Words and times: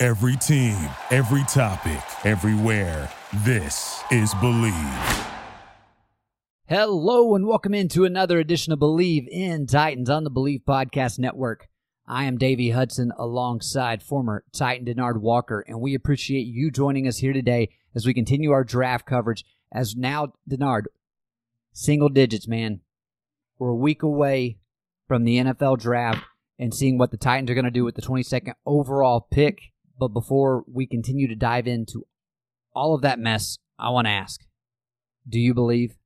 Every 0.00 0.36
team, 0.36 0.76
every 1.10 1.42
topic, 1.48 2.00
everywhere. 2.24 3.10
This 3.38 4.00
is 4.12 4.32
Bleav. 4.34 5.26
Hello 6.68 7.34
and 7.34 7.48
welcome 7.48 7.74
into 7.74 8.04
another 8.04 8.38
edition 8.38 8.72
of 8.72 8.78
Bleav 8.78 9.26
in 9.26 9.66
Titans 9.66 10.08
on 10.08 10.22
the 10.22 10.30
Bleav 10.30 10.62
Podcast 10.62 11.18
Network. 11.18 11.66
I 12.06 12.26
am 12.26 12.38
Davey 12.38 12.70
Hudson 12.70 13.10
alongside 13.18 14.04
former 14.04 14.44
Titan 14.52 14.86
Denard 14.86 15.20
Walker, 15.20 15.64
and 15.66 15.80
we 15.80 15.96
appreciate 15.96 16.46
you 16.46 16.70
joining 16.70 17.08
us 17.08 17.18
here 17.18 17.32
today 17.32 17.70
as 17.92 18.06
we 18.06 18.14
continue 18.14 18.52
our 18.52 18.62
draft 18.62 19.04
coverage. 19.04 19.44
As 19.72 19.96
now, 19.96 20.32
Denard, 20.48 20.84
single 21.72 22.08
digits, 22.08 22.46
man. 22.46 22.82
We're 23.58 23.70
a 23.70 23.74
week 23.74 24.04
away 24.04 24.58
from 25.08 25.24
the 25.24 25.38
NFL 25.38 25.80
draft 25.80 26.22
and 26.56 26.72
seeing 26.72 26.98
what 26.98 27.10
the 27.10 27.16
Titans 27.16 27.50
are 27.50 27.54
going 27.54 27.64
to 27.64 27.70
do 27.72 27.84
with 27.84 27.96
the 27.96 28.02
22nd 28.02 28.54
overall 28.64 29.26
pick. 29.28 29.72
But 29.98 30.08
before 30.08 30.64
we 30.66 30.86
continue 30.86 31.26
to 31.28 31.34
dive 31.34 31.66
into 31.66 32.06
all 32.74 32.94
of 32.94 33.02
that 33.02 33.18
mess, 33.18 33.58
I 33.78 33.90
want 33.90 34.06
to 34.06 34.12
ask 34.12 34.40
Do 35.28 35.38
you 35.38 35.54
believe? 35.54 35.96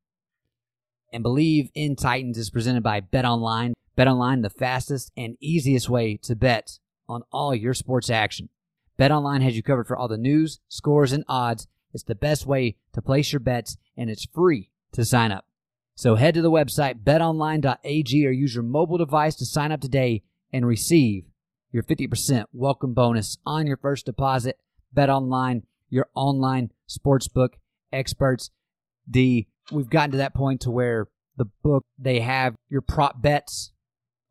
And 1.12 1.23
Bleav 1.23 1.71
in 1.75 1.95
Titans 1.95 2.39
is 2.39 2.51
presented 2.51 2.83
by 2.83 3.01
Bet 3.01 3.27
Online. 3.27 3.75
Bet 3.97 4.09
Online, 4.09 4.41
the 4.41 4.48
fastest 4.48 5.13
and 5.15 5.37
easiest 5.41 5.91
way 5.91 6.17
to 6.23 6.35
bet 6.35 6.79
on 7.07 7.23
all 7.31 7.55
your 7.55 7.75
sports 7.75 8.09
action. 8.09 8.48
Bet 8.97 9.13
Online 9.13 9.43
has 9.43 9.55
you 9.55 9.63
covered 9.63 9.87
for 9.87 9.97
all 9.97 10.09
the 10.09 10.17
news, 10.17 10.61
scores, 10.69 11.13
and 11.13 11.25
odds. 11.29 11.67
It's 11.93 12.05
the 12.05 12.15
best 12.15 12.47
way 12.47 12.77
to 12.95 13.03
place 13.03 13.33
your 13.33 13.41
bets, 13.41 13.77
and 13.95 14.09
it's 14.09 14.27
free 14.33 14.70
to 14.93 15.05
sign 15.05 15.33
up. 15.33 15.45
So 15.95 16.15
head 16.15 16.33
to 16.35 16.43
the 16.43 16.51
website 16.51 17.03
betonline.ag 17.05 18.27
or 18.27 18.31
use 18.31 18.55
your 18.55 18.65
mobile 18.65 18.97
device 18.97 19.35
to 19.37 19.45
sign 19.45 19.70
up 19.70 19.83
today 19.83 20.23
and 20.51 20.67
receive 20.67 21.25
your 21.73 21.83
50% 21.83 22.45
welcome 22.53 22.92
bonus 22.92 23.39
on 23.47 23.67
your 23.67 23.78
first 23.78 24.06
deposit. 24.06 24.59
Bet 24.92 25.09
online, 25.09 25.62
your 25.89 26.06
online 26.14 26.70
sportsbook 26.89 27.55
experts. 27.92 28.51
The 29.09 29.47
we've 29.73 29.91
gotten 29.91 30.12
to 30.12 30.19
that 30.19 30.34
point 30.34 30.61
to 30.62 30.70
where 30.70 31.09
the 31.37 31.47
book 31.62 31.84
they 31.98 32.20
have 32.20 32.55
your 32.69 32.83
prop 32.83 33.23
bets 33.23 33.73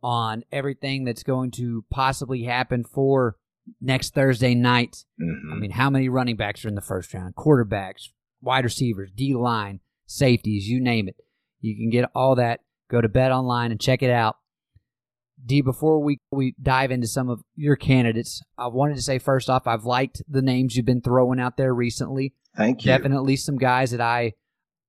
on 0.04 0.44
everything 0.52 1.04
that's 1.04 1.24
going 1.24 1.52
to 1.52 1.84
possibly 1.90 2.44
happen 2.44 2.84
for 2.84 3.36
next 3.82 4.14
Thursday 4.14 4.56
night. 4.56 5.04
Mm-hmm. 5.20 5.54
I 5.54 5.56
mean, 5.58 5.72
how 5.72 5.90
many 5.90 6.10
running 6.10 6.36
backs 6.36 6.64
are 6.64 6.68
in 6.68 6.76
the 6.76 6.82
first 6.82 7.14
round? 7.14 7.36
Quarterbacks, 7.36 8.10
wide 8.42 8.64
receivers, 8.64 9.12
D 9.16 9.34
line, 9.34 9.80
safeties, 10.06 10.68
you 10.68 10.80
name 10.80 11.08
it. 11.08 11.16
You 11.60 11.76
can 11.76 11.90
get 11.90 12.10
all 12.16 12.36
that. 12.36 12.62
Go 12.90 13.02
to 13.02 13.10
Bet 13.10 13.32
Online 13.32 13.72
and 13.72 13.80
check 13.80 14.04
it 14.04 14.10
out. 14.10 14.38
D, 15.46 15.62
before 15.62 16.00
we, 16.00 16.20
we 16.32 16.56
dive 16.62 16.92
into 16.92 17.08
some 17.08 17.30
of 17.30 17.42
your 17.56 17.76
candidates, 17.76 18.42
I 18.58 18.68
wanted 18.68 18.96
to 18.96 19.02
say 19.02 19.20
first 19.20 19.50
off, 19.50 19.68
I've 19.68 19.86
liked 19.86 20.22
the 20.28 20.42
names 20.42 20.76
you've 20.76 20.86
been 20.86 21.02
throwing 21.02 21.40
out 21.40 21.58
there 21.58 21.74
recently. 21.74 22.34
Thank 22.56 22.84
you. 22.84 22.92
Definitely 22.92 23.38
some 23.38 23.58
guys 23.58 23.92
that 23.92 24.02
I 24.02 24.34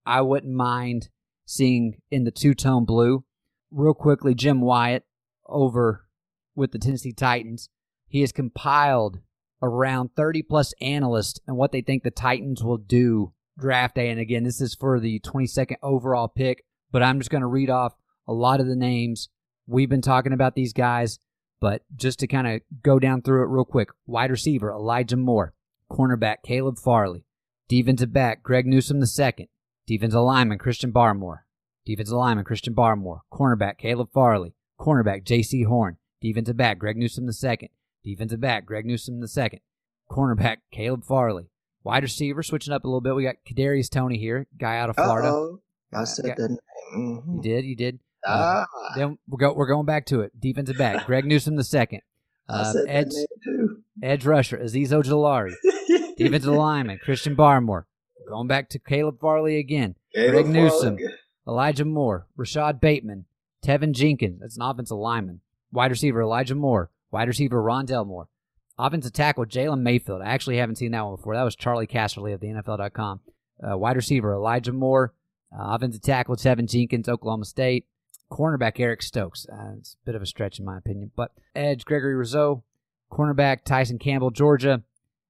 I 0.05 0.21
wouldn't 0.21 0.53
mind 0.53 1.09
seeing 1.47 1.99
in 2.11 2.25
the 2.25 2.31
two 2.31 2.55
tone 2.55 2.85
blue. 2.85 3.25
Real 3.71 3.95
quickly, 3.95 4.35
Jim 4.35 4.61
Wyatt 4.61 5.05
over 5.47 6.07
with 6.55 6.73
the 6.73 6.79
Tennessee 6.79 7.13
Titans. 7.13 7.69
He 8.09 8.21
has 8.21 8.33
compiled 8.33 9.21
around 9.63 10.11
30 10.17 10.43
plus 10.43 10.75
analysts 10.81 11.41
and 11.47 11.57
what 11.57 11.73
they 11.73 11.81
think 11.81 12.03
the 12.03 12.11
Titans 12.11 12.63
will 12.63 12.79
do 12.79 13.33
draft 13.59 13.95
day. 13.95 14.11
And 14.11 14.21
again, 14.21 14.43
this 14.43 14.61
is 14.61 14.75
for 14.75 14.99
the 14.99 15.21
22nd 15.21 15.77
overall 15.83 16.29
pick, 16.29 16.65
but 16.91 17.03
I'm 17.03 17.21
just 17.21 17.31
going 17.31 17.43
to 17.43 17.47
read 17.47 17.71
off 17.71 17.95
a 18.27 18.33
lot 18.33 18.61
of 18.61 18.67
the 18.67 18.77
names. 18.77 19.29
We've 19.67 19.89
been 19.89 20.03
talking 20.03 20.33
about 20.33 20.55
these 20.55 20.73
guys, 20.73 21.19
but 21.61 21.83
just 21.97 22.19
to 22.21 22.27
kind 22.27 22.47
of 22.47 22.61
go 22.83 22.99
down 22.99 23.23
through 23.23 23.43
it 23.45 23.49
real 23.49 23.65
quick 23.65 23.89
wide 24.07 24.31
receiver, 24.31 24.71
Elijah 24.71 25.17
Moore, 25.17 25.55
cornerback, 25.91 26.39
Caleb 26.45 26.79
Farley, 26.79 27.25
defensive 27.69 28.13
back, 28.13 28.43
Greg 28.43 28.67
Newsome 28.67 29.03
II, 29.03 29.49
defensive 29.87 30.21
lineman, 30.21 30.59
Christian 30.59 30.93
Barmore, 30.93 31.41
defensive 31.87 32.17
lineman, 32.17 32.45
Christian 32.45 32.75
Barmore, 32.75 33.21
cornerback, 33.33 33.79
Caleb 33.79 34.11
Farley, 34.13 34.55
cornerback, 34.81 35.25
Jaycee 35.25 35.67
Horn, 35.67 35.97
defensive 36.21 36.57
back, 36.57 36.79
Greg 36.79 36.97
Newsome 36.97 37.29
II, 37.29 37.71
defensive 38.05 38.41
back, 38.41 38.67
Greg 38.67 38.85
Newsome 38.85 39.23
II, 39.23 39.61
cornerback, 40.11 40.57
Caleb 40.73 41.05
Farley, 41.05 41.51
wide 41.85 42.03
receiver, 42.03 42.43
switching 42.43 42.73
up 42.73 42.85
a 42.85 42.89
little 42.89 43.01
bit. 43.01 43.15
We 43.15 43.23
got 43.25 43.37
Kadarius 43.49 43.89
Toney 43.89 44.19
here, 44.19 44.47
guy 44.59 44.79
out 44.79 44.91
of 44.91 44.97
Florida. 44.97 45.29
Uh-oh. 45.29 45.61
I 45.95 46.05
said 46.05 46.27
Yeah. 46.27 46.35
that. 46.37 46.59
Mhm. 46.97 47.37
You 47.37 47.43
did, 47.43 47.65
you 47.65 47.77
did. 47.77 48.01
Ah, 48.27 48.67
Then 48.97 49.19
we're 49.29 49.39
go 49.39 49.53
we're 49.53 49.67
going 49.67 49.87
back 49.87 50.07
to 50.07 50.21
it. 50.21 50.39
Defensive 50.39 50.79
back, 50.79 51.07
Greg 51.07 51.25
Newsome 51.25 51.57
the 51.57 51.65
second. 51.65 52.03
Uh, 52.49 52.73
edge 52.89 53.13
edge 54.03 54.25
rusher, 54.27 54.59
Azeez 54.59 54.89
Ojulari. 54.89 55.53
Defensive 56.17 56.53
lineman, 56.55 56.99
Christian 57.03 57.35
Barmore. 57.37 57.85
Going 58.29 58.47
back 58.49 58.69
to 58.71 58.79
Caleb 58.79 59.21
Farley 59.21 59.59
again. 59.59 59.97
Caleb 60.15 60.33
Greg 60.33 60.47
Newsome. 60.47 60.97
Farley. 60.99 61.13
Elijah 61.49 61.85
Moore, 61.85 62.27
Rashod 62.37 62.81
Bateman, 62.81 63.25
Teven 63.65 63.93
Jenkins. 63.93 64.41
That's 64.41 64.57
an 64.57 64.63
offensive 64.63 64.97
lineman. 64.97 65.41
Wide 65.73 65.91
receiver 65.91 66.23
Elijah 66.23 66.55
Moore. 66.55 66.91
Wide 67.11 67.27
receiver 67.29 67.61
Rondale 67.63 68.07
Moore. 68.07 68.29
Offensive 68.79 69.13
tackle 69.13 69.45
Jalen 69.45 69.81
Mayfield. 69.81 70.23
I 70.23 70.27
actually 70.27 70.59
haven't 70.59 70.77
seen 70.77 70.93
that 70.93 71.05
one 71.05 71.17
before. 71.17 71.35
That 71.35 71.43
was 71.43 71.57
Charley 71.57 71.87
Casserly 71.87 72.33
of 72.33 72.41
the 72.41 72.47
NFL.com. 72.49 73.21
Uh, 73.63 73.77
wide 73.77 73.97
receiver 73.97 74.33
Elijah 74.35 74.73
Moore. 74.73 75.13
Uh, 75.53 75.75
offensive 75.75 76.01
tackle 76.03 76.37
Teven 76.37 76.69
Jenkins, 76.69 77.09
Oklahoma 77.09 77.45
State. 77.45 77.87
Cornerback 78.33 78.81
Eric 78.81 79.03
Stokes. 79.03 79.47
Uh, 79.53 79.75
it's 79.79 79.95
a 80.03 80.07
bit 80.07 80.15
of 80.15 80.23
a 80.23 80.27
stretch 80.27 80.59
in 80.59 80.65
my 80.65 80.79
opinion. 80.79 81.11
But 81.15 81.33
edge 81.55 81.85
Gregory 81.85 82.15
Rousseau. 82.15 82.65
Cornerback 83.13 83.65
Tyson 83.65 83.99
Campbell, 83.99 84.31
Georgia. 84.31 84.83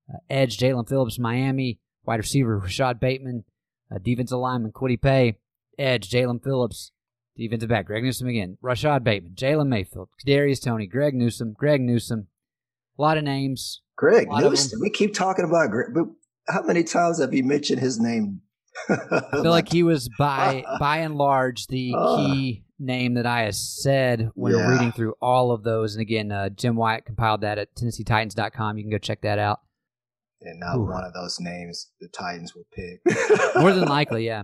Uh, 0.08 0.18
edge 0.30 0.56
Jaelan 0.58 0.88
Phillips, 0.88 1.18
Miami. 1.18 1.80
Wide 2.04 2.20
receiver 2.20 2.58
Rashod 2.58 3.00
Bateman. 3.00 3.44
Uh, 3.92 3.98
defensive 4.02 4.38
lineman 4.38 4.72
Kwity 4.72 5.00
Paye. 5.00 5.36
Edge 5.78 6.08
Jaelan 6.10 6.42
Phillips. 6.42 6.92
Defensive 7.36 7.68
back 7.70 7.86
Greg 7.86 8.04
Newsome 8.04 8.28
again. 8.28 8.58
Rashod 8.62 9.02
Bateman. 9.04 9.32
Jalen 9.34 9.68
Mayfield. 9.68 10.08
Darius 10.24 10.60
Toney. 10.60 10.86
Greg 10.86 11.14
Newsome. 11.14 11.54
Greg 11.58 11.80
Newsome. 11.80 12.26
A 12.98 13.02
lot 13.02 13.16
of 13.18 13.24
names. 13.24 13.80
Greg 13.96 14.28
A 14.28 14.32
lot 14.32 14.44
of 14.44 14.50
Newsome. 14.52 14.80
We 14.80 14.91
keep 14.91 15.14
talking 15.14 15.44
about 15.44 15.70
Greg, 15.70 15.88
but 15.94 16.04
how 16.48 16.62
many 16.62 16.84
times 16.84 17.20
have 17.20 17.32
you 17.34 17.42
mentioned 17.42 17.80
his 17.80 17.98
name? 17.98 18.42
I 18.88 19.22
feel 19.32 19.50
like 19.50 19.70
he 19.70 19.82
was 19.82 20.08
by 20.18 20.64
by 20.80 20.98
and 20.98 21.16
large 21.16 21.66
the 21.68 21.94
Uh. 21.96 22.16
key 22.16 22.64
name 22.82 23.15
that 23.15 23.26
I 23.26 23.43
have 23.43 23.54
said 23.54 24.31
when 24.34 24.53
Yeah. 24.54 24.69
reading 24.70 24.93
through 24.93 25.15
all 25.22 25.53
of 25.53 25.62
those. 25.62 25.94
And 25.94 26.03
again, 26.03 26.32
uh, 26.32 26.48
Jim 26.50 26.76
Wyatt 26.76 27.04
compiled 27.06 27.41
that 27.43 27.59
at 27.59 27.75
TennesseeTitans.com. 27.76 28.76
You 28.76 28.84
can 28.84 28.91
go 28.91 28.98
check 28.98 29.22
that 29.22 29.38
out. 29.38 29.60
and 30.44 30.59
not 30.59 30.76
Ooh. 30.76 30.91
one 30.91 31.04
of 31.04 31.12
those 31.15 31.38
names 31.38 31.92
the 32.00 32.09
Titans 32.09 32.53
will 32.54 32.66
pick. 32.75 33.00
More 33.56 33.72
than 33.72 33.84
likely, 33.88 34.26
yeah. 34.26 34.42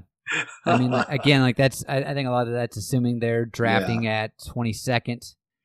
I 0.65 0.79
mean, 0.79 0.93
like, 0.93 1.09
again, 1.21 1.41
like 1.43 1.57
that's 1.57 1.85
I, 1.89 1.97
I 2.03 2.15
think 2.15 2.29
a 2.29 2.31
lot 2.31 2.47
of 2.47 2.53
that's 2.53 2.77
assuming 2.77 3.19
they're 3.19 3.45
drafting 3.45 4.07
at 4.07 4.31
twenty 4.47 4.73
second. 4.73 5.23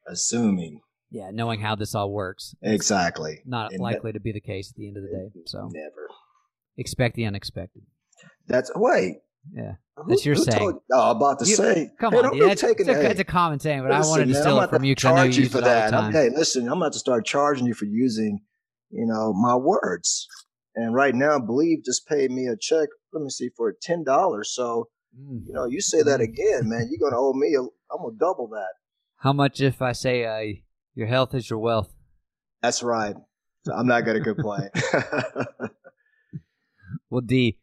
assuming 0.07 0.81
Yeah, 1.11 1.29
knowing 1.31 1.59
how 1.59 1.75
this 1.75 1.93
all 1.93 2.11
works. 2.11 2.55
exactly. 2.63 3.41
Not 3.45 3.73
And 3.73 3.81
likely 3.81 4.11
to 4.13 4.19
be 4.19 4.31
the 4.31 4.41
case 4.41 4.71
at 4.71 4.75
the 4.75 4.87
end 4.87 4.97
of 4.97 5.03
the 5.03 5.09
day. 5.09 5.41
So 5.45 5.69
never. 5.71 6.07
expect 6.77 7.15
the 7.15 7.25
unexpected. 7.25 7.83
That's 8.47 8.71
wait. 8.75 9.17
Yeah. 9.51 9.73
That's 10.07 10.25
your 10.25 10.35
saying. 10.35 10.57
told- 10.59 10.79
oh, 10.91 11.11
I'm 11.11 11.17
about 11.17 11.39
to 11.39 11.45
You- 11.45 11.55
say. 11.55 11.91
Come 11.99 12.13
hey, 12.13 12.17
on, 12.19 12.23
don't 12.23 12.33
dude. 12.37 12.49
That's, 12.49 12.61
taking 12.61 12.87
it's, 12.89 12.97
a, 12.97 13.09
it's 13.11 13.19
a 13.19 13.23
common 13.25 13.59
saying, 13.59 13.81
but 13.83 13.91
I 13.91 13.99
wanted 14.01 14.27
to 14.27 14.33
man, 14.33 14.41
steal 14.41 14.59
it 14.61 14.69
from 14.69 14.83
you 14.83 14.95
because 14.95 15.11
I 15.11 15.15
know 15.15 15.23
you 15.23 15.41
use 15.43 15.51
for 15.51 15.61
that. 15.61 15.93
I'm- 15.93 16.03
time. 16.03 16.11
Hey, 16.13 16.29
listen, 16.29 16.67
I'm 16.67 16.77
about 16.81 16.93
to 16.93 16.99
start 16.99 17.25
charging 17.25 17.65
you 17.67 17.73
for 17.73 17.85
using, 17.85 18.39
you 18.89 19.05
know, 19.05 19.33
my 19.33 19.55
words. 19.55 20.27
And 20.75 20.95
right 20.95 21.13
now, 21.13 21.37
Bleav 21.39 21.83
just 21.85 22.07
paid 22.07 22.31
me 22.31 22.47
a 22.47 22.55
check. 22.59 22.89
Let 23.11 23.21
me 23.23 23.29
see 23.29 23.49
for 23.55 23.75
ten 23.81 24.03
dollars. 24.03 24.51
So 24.53 24.89
Mm. 25.15 25.45
you 25.45 25.53
know, 25.53 25.65
you 25.65 25.79
say 25.79 26.01
that 26.01 26.21
again, 26.21 26.67
man, 26.69 26.89
you're 26.89 27.07
gonna 27.07 27.21
owe 27.21 27.33
me. 27.33 27.53
A, 27.53 27.61
I'm 27.61 28.01
gonna 28.01 28.15
double 28.19 28.47
that. 28.47 28.73
How 29.17 29.31
much 29.31 29.61
if 29.61 29.79
I 29.79 29.91
say 29.91 30.25
uh, 30.25 30.55
your 30.95 31.05
health 31.05 31.35
is 31.35 31.47
your 31.51 31.59
wealth? 31.59 31.93
That's 32.63 32.81
right. 32.81 33.15
I'm 33.71 33.85
not 33.85 34.01
gonna 34.05 34.21
complain. 34.23 34.69
Well, 37.09 37.21
D, 37.21 37.59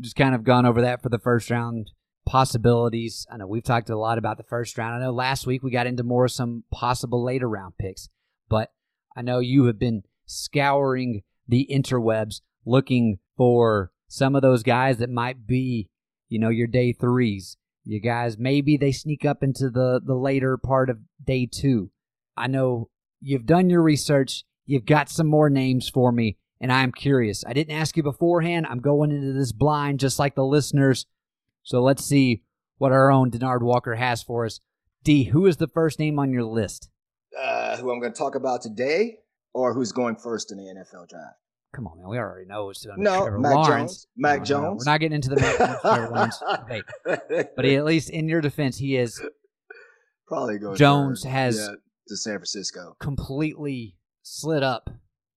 just 0.00 0.16
kind 0.16 0.34
of 0.34 0.44
gone 0.44 0.66
over 0.66 0.80
that 0.82 1.02
for 1.02 1.08
the 1.08 1.18
first 1.18 1.50
round 1.50 1.90
possibilities. 2.26 3.26
I 3.30 3.36
know 3.36 3.46
we've 3.46 3.62
talked 3.62 3.88
a 3.88 3.96
lot 3.96 4.18
about 4.18 4.36
the 4.36 4.42
first 4.42 4.76
round. 4.76 4.94
I 4.96 5.06
know 5.06 5.12
last 5.12 5.46
week 5.46 5.62
we 5.62 5.70
got 5.70 5.86
into 5.86 6.02
more 6.02 6.28
some 6.28 6.64
possible 6.72 7.24
later 7.24 7.48
round 7.48 7.78
picks, 7.78 8.08
but 8.48 8.72
I 9.16 9.22
know 9.22 9.38
you 9.38 9.64
have 9.66 9.78
been 9.78 10.02
scouring 10.26 11.22
the 11.48 11.68
interwebs 11.70 12.40
looking 12.64 13.18
for 13.36 13.92
some 14.08 14.34
of 14.34 14.42
those 14.42 14.62
guys 14.62 14.98
that 14.98 15.10
might 15.10 15.46
be, 15.46 15.88
you 16.28 16.38
know, 16.38 16.48
your 16.48 16.66
day 16.66 16.92
threes. 16.92 17.56
You 17.84 18.00
guys, 18.00 18.36
maybe 18.36 18.76
they 18.76 18.90
sneak 18.90 19.24
up 19.24 19.42
into 19.42 19.70
the, 19.70 20.00
the 20.04 20.16
later 20.16 20.56
part 20.56 20.90
of 20.90 20.98
day 21.24 21.46
two. 21.46 21.90
I 22.36 22.48
know 22.48 22.90
you've 23.20 23.46
done 23.46 23.70
your 23.70 23.82
research. 23.82 24.44
You've 24.64 24.86
got 24.86 25.08
some 25.08 25.28
more 25.28 25.48
names 25.48 25.88
for 25.88 26.10
me, 26.10 26.38
and 26.60 26.72
I'm 26.72 26.92
curious. 26.92 27.44
I 27.46 27.52
didn't 27.52 27.76
ask 27.76 27.96
you 27.96 28.02
beforehand. 28.02 28.66
I'm 28.68 28.80
going 28.80 29.10
into 29.10 29.32
this 29.32 29.52
blind 29.52 30.00
just 30.00 30.18
like 30.18 30.34
the 30.34 30.44
listeners. 30.44 31.06
So 31.62 31.82
let's 31.82 32.04
see 32.04 32.42
what 32.78 32.92
our 32.92 33.10
own 33.10 33.30
Denard 33.30 33.62
Walker 33.62 33.94
has 33.94 34.22
for 34.22 34.44
us. 34.46 34.60
D, 35.02 35.24
who 35.24 35.46
is 35.46 35.56
the 35.56 35.68
first 35.68 35.98
name 35.98 36.18
on 36.18 36.32
your 36.32 36.44
list? 36.44 36.90
Uh, 37.38 37.76
who 37.76 37.90
I'm 37.90 38.00
going 38.00 38.12
to 38.12 38.18
talk 38.18 38.34
about 38.34 38.62
today, 38.62 39.18
or 39.52 39.74
who's 39.74 39.92
going 39.92 40.16
first 40.16 40.50
in 40.50 40.58
the 40.58 40.64
NFL 40.64 41.08
draft? 41.08 41.36
Come 41.72 41.86
on, 41.86 41.98
man. 41.98 42.08
We 42.08 42.18
already 42.18 42.46
know 42.46 42.70
it's 42.70 42.84
going 42.84 42.96
to 42.96 43.02
no, 43.02 43.22
Trevor 43.22 43.38
Mac 43.38 43.54
Lawrence. 43.54 43.92
Jones. 43.92 44.06
Mac 44.16 44.38
no, 44.38 44.44
Jones. 44.44 44.62
No, 44.62 44.72
we're 44.72 44.92
not 44.92 45.00
getting 45.00 45.14
into 45.14 45.28
the 45.28 45.36
Mac 45.36 45.58
Jones, 45.58 45.78
Trevor 45.82 46.08
Lawrence 46.14 46.42
debate. 46.58 47.46
But 47.54 47.64
he, 47.64 47.76
at 47.76 47.84
least 47.84 48.10
in 48.10 48.28
your 48.28 48.40
defense, 48.40 48.78
he 48.78 48.96
is 48.96 49.20
probably 50.26 50.58
going. 50.58 50.76
Jones 50.76 51.24
has 51.24 51.58
yeah, 51.58 51.74
to 52.08 52.16
San 52.16 52.34
Francisco 52.34 52.96
completely 52.98 53.96
slid 54.22 54.62
up. 54.62 54.90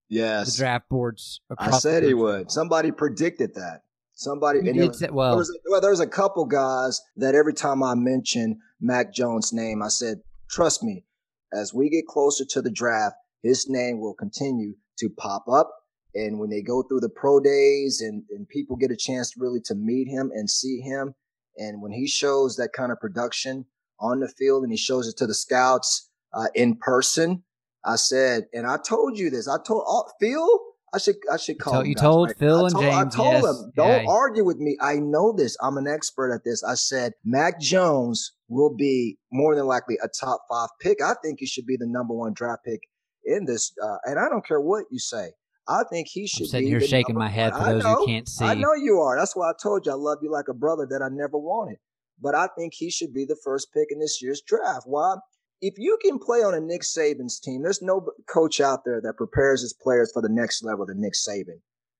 Yes, 0.09 0.53
the 0.53 0.57
draft 0.57 0.89
boards. 0.89 1.41
I 1.57 1.71
said 1.71 2.03
he 2.03 2.13
would. 2.13 2.51
Somebody 2.51 2.91
predicted 2.91 3.53
that. 3.55 3.83
Somebody. 4.15 4.59
You 4.63 4.73
did 4.73 4.95
say, 4.95 5.09
well, 5.11 5.29
there 5.29 5.37
was, 5.37 5.59
well, 5.69 5.81
there 5.81 5.91
was 5.91 5.99
a 5.99 6.07
couple 6.07 6.45
guys 6.45 7.01
that 7.17 7.35
every 7.35 7.53
time 7.53 7.83
I 7.83 7.95
mentioned 7.95 8.57
Mac 8.81 9.13
Jones' 9.13 9.53
name, 9.53 9.81
I 9.81 9.87
said, 9.87 10.21
"Trust 10.49 10.83
me, 10.83 11.05
as 11.53 11.73
we 11.73 11.89
get 11.89 12.07
closer 12.07 12.43
to 12.49 12.61
the 12.61 12.71
draft, 12.71 13.15
his 13.43 13.69
name 13.69 13.99
will 13.99 14.15
continue 14.15 14.73
to 14.97 15.09
pop 15.17 15.45
up 15.47 15.71
and 16.15 16.39
when 16.39 16.49
they 16.49 16.61
go 16.61 16.83
through 16.83 17.01
the 17.01 17.09
pro 17.09 17.39
days 17.39 18.01
and, 18.01 18.23
and 18.31 18.47
people 18.47 18.75
get 18.75 18.91
a 18.91 18.95
chance 18.95 19.35
really 19.37 19.61
to 19.65 19.75
meet 19.75 20.07
him 20.07 20.31
and 20.33 20.49
see 20.49 20.79
him, 20.79 21.13
and 21.57 21.81
when 21.81 21.91
he 21.91 22.07
shows 22.07 22.55
that 22.55 22.73
kind 22.73 22.91
of 22.91 22.99
production 22.99 23.65
on 23.99 24.19
the 24.19 24.27
field 24.27 24.63
and 24.63 24.71
he 24.71 24.77
shows 24.77 25.07
it 25.07 25.17
to 25.17 25.27
the 25.27 25.33
scouts 25.33 26.09
uh, 26.33 26.47
in 26.55 26.75
person, 26.75 27.43
I 27.85 27.95
said, 27.95 28.43
and 28.53 28.67
I 28.67 28.77
told 28.77 29.17
you 29.17 29.29
this. 29.29 29.47
I 29.47 29.57
told 29.65 29.83
oh, 29.87 30.05
Phil, 30.19 30.59
I 30.93 30.97
should 30.97 31.15
I 31.31 31.37
should 31.37 31.59
call. 31.59 31.83
You, 31.83 31.89
you 31.89 31.95
told 31.95 32.29
right? 32.29 32.37
Phil 32.37 32.65
and 32.65 32.73
told, 32.73 32.83
James. 32.83 32.95
I 32.95 33.17
told 33.17 33.33
yes. 33.33 33.43
him, 33.45 33.71
don't 33.75 34.03
yeah. 34.03 34.09
argue 34.09 34.43
with 34.43 34.57
me. 34.57 34.77
I 34.81 34.95
know 34.95 35.33
this. 35.35 35.55
I'm 35.61 35.77
an 35.77 35.87
expert 35.87 36.33
at 36.33 36.43
this. 36.43 36.63
I 36.63 36.75
said 36.75 37.13
Mac 37.23 37.59
Jones 37.59 38.33
will 38.47 38.75
be 38.75 39.17
more 39.31 39.55
than 39.55 39.65
likely 39.65 39.97
a 40.03 40.07
top 40.07 40.41
five 40.49 40.69
pick. 40.81 41.01
I 41.01 41.13
think 41.23 41.39
he 41.39 41.45
should 41.45 41.65
be 41.65 41.77
the 41.77 41.87
number 41.87 42.13
one 42.13 42.33
draft 42.33 42.65
pick 42.65 42.81
in 43.23 43.45
this. 43.45 43.71
Uh, 43.81 43.97
and 44.05 44.19
I 44.19 44.29
don't 44.29 44.45
care 44.45 44.61
what 44.61 44.85
you 44.91 44.99
say. 44.99 45.31
I 45.67 45.83
think 45.89 46.07
he 46.09 46.25
should. 46.25 46.45
I'm 46.45 46.49
sitting 46.49 46.67
here 46.67 46.81
shaking 46.81 47.15
my 47.15 47.29
head 47.29 47.53
for 47.53 47.63
those 47.63 47.83
who 47.83 48.05
can't 48.07 48.27
see. 48.27 48.43
I 48.43 48.55
know 48.55 48.73
you 48.73 48.99
are. 49.01 49.17
That's 49.17 49.35
why 49.35 49.49
I 49.49 49.53
told 49.61 49.85
you 49.85 49.91
I 49.91 49.95
love 49.95 50.17
you 50.23 50.31
like 50.31 50.47
a 50.49 50.53
brother 50.53 50.87
that 50.89 51.03
I 51.03 51.09
never 51.11 51.37
wanted. 51.37 51.77
But 52.19 52.33
I 52.33 52.47
think 52.57 52.73
he 52.73 52.89
should 52.89 53.13
be 53.13 53.25
the 53.25 53.37
first 53.43 53.71
pick 53.71 53.89
in 53.91 53.99
this 53.99 54.19
year's 54.21 54.41
draft. 54.41 54.83
Why? 54.85 55.15
If 55.61 55.75
you 55.77 55.97
can 56.01 56.19
play 56.19 56.39
on 56.39 56.53
a 56.53 56.59
Nick 56.59 56.83
Saban's 56.83 57.39
team, 57.39 57.63
there's 57.63 57.81
no 57.81 58.11
coach 58.27 58.61
out 58.61 58.85
there 58.85 59.01
that 59.01 59.17
prepares 59.17 59.61
his 59.61 59.73
players 59.73 60.11
for 60.13 60.21
the 60.21 60.29
next 60.29 60.63
level 60.63 60.85
than 60.85 61.01
Nick 61.01 61.13
Saban. 61.13 61.59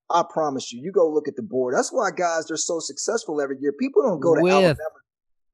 I 0.10 0.24
promise 0.28 0.72
you. 0.72 0.82
You 0.82 0.92
go 0.92 1.10
look 1.10 1.28
at 1.28 1.36
the 1.36 1.44
board. 1.44 1.76
That's 1.76 1.92
why 1.92 2.10
guys 2.12 2.48
they're 2.48 2.58
so 2.58 2.80
successful 2.80 3.42
every 3.42 3.58
year. 3.60 3.74
People 3.74 4.04
don't 4.04 4.20
go 4.20 4.36
to 4.36 4.42
with, 4.42 4.54
Alabama. 4.54 4.78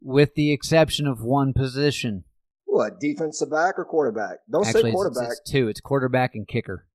With 0.02 0.36
the 0.36 0.52
exception 0.52 1.08
of 1.08 1.22
one 1.22 1.54
position. 1.54 2.24
What 2.66 3.00
defensive 3.00 3.50
back 3.50 3.76
or 3.78 3.86
quarterback? 3.86 4.38
Don't 4.52 4.66
Actually, 4.66 4.84
say 4.84 4.92
quarterback. 4.92 5.32
It's, 5.32 5.40
it's 5.40 5.52
two. 5.52 5.68
It's 5.68 5.82
quarterback 5.82 6.36
and 6.36 6.48
kicker. 6.48 6.88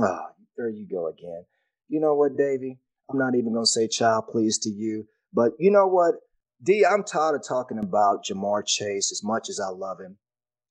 Oh, 0.00 0.26
there 0.56 0.68
you 0.68 0.86
go 0.90 1.08
again. 1.08 1.44
You 1.88 2.00
know 2.00 2.14
what, 2.14 2.36
Davey? 2.36 2.80
I'm 3.10 3.18
not 3.18 3.34
even 3.36 3.52
gonna 3.52 3.66
say 3.66 3.86
child 3.86 4.24
please 4.30 4.58
to 4.58 4.70
you, 4.70 5.06
but 5.32 5.52
you 5.58 5.70
know 5.70 5.86
what, 5.86 6.14
D, 6.62 6.84
I'm 6.84 7.04
tired 7.04 7.36
of 7.36 7.46
talking 7.46 7.78
about 7.78 8.24
Ja'Marr 8.24 8.66
Chase 8.66 9.12
as 9.12 9.22
much 9.22 9.48
as 9.48 9.60
I 9.60 9.68
love 9.68 10.00
him. 10.00 10.16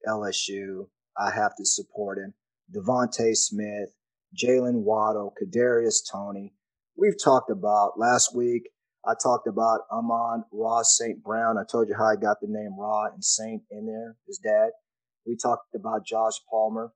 LSU, 0.07 0.87
I 1.17 1.31
have 1.31 1.55
to 1.57 1.65
support 1.65 2.17
him. 2.17 2.33
DeVonta 2.75 3.35
Smith, 3.35 3.89
Jaylen 4.35 4.83
Waddle, 4.83 5.33
Kadarius 5.41 5.99
Toney. 6.11 6.53
We've 6.97 7.21
talked 7.21 7.49
about 7.49 7.97
last 7.97 8.35
week. 8.35 8.69
I 9.07 9.13
talked 9.21 9.47
about 9.47 9.81
Amon 9.91 10.45
Ross 10.51 10.97
St. 10.97 11.23
Brown. 11.23 11.57
I 11.57 11.63
told 11.69 11.87
you 11.89 11.95
how 11.95 12.05
I 12.05 12.15
got 12.15 12.37
the 12.41 12.47
name 12.49 12.75
Ra 12.79 13.05
and 13.13 13.23
Saint 13.23 13.61
in 13.69 13.85
there, 13.85 14.15
his 14.27 14.39
dad. 14.39 14.69
We 15.25 15.35
talked 15.35 15.75
about 15.75 16.05
Josh 16.05 16.39
Palmer. 16.49 16.91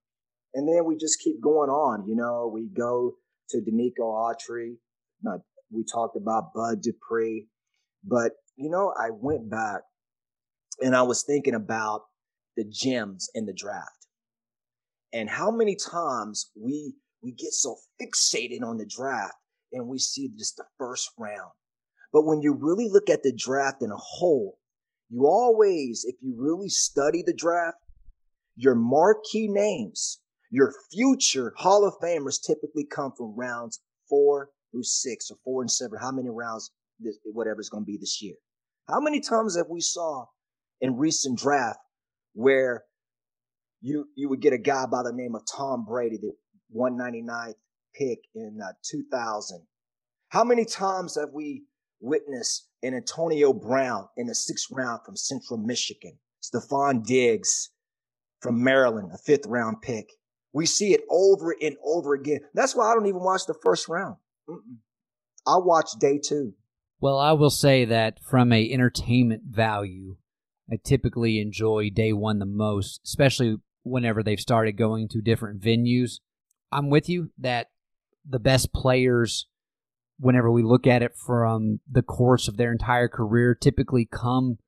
And 0.53 0.67
then 0.67 0.85
we 0.85 0.97
just 0.97 1.19
keep 1.19 1.39
going 1.41 1.69
on. 1.69 2.07
You 2.07 2.15
know, 2.15 2.49
we 2.51 2.69
go 2.75 3.15
to 3.51 3.57
Denico 3.57 4.01
Autry. 4.01 4.77
Not, 5.21 5.41
we 5.71 5.83
talked 5.83 6.15
about 6.15 6.53
Bud 6.55 6.81
Dupree. 6.81 7.47
But, 8.03 8.31
you 8.55 8.69
know, 8.69 8.93
I 8.99 9.09
went 9.11 9.49
back 9.49 9.81
and 10.81 10.95
I 10.95 11.03
was 11.03 11.23
thinking 11.23 11.53
about 11.53 12.03
the 12.59 12.69
gems 12.69 13.29
in 13.33 13.45
the 13.45 13.53
draft 13.53 14.07
and 15.13 15.29
how 15.29 15.49
many 15.49 15.75
times 15.75 16.51
we 16.55 16.93
we 17.23 17.31
get 17.31 17.51
so 17.51 17.75
fixated 18.01 18.61
on 18.61 18.77
the 18.77 18.85
draft 18.85 19.35
and 19.71 19.87
we 19.87 19.97
see 19.97 20.29
just 20.37 20.57
the 20.57 20.65
first 20.77 21.09
round. 21.17 21.51
But 22.13 22.25
when 22.25 22.41
you 22.41 22.53
really 22.53 22.87
look 22.89 23.09
at 23.09 23.23
the 23.23 23.33
draft 23.33 23.81
in 23.81 23.91
a 23.91 23.97
whole, 23.97 24.57
you 25.09 25.25
always, 25.25 26.05
if 26.07 26.15
you 26.21 26.33
really 26.37 26.69
study 26.69 27.23
the 27.25 27.33
draft, 27.33 27.77
your 28.55 28.75
marquee 28.75 29.47
names 29.49 30.19
your 30.49 30.73
future 30.91 31.53
Hall 31.57 31.85
of 31.85 31.93
Famers 32.01 32.41
typically 32.41 32.85
come 32.85 33.11
from 33.15 33.35
rounds 33.35 33.81
four 34.09 34.49
through 34.71 34.83
six 34.83 35.29
or 35.29 35.37
four 35.43 35.61
and 35.61 35.69
seven. 35.69 35.99
How 35.99 36.11
many 36.11 36.29
rounds, 36.29 36.71
whatever 37.23 37.59
it's 37.59 37.69
going 37.69 37.83
to 37.83 37.91
be 37.91 37.97
this 37.97 38.21
year? 38.21 38.35
How 38.87 38.99
many 38.99 39.19
times 39.19 39.55
have 39.55 39.67
we 39.69 39.81
saw 39.81 40.25
in 40.81 40.97
recent 40.97 41.37
draft 41.37 41.79
where 42.39 42.85
you 43.81 44.05
you 44.15 44.29
would 44.29 44.41
get 44.41 44.53
a 44.53 44.57
guy 44.57 44.85
by 44.85 45.03
the 45.03 45.11
name 45.11 45.35
of 45.35 45.41
Tom 45.45 45.85
Brady, 45.85 46.17
the 46.17 46.31
199th 46.75 47.55
pick 47.93 48.19
in 48.33 48.59
uh, 48.63 48.71
2000? 48.89 49.61
How 50.29 50.45
many 50.45 50.63
times 50.63 51.17
have 51.19 51.29
we 51.33 51.63
witnessed 51.99 52.69
an 52.81 52.93
Antonio 52.93 53.51
Brown 53.51 54.07
in 54.15 54.27
the 54.27 54.35
sixth 54.35 54.67
round 54.71 55.01
from 55.05 55.17
Central 55.17 55.59
Michigan? 55.59 56.17
Stefon 56.41 57.05
Diggs 57.05 57.71
from 58.39 58.63
Maryland, 58.63 59.11
a 59.13 59.17
fifth 59.17 59.45
round 59.45 59.81
pick. 59.81 60.09
We 60.53 60.65
see 60.65 60.93
it 60.93 61.01
over 61.09 61.53
and 61.61 61.75
over 61.83 62.13
again. 62.13 62.39
That's 62.53 62.73
why 62.73 62.89
I 62.89 62.93
don't 62.93 63.07
even 63.07 63.21
watch 63.21 63.41
the 63.47 63.55
first 63.61 63.89
round. 63.89 64.15
Mm-mm. 64.49 64.77
I 65.45 65.57
watch 65.57 65.89
day 65.99 66.19
two. 66.23 66.53
Well, 67.01 67.17
I 67.17 67.33
will 67.33 67.49
say 67.49 67.85
that 67.85 68.19
from 68.23 68.53
a 68.53 68.71
entertainment 68.71 69.43
value, 69.45 70.15
I 70.71 70.77
typically 70.83 71.39
enjoy 71.39 71.89
day 71.89 72.13
one 72.13 72.39
the 72.39 72.45
most, 72.45 73.01
especially 73.03 73.57
whenever 73.83 74.21
they've 74.21 74.39
started 74.39 74.73
going 74.73 75.07
to 75.09 75.21
different 75.21 75.61
venues. 75.61 76.19
I'm 76.71 76.89
with 76.89 77.09
you 77.09 77.31
that 77.39 77.67
the 78.27 78.39
best 78.39 78.71
players, 78.71 79.47
whenever 80.19 80.51
we 80.51 80.61
look 80.61 80.85
at 80.85 81.01
it 81.01 81.15
from 81.15 81.79
the 81.89 82.03
course 82.03 82.47
of 82.47 82.57
their 82.57 82.71
entire 82.71 83.07
career, 83.07 83.55
typically 83.55 84.05
come 84.05 84.59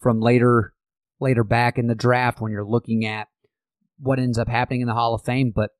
from 0.00 0.20
later 0.20 0.74
later 1.20 1.42
back 1.42 1.78
in 1.78 1.88
the 1.88 1.94
draft 1.94 2.40
when 2.40 2.52
you're 2.52 2.64
looking 2.64 3.04
at 3.04 3.28
what 3.98 4.20
ends 4.20 4.38
up 4.38 4.48
happening 4.48 4.82
in 4.82 4.86
the 4.86 4.94
Hall 4.94 5.14
of 5.14 5.24
Fame. 5.24 5.52
But 5.54 5.70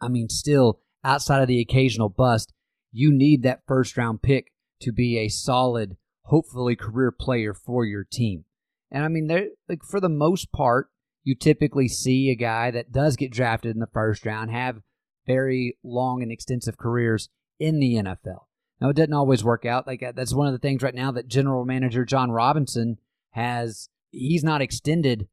I 0.00 0.08
mean, 0.08 0.28
still, 0.28 0.80
outside 1.04 1.42
of 1.42 1.48
the 1.48 1.60
occasional 1.60 2.08
bust, 2.08 2.52
you 2.92 3.12
need 3.12 3.42
that 3.42 3.62
first 3.66 3.96
round 3.96 4.22
pick 4.22 4.52
to 4.80 4.92
be 4.92 5.18
a 5.18 5.28
solid, 5.28 5.96
hopefully 6.22 6.76
career 6.76 7.10
player 7.10 7.52
for 7.52 7.84
your 7.84 8.04
team. 8.04 8.44
And 8.90 9.04
I 9.04 9.08
mean, 9.08 9.26
there 9.26 9.48
like 9.68 9.82
for 9.84 10.00
the 10.00 10.08
most 10.08 10.52
part, 10.52 10.88
you 11.24 11.34
typically 11.34 11.88
see 11.88 12.30
a 12.30 12.34
guy 12.34 12.70
that 12.70 12.92
does 12.92 13.16
get 13.16 13.32
drafted 13.32 13.74
in 13.74 13.80
the 13.80 13.88
first 13.92 14.24
round 14.24 14.50
have 14.50 14.80
very 15.26 15.76
long 15.84 16.22
and 16.22 16.32
extensive 16.32 16.78
careers 16.78 17.28
in 17.60 17.80
the 17.80 17.94
NFL. 17.94 18.46
Now, 18.80 18.90
it 18.90 18.96
doesn't 18.96 19.12
always 19.12 19.44
work 19.44 19.64
out. 19.66 19.86
Like 19.86 20.02
uh, 20.02 20.12
that's 20.14 20.34
one 20.34 20.46
of 20.46 20.52
the 20.52 20.58
things 20.58 20.82
right 20.82 20.94
now 20.94 21.10
that 21.12 21.28
general 21.28 21.64
manager 21.64 22.04
Jon 22.04 22.30
Robinson 22.30 22.98
has. 23.32 23.88
He's 24.10 24.42
not 24.42 24.62
extended 24.62 25.28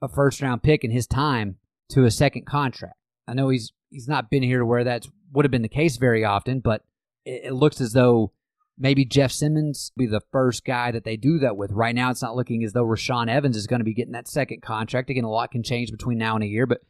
a 0.00 0.08
first 0.08 0.40
round 0.40 0.62
pick 0.62 0.84
in 0.84 0.90
his 0.90 1.06
time 1.06 1.56
to 1.90 2.04
a 2.04 2.10
second 2.10 2.46
contract. 2.46 2.96
I 3.26 3.34
know 3.34 3.48
he's 3.48 3.72
he's 3.90 4.08
not 4.08 4.30
been 4.30 4.42
here 4.42 4.60
to 4.60 4.66
where 4.66 4.84
that 4.84 5.06
would 5.32 5.44
have 5.44 5.50
been 5.50 5.62
the 5.62 5.68
case 5.68 5.96
very 5.96 6.24
often, 6.24 6.60
but 6.60 6.82
it, 7.24 7.46
it 7.46 7.52
looks 7.52 7.80
as 7.80 7.92
though 7.92 8.32
maybe 8.78 9.04
Jeff 9.04 9.32
Simmons 9.32 9.92
be 9.96 10.06
the 10.06 10.20
first 10.32 10.64
guy 10.64 10.90
that 10.90 11.04
they 11.04 11.16
do 11.16 11.38
that 11.38 11.56
with. 11.56 11.72
Right 11.72 11.94
now, 11.94 12.10
it's 12.10 12.22
not 12.22 12.36
looking 12.36 12.64
as 12.64 12.72
though 12.72 12.84
Rashaan 12.84 13.28
Evans 13.28 13.56
is 13.56 13.66
going 13.66 13.80
to 13.80 13.84
be 13.84 13.94
getting 13.94 14.12
that 14.12 14.28
second 14.28 14.62
contract. 14.62 15.10
Again, 15.10 15.24
a 15.24 15.30
lot 15.30 15.50
can 15.50 15.62
change 15.62 15.90
between 15.90 16.18
now 16.18 16.34
and 16.34 16.44
a 16.44 16.48
year, 16.48 16.66
but 16.66 16.80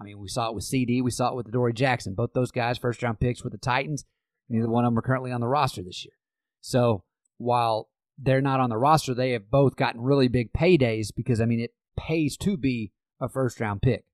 I 0.00 0.04
mean, 0.04 0.18
we 0.18 0.28
saw 0.28 0.48
it 0.48 0.54
with 0.54 0.64
CD, 0.64 1.00
we 1.00 1.10
saw 1.10 1.30
it 1.30 1.36
with 1.36 1.50
Dory 1.50 1.72
Jackson. 1.72 2.14
Both 2.14 2.32
those 2.34 2.50
guys, 2.50 2.78
first 2.78 3.02
round 3.02 3.20
picks 3.20 3.42
with 3.42 3.52
the 3.52 3.58
Titans. 3.58 4.04
Neither 4.48 4.68
one 4.68 4.84
of 4.84 4.92
them 4.92 4.98
are 4.98 5.02
currently 5.02 5.32
on 5.32 5.40
the 5.40 5.48
roster 5.48 5.82
this 5.82 6.04
year. 6.04 6.14
So 6.60 7.04
while 7.38 7.88
they're 8.18 8.40
not 8.40 8.60
on 8.60 8.70
the 8.70 8.76
roster, 8.76 9.14
they 9.14 9.32
have 9.32 9.50
both 9.50 9.76
gotten 9.76 10.00
really 10.00 10.28
big 10.28 10.52
paydays 10.52 11.08
because 11.14 11.40
I 11.40 11.46
mean, 11.46 11.60
it 11.60 11.74
pays 11.96 12.36
to 12.38 12.56
be 12.56 12.92
a 13.20 13.28
first 13.28 13.60
round 13.60 13.82
pick. 13.82 14.04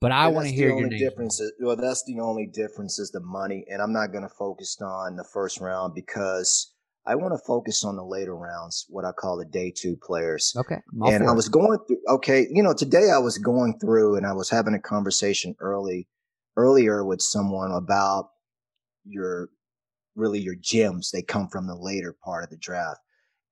But 0.00 0.12
I 0.12 0.28
want 0.28 0.46
to 0.46 0.52
hear 0.52 0.68
the 0.68 0.78
your 0.78 0.88
name. 0.88 0.98
difference. 0.98 1.40
Is, 1.40 1.52
well, 1.58 1.76
that's 1.76 2.04
the 2.04 2.20
only 2.20 2.46
difference 2.46 2.98
is 2.98 3.10
the 3.10 3.20
money, 3.20 3.64
and 3.68 3.80
I'm 3.80 3.94
not 3.94 4.12
going 4.12 4.24
to 4.24 4.28
focus 4.28 4.76
on 4.80 5.16
the 5.16 5.24
first 5.24 5.58
round 5.58 5.94
because 5.94 6.74
I 7.06 7.14
want 7.14 7.34
to 7.34 7.46
focus 7.46 7.84
on 7.84 7.96
the 7.96 8.04
later 8.04 8.36
rounds, 8.36 8.84
what 8.88 9.04
I 9.04 9.12
call 9.12 9.36
the 9.36 9.44
day 9.44 9.72
two 9.74 9.96
players. 10.02 10.52
Okay. 10.56 10.78
And 11.02 11.28
I 11.28 11.32
was 11.32 11.48
going 11.48 11.78
through. 11.86 12.00
Okay, 12.08 12.46
you 12.50 12.62
know, 12.62 12.74
today 12.74 13.10
I 13.14 13.18
was 13.18 13.38
going 13.38 13.78
through, 13.78 14.16
and 14.16 14.26
I 14.26 14.32
was 14.32 14.50
having 14.50 14.74
a 14.74 14.80
conversation 14.80 15.54
early, 15.60 16.08
earlier 16.56 17.04
with 17.04 17.22
someone 17.22 17.70
about 17.70 18.30
your, 19.04 19.50
really 20.16 20.40
your 20.40 20.56
gems. 20.60 21.10
They 21.12 21.22
come 21.22 21.48
from 21.48 21.68
the 21.68 21.76
later 21.76 22.16
part 22.24 22.42
of 22.42 22.50
the 22.50 22.56
draft, 22.56 22.98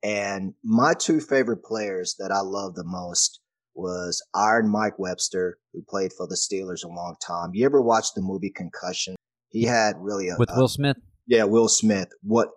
and 0.02 0.54
my 0.64 0.94
two 0.94 1.20
favorite 1.20 1.62
players 1.62 2.16
that 2.18 2.32
I 2.32 2.40
love 2.40 2.74
the 2.74 2.84
most 2.84 3.40
was 3.74 4.22
Iron 4.34 4.68
Mike 4.68 4.98
Webster, 4.98 5.58
who 5.72 5.82
played 5.88 6.12
for 6.12 6.26
the 6.26 6.36
Steelers 6.36 6.84
a 6.84 6.88
long 6.88 7.16
time. 7.24 7.50
You 7.54 7.64
ever 7.66 7.80
watch 7.80 8.14
the 8.14 8.22
movie 8.22 8.50
Concussion? 8.50 9.14
He 9.48 9.62
had 9.64 9.94
really 9.98 10.28
a, 10.28 10.36
with 10.38 10.50
Will 10.56 10.68
Smith. 10.68 10.96
yeah, 11.26 11.44
Will 11.44 11.68
Smith. 11.68 12.08
What 12.22 12.48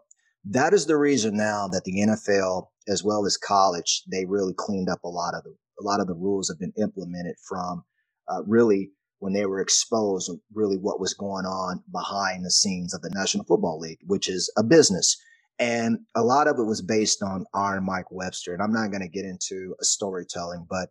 that 0.50 0.74
is 0.74 0.86
the 0.86 0.98
reason 0.98 1.36
now 1.36 1.68
that 1.68 1.84
the 1.84 2.06
NFL 2.06 2.68
as 2.88 3.04
well 3.04 3.26
as 3.26 3.38
college 3.38 4.04
they 4.12 4.26
really 4.26 4.54
cleaned 4.54 4.90
up 4.90 5.04
a 5.04 5.10
lot 5.10 5.34
of 5.34 5.44
the 5.44 5.56
a 5.80 5.84
lot 5.84 6.00
of 6.00 6.08
the 6.08 6.14
rules 6.14 6.50
have 6.50 6.60
been 6.60 6.74
implemented 6.78 7.36
from 7.48 7.84
uh, 8.28 8.44
really 8.46 8.92
when 9.20 9.34
they 9.34 9.46
were 9.46 9.62
exposed 9.62 10.32
really 10.54 10.78
what 10.78 11.00
was 11.00 11.14
going 11.14 11.46
on 11.46 11.84
behind 11.92 12.46
the 12.46 12.52
scenes 12.52 12.94
of 12.94 13.02
the 13.02 13.12
National 13.14 13.46
Football 13.46 13.80
League, 13.80 14.00
which 14.06 14.30
is 14.30 14.52
a 14.58 14.64
business. 14.64 15.18
And 15.60 16.00
a 16.16 16.22
lot 16.22 16.48
of 16.48 16.60
it 16.60 16.66
was 16.66 16.82
based 16.82 17.24
on 17.24 17.46
Iron 17.54 17.84
Mike 17.84 18.12
Webster. 18.12 18.54
And 18.54 18.62
I'm 18.62 18.74
not 18.74 18.92
going 18.92 19.02
to 19.02 19.08
get 19.08 19.26
into 19.26 19.76
a 19.82 19.86
storytelling, 19.86 20.68
but 20.70 20.90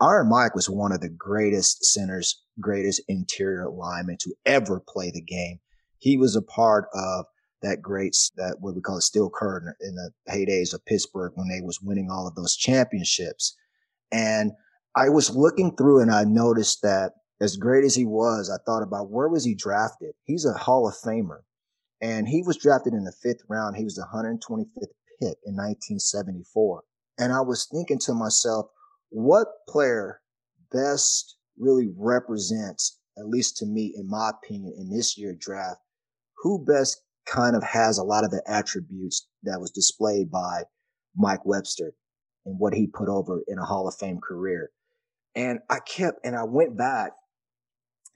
Iron 0.00 0.28
Mike 0.28 0.54
was 0.54 0.70
one 0.70 0.92
of 0.92 1.00
the 1.00 1.08
greatest 1.08 1.84
centers, 1.84 2.40
greatest 2.60 3.02
interior 3.08 3.68
linemen 3.68 4.18
to 4.20 4.34
ever 4.46 4.80
play 4.86 5.10
the 5.10 5.20
game. 5.20 5.58
He 5.98 6.16
was 6.16 6.36
a 6.36 6.42
part 6.42 6.86
of 6.94 7.26
that 7.62 7.82
great, 7.82 8.16
that 8.36 8.56
what 8.60 8.74
we 8.74 8.80
call 8.80 8.98
a 8.98 9.02
steel 9.02 9.30
curtain 9.30 9.74
in 9.80 9.94
the 9.94 10.10
heydays 10.30 10.74
of 10.74 10.84
Pittsburgh 10.84 11.32
when 11.34 11.48
they 11.48 11.60
was 11.60 11.80
winning 11.80 12.10
all 12.10 12.26
of 12.26 12.34
those 12.34 12.56
championships. 12.56 13.56
And 14.12 14.52
I 14.96 15.08
was 15.08 15.34
looking 15.34 15.76
through 15.76 16.00
and 16.00 16.10
I 16.10 16.24
noticed 16.24 16.82
that 16.82 17.12
as 17.40 17.56
great 17.56 17.84
as 17.84 17.94
he 17.94 18.04
was, 18.04 18.50
I 18.50 18.58
thought 18.64 18.82
about 18.82 19.10
where 19.10 19.28
was 19.28 19.44
he 19.44 19.54
drafted? 19.54 20.14
He's 20.24 20.44
a 20.44 20.52
Hall 20.52 20.88
of 20.88 20.94
Famer. 20.94 21.40
And 22.00 22.28
he 22.28 22.42
was 22.42 22.56
drafted 22.56 22.94
in 22.94 23.04
the 23.04 23.12
fifth 23.12 23.42
round. 23.48 23.76
He 23.76 23.84
was 23.84 23.96
the 23.96 24.06
125th 24.12 24.94
pick 25.20 25.38
in 25.44 25.54
1974. 25.54 26.82
And 27.18 27.32
I 27.32 27.40
was 27.40 27.66
thinking 27.66 27.98
to 28.00 28.14
myself, 28.14 28.66
what 29.10 29.48
player 29.68 30.20
best 30.72 31.36
really 31.58 31.90
represents, 31.96 32.98
at 33.18 33.26
least 33.26 33.56
to 33.58 33.66
me, 33.66 33.94
in 33.96 34.08
my 34.08 34.30
opinion, 34.30 34.74
in 34.78 34.90
this 34.90 35.18
year 35.18 35.34
draft, 35.38 35.80
who 36.36 36.64
best 36.64 37.02
kind 37.30 37.54
of 37.56 37.62
has 37.62 37.98
a 37.98 38.04
lot 38.04 38.24
of 38.24 38.30
the 38.30 38.42
attributes 38.46 39.26
that 39.42 39.60
was 39.60 39.70
displayed 39.70 40.30
by 40.30 40.62
Mike 41.16 41.44
Webster 41.44 41.92
and 42.46 42.58
what 42.58 42.74
he 42.74 42.86
put 42.86 43.08
over 43.08 43.42
in 43.48 43.58
a 43.58 43.64
Hall 43.64 43.88
of 43.88 43.94
Fame 43.96 44.20
career. 44.20 44.70
And 45.34 45.60
I 45.68 45.78
kept, 45.80 46.18
and 46.24 46.34
I 46.34 46.44
went 46.44 46.76
back, 46.76 47.12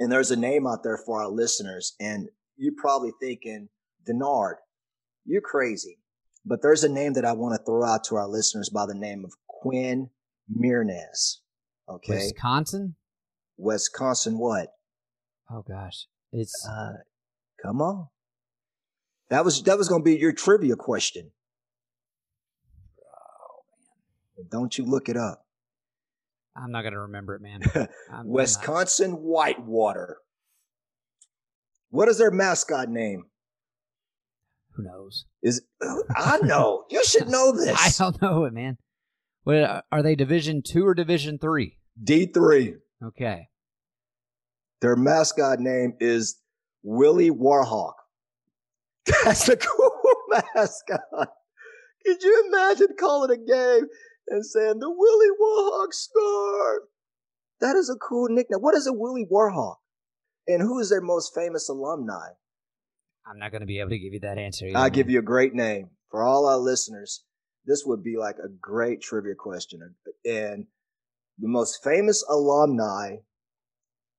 and 0.00 0.10
there's 0.10 0.30
a 0.30 0.36
name 0.36 0.66
out 0.66 0.82
there 0.82 0.96
for 0.96 1.22
our 1.22 1.28
listeners, 1.28 1.94
and 2.00 2.28
you're 2.56 2.74
probably 2.76 3.12
thinking, 3.20 3.68
Denard, 4.08 4.54
you're 5.24 5.42
crazy. 5.42 5.98
But 6.44 6.62
there's 6.62 6.82
a 6.82 6.88
name 6.88 7.12
that 7.12 7.24
I 7.24 7.32
want 7.32 7.54
to 7.54 7.64
throw 7.64 7.84
out 7.84 8.04
to 8.04 8.16
our 8.16 8.26
listeners 8.26 8.68
by 8.68 8.86
the 8.86 8.94
name 8.94 9.24
of 9.24 9.32
Quinn 9.46 10.10
Meinerz. 10.52 11.38
Okay. 11.88 12.14
Wisconsin. 12.14 12.96
Wisconsin 13.56 14.38
what? 14.38 14.68
Oh 15.50 15.62
gosh, 15.62 16.06
it's 16.32 16.66
Uh, 16.68 16.94
come 17.62 17.80
on. 17.80 18.08
That 19.30 19.44
was 19.44 19.62
that 19.62 19.78
was 19.78 19.88
going 19.88 20.02
to 20.02 20.04
be 20.04 20.16
your 20.16 20.32
trivia 20.32 20.76
question. 20.76 21.30
Oh, 24.38 24.44
don't 24.50 24.76
you 24.76 24.84
look 24.84 25.08
it 25.08 25.16
up. 25.16 25.46
I'm 26.54 26.70
not 26.70 26.82
gonna 26.82 27.00
remember 27.00 27.34
it, 27.34 27.40
man. 27.40 27.60
I'm- 27.74 27.88
I'm 28.10 28.16
not. 28.16 28.26
Wisconsin 28.26 29.12
Whitewater. 29.12 30.18
What 31.88 32.08
is 32.08 32.18
their 32.18 32.30
mascot 32.30 32.88
name? 32.90 33.24
Who 34.74 34.82
knows? 34.84 35.24
Is 35.42 35.62
I 36.14 36.38
know. 36.42 36.84
You 36.90 37.02
should 37.04 37.28
know 37.28 37.52
this. 37.52 37.78
I 37.78 37.90
don't 38.04 38.20
know 38.20 38.44
it, 38.44 38.52
man. 38.52 38.76
What 39.44 39.84
are 39.90 40.02
they? 40.02 40.14
Division 40.14 40.62
two 40.62 40.86
or 40.86 40.94
Division 40.94 41.38
three? 41.38 41.78
D3. 42.02 42.74
Okay. 43.02 43.48
Their 44.82 44.96
mascot 44.96 45.58
name 45.58 45.94
is 46.00 46.38
Willie 46.82 47.30
Warhawk. 47.30 47.94
That's 49.06 49.48
a 49.48 49.56
cool 49.56 49.90
mascot. 50.54 51.28
Could 52.04 52.22
you 52.22 52.44
imagine 52.48 52.88
calling 52.98 53.30
a 53.30 53.36
game 53.36 53.86
and 54.28 54.44
saying 54.44 54.78
the 54.78 54.90
Willie 54.90 55.36
Warhawk 55.40 55.92
score? 55.92 56.82
That 57.60 57.76
is 57.76 57.88
a 57.90 57.96
cool 57.96 58.28
nickname. 58.28 58.60
What 58.60 58.74
is 58.74 58.86
a 58.86 58.92
Willie 58.92 59.26
Warhawk? 59.30 59.76
And 60.48 60.60
who 60.60 60.80
is 60.80 60.90
their 60.90 61.00
most 61.00 61.34
famous 61.34 61.68
alumni? 61.68 62.30
I'm 63.26 63.38
not 63.38 63.52
gonna 63.52 63.66
be 63.66 63.78
able 63.78 63.90
to 63.90 63.98
give 63.98 64.12
you 64.12 64.20
that 64.20 64.38
answer. 64.38 64.66
either, 64.66 64.78
I'll 64.78 64.90
give 64.90 65.08
you 65.08 65.20
a 65.20 65.22
great 65.22 65.54
name. 65.54 65.90
For 66.10 66.24
all 66.24 66.46
our 66.46 66.58
listeners, 66.58 67.24
this 67.64 67.84
would 67.86 68.02
be 68.02 68.16
like 68.16 68.36
a 68.38 68.48
great 68.48 69.00
trivia 69.00 69.34
question. 69.36 69.94
And 70.24 70.66
the 71.38 71.48
most 71.48 71.82
famous 71.84 72.24
alumni 72.28 73.18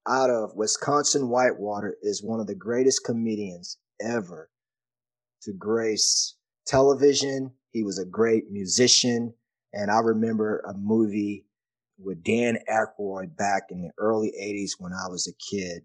out 0.07 0.29
of 0.29 0.55
Wisconsin 0.55 1.27
Whitewater 1.29 1.97
is 2.01 2.23
one 2.23 2.39
of 2.39 2.47
the 2.47 2.55
greatest 2.55 3.03
comedians 3.03 3.77
ever 4.01 4.49
to 5.45 5.53
grace 5.53 6.35
television. 6.67 7.51
He 7.71 7.83
was 7.83 7.99
a 7.99 8.05
great 8.05 8.51
musician. 8.51 9.33
And 9.73 9.89
I 9.89 9.99
remember 9.99 10.59
a 10.67 10.73
movie 10.73 11.45
with 11.97 12.23
Dan 12.23 12.59
Aykroyd 12.69 13.35
back 13.37 13.63
in 13.69 13.81
the 13.81 13.89
early 13.97 14.31
80s 14.41 14.71
when 14.79 14.91
I 14.93 15.09
was 15.09 15.27
a 15.27 15.33
kid. 15.55 15.83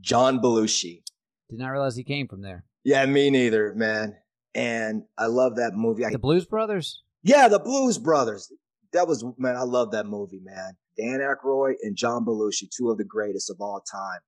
John 0.00 0.40
Belushi. 0.40 1.02
Did 1.50 1.58
not 1.58 1.68
realize 1.68 1.94
he 1.96 2.04
came 2.04 2.26
from 2.28 2.42
there. 2.42 2.64
Yeah, 2.84 3.04
me 3.06 3.30
neither, 3.30 3.74
man. 3.74 4.16
And 4.54 5.04
I 5.16 5.26
love 5.26 5.56
that 5.56 5.74
movie. 5.74 6.04
The 6.10 6.18
Blues 6.18 6.46
Brothers. 6.46 7.02
yeah, 7.22 7.48
the 7.48 7.58
Blues 7.58 7.98
Brothers. 7.98 8.50
That 8.92 9.06
was 9.08 9.24
man, 9.38 9.56
I 9.56 9.62
love 9.62 9.92
that 9.92 10.06
movie, 10.06 10.40
man. 10.42 10.76
Dan 10.98 11.20
Aykroyd 11.20 11.74
and 11.82 11.96
John 11.96 12.24
Belushi, 12.26 12.68
two 12.76 12.90
of 12.90 12.98
the 12.98 13.04
greatest 13.04 13.48
of 13.50 13.56
all 13.60 13.82
time. 13.90 14.20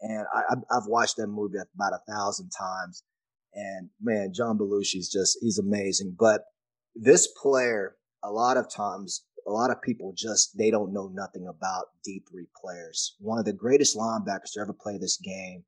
And 0.00 0.26
I, 0.32 0.42
I've- 0.50 0.62
I've 0.70 0.86
watched 0.86 1.16
that 1.16 1.26
movie 1.26 1.56
about 1.74 1.92
a 1.92 2.12
thousand 2.12 2.50
times. 2.50 3.02
And 3.54 3.90
man, 4.00 4.32
John 4.34 4.58
Belushi's 4.58 5.08
just 5.08 5.38
he's 5.40 5.58
amazing. 5.58 6.16
But 6.18 6.42
this 6.94 7.26
player, 7.26 7.96
a 8.22 8.30
lot 8.30 8.56
of 8.56 8.72
times, 8.72 9.24
a 9.46 9.50
lot 9.50 9.70
of 9.70 9.82
people 9.82 10.12
just 10.16 10.56
they 10.56 10.70
don't 10.70 10.92
know 10.92 11.10
nothing 11.12 11.46
about 11.48 11.86
D 12.04 12.22
three 12.30 12.48
players. 12.60 13.16
One 13.18 13.38
of 13.38 13.44
the 13.44 13.52
greatest 13.52 13.96
linebackers 13.96 14.52
to 14.54 14.60
ever 14.60 14.74
play 14.74 14.98
this 14.98 15.16
game 15.16 15.64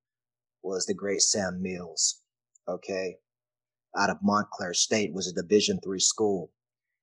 was 0.62 0.87
the 0.87 0.94
great 0.94 1.22
Sam 1.22 1.62
Mills. 1.62 2.20
Okay, 2.68 3.16
out 3.96 4.10
of 4.10 4.18
Montclair 4.22 4.75
State 4.75 5.12
was 5.12 5.26
a 5.26 5.42
Division 5.42 5.80
three 5.82 6.00
school, 6.00 6.52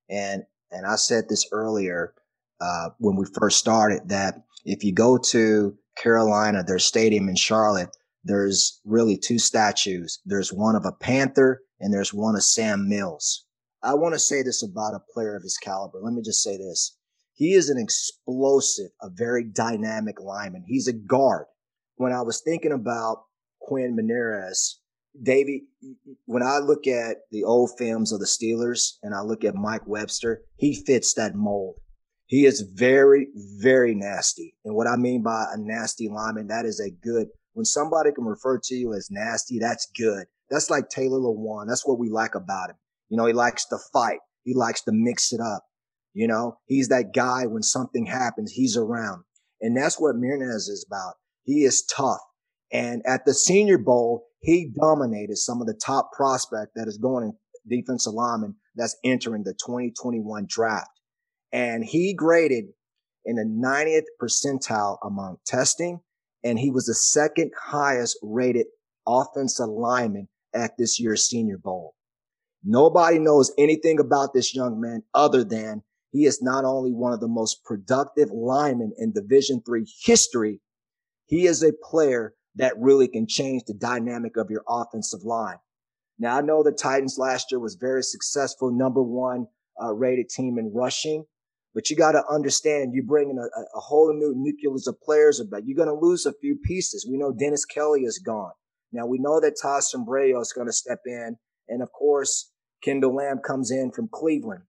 and 0.08 0.44
and 0.70 0.86
I 0.86 0.96
said 0.96 1.28
this 1.28 1.46
earlier 1.52 2.14
uh, 2.60 2.90
when 2.98 3.16
we 3.16 3.26
first 3.38 3.58
started 3.58 4.08
that 4.08 4.42
if 4.64 4.84
you 4.84 4.92
go 4.92 5.18
to 5.18 5.76
Carolina, 5.96 6.62
their 6.62 6.78
stadium 6.78 7.28
in 7.28 7.36
Charlotte, 7.36 7.96
there's 8.28 8.80
really 8.84 9.16
two 9.16 9.38
statues. 9.38 10.20
There's 10.26 10.52
one 10.52 10.76
of 10.76 10.84
a 10.84 10.92
Panther 10.92 11.62
and 11.80 11.92
there's 11.92 12.12
one 12.12 12.36
of 12.36 12.44
Sam 12.44 12.88
Mills. 12.88 13.46
I 13.82 13.94
want 13.94 14.14
to 14.14 14.18
say 14.18 14.42
this 14.42 14.62
about 14.62 14.94
a 14.94 15.12
player 15.12 15.34
of 15.34 15.42
his 15.42 15.56
caliber. 15.56 15.98
Let 16.02 16.12
me 16.12 16.22
just 16.22 16.42
say 16.42 16.58
this. 16.58 16.96
He 17.32 17.54
is 17.54 17.70
an 17.70 17.78
explosive, 17.78 18.90
a 19.00 19.08
very 19.10 19.44
dynamic 19.44 20.20
lineman. 20.20 20.64
He's 20.66 20.88
a 20.88 20.92
guard. 20.92 21.46
When 21.96 22.12
I 22.12 22.20
was 22.20 22.42
thinking 22.42 22.72
about 22.72 23.24
Quinn 23.60 23.96
Meinerz, 23.96 24.74
Davey, 25.22 25.64
when 26.26 26.42
I 26.42 26.58
look 26.58 26.86
at 26.86 27.18
the 27.30 27.44
old 27.44 27.70
films 27.78 28.12
of 28.12 28.20
the 28.20 28.26
Steelers 28.26 28.98
and 29.02 29.14
I 29.14 29.20
look 29.20 29.42
at 29.42 29.54
Mike 29.54 29.86
Webster, 29.86 30.42
he 30.56 30.74
fits 30.84 31.14
that 31.14 31.34
mold. 31.34 31.76
He 32.26 32.44
is 32.44 32.60
very, 32.74 33.28
very 33.58 33.94
nasty. 33.94 34.54
And 34.64 34.74
what 34.74 34.86
I 34.86 34.96
mean 34.96 35.22
by 35.22 35.46
a 35.50 35.56
nasty 35.56 36.08
lineman, 36.08 36.48
that 36.48 36.66
is 36.66 36.78
a 36.78 36.90
good, 36.90 37.28
when 37.58 37.64
somebody 37.64 38.12
can 38.12 38.24
refer 38.24 38.60
to 38.62 38.74
you 38.76 38.94
as 38.94 39.08
nasty, 39.10 39.58
that's 39.58 39.88
good. 39.98 40.26
That's 40.48 40.70
like 40.70 40.90
Taylor 40.90 41.18
Lewan. 41.18 41.66
That's 41.66 41.84
what 41.84 41.98
we 41.98 42.08
like 42.08 42.36
about 42.36 42.70
him. 42.70 42.76
You 43.08 43.16
know, 43.16 43.26
he 43.26 43.32
likes 43.32 43.66
to 43.66 43.78
fight. 43.92 44.20
He 44.44 44.54
likes 44.54 44.80
to 44.82 44.92
mix 44.92 45.32
it 45.32 45.40
up. 45.40 45.64
You 46.14 46.28
know, 46.28 46.58
he's 46.66 46.86
that 46.90 47.12
guy 47.12 47.46
when 47.46 47.64
something 47.64 48.06
happens, 48.06 48.52
he's 48.52 48.76
around. 48.76 49.24
And 49.60 49.76
that's 49.76 49.98
what 49.98 50.14
Meinerz 50.14 50.68
is 50.68 50.86
about. 50.88 51.14
He 51.42 51.64
is 51.64 51.84
tough. 51.84 52.20
And 52.72 53.02
at 53.04 53.26
the 53.26 53.34
Senior 53.34 53.78
Bowl, 53.78 54.26
he 54.40 54.70
dominated 54.80 55.36
some 55.36 55.60
of 55.60 55.66
the 55.66 55.74
top 55.84 56.12
prospect 56.12 56.76
that 56.76 56.86
is 56.86 56.96
going 56.96 57.24
in 57.24 57.32
defensive 57.68 58.12
lineman 58.12 58.54
that's 58.76 58.96
entering 59.04 59.42
the 59.42 59.54
2021 59.54 60.46
draft. 60.48 60.90
And 61.52 61.84
he 61.84 62.14
graded 62.14 62.66
in 63.24 63.34
the 63.34 63.42
90th 63.42 64.04
percentile 64.22 64.98
among 65.04 65.38
testing, 65.44 66.02
and 66.44 66.58
he 66.58 66.70
was 66.70 66.86
the 66.86 66.94
second 66.94 67.52
highest 67.60 68.18
rated 68.22 68.66
offensive 69.06 69.68
lineman 69.68 70.28
at 70.54 70.72
this 70.78 71.00
year's 71.00 71.28
Senior 71.28 71.58
Bowl. 71.58 71.94
Nobody 72.64 73.18
knows 73.18 73.52
anything 73.58 74.00
about 74.00 74.32
this 74.34 74.54
young 74.54 74.80
man 74.80 75.02
other 75.14 75.44
than 75.44 75.82
he 76.10 76.24
is 76.24 76.42
not 76.42 76.64
only 76.64 76.92
one 76.92 77.12
of 77.12 77.20
the 77.20 77.28
most 77.28 77.62
productive 77.64 78.30
linemen 78.30 78.92
in 78.98 79.12
Division 79.12 79.62
three 79.64 79.86
history, 80.02 80.60
he 81.26 81.46
is 81.46 81.62
a 81.62 81.72
player 81.82 82.34
that 82.56 82.78
really 82.78 83.08
can 83.08 83.26
change 83.26 83.62
the 83.66 83.74
dynamic 83.74 84.36
of 84.36 84.50
your 84.50 84.62
offensive 84.68 85.22
line. 85.22 85.58
Now, 86.18 86.38
I 86.38 86.40
know 86.40 86.62
the 86.62 86.72
Titans 86.72 87.16
last 87.18 87.52
year 87.52 87.60
was 87.60 87.76
very 87.76 88.02
successful, 88.02 88.72
number 88.72 89.02
one 89.02 89.46
uh, 89.80 89.94
rated 89.94 90.28
team 90.28 90.58
in 90.58 90.72
rushing, 90.74 91.24
but 91.78 91.88
you 91.88 91.94
got 91.94 92.10
to 92.10 92.24
understand 92.28 92.92
you're 92.92 93.04
bringing 93.04 93.38
a, 93.38 93.78
a, 93.78 93.80
whole 93.80 94.12
new 94.12 94.34
nucleus 94.36 94.88
of 94.88 95.00
players, 95.00 95.38
about. 95.38 95.62
you're 95.64 95.76
going 95.76 95.86
to 95.86 95.94
lose 95.94 96.26
a 96.26 96.32
few 96.40 96.56
pieces. 96.56 97.06
We 97.08 97.18
know 97.18 97.32
Dennis 97.32 97.64
Kelly 97.64 98.00
is 98.00 98.18
gone. 98.18 98.50
Now 98.90 99.06
we 99.06 99.20
know 99.20 99.38
that 99.38 99.54
Todd 99.62 99.82
Sambrailo 99.82 100.42
is 100.42 100.52
going 100.52 100.66
to 100.66 100.72
step 100.72 100.98
in. 101.06 101.36
And 101.68 101.80
of 101.80 101.92
course, 101.92 102.50
Kendall 102.82 103.14
Lamm 103.14 103.38
comes 103.46 103.70
in 103.70 103.92
from 103.92 104.08
Cleveland. 104.12 104.64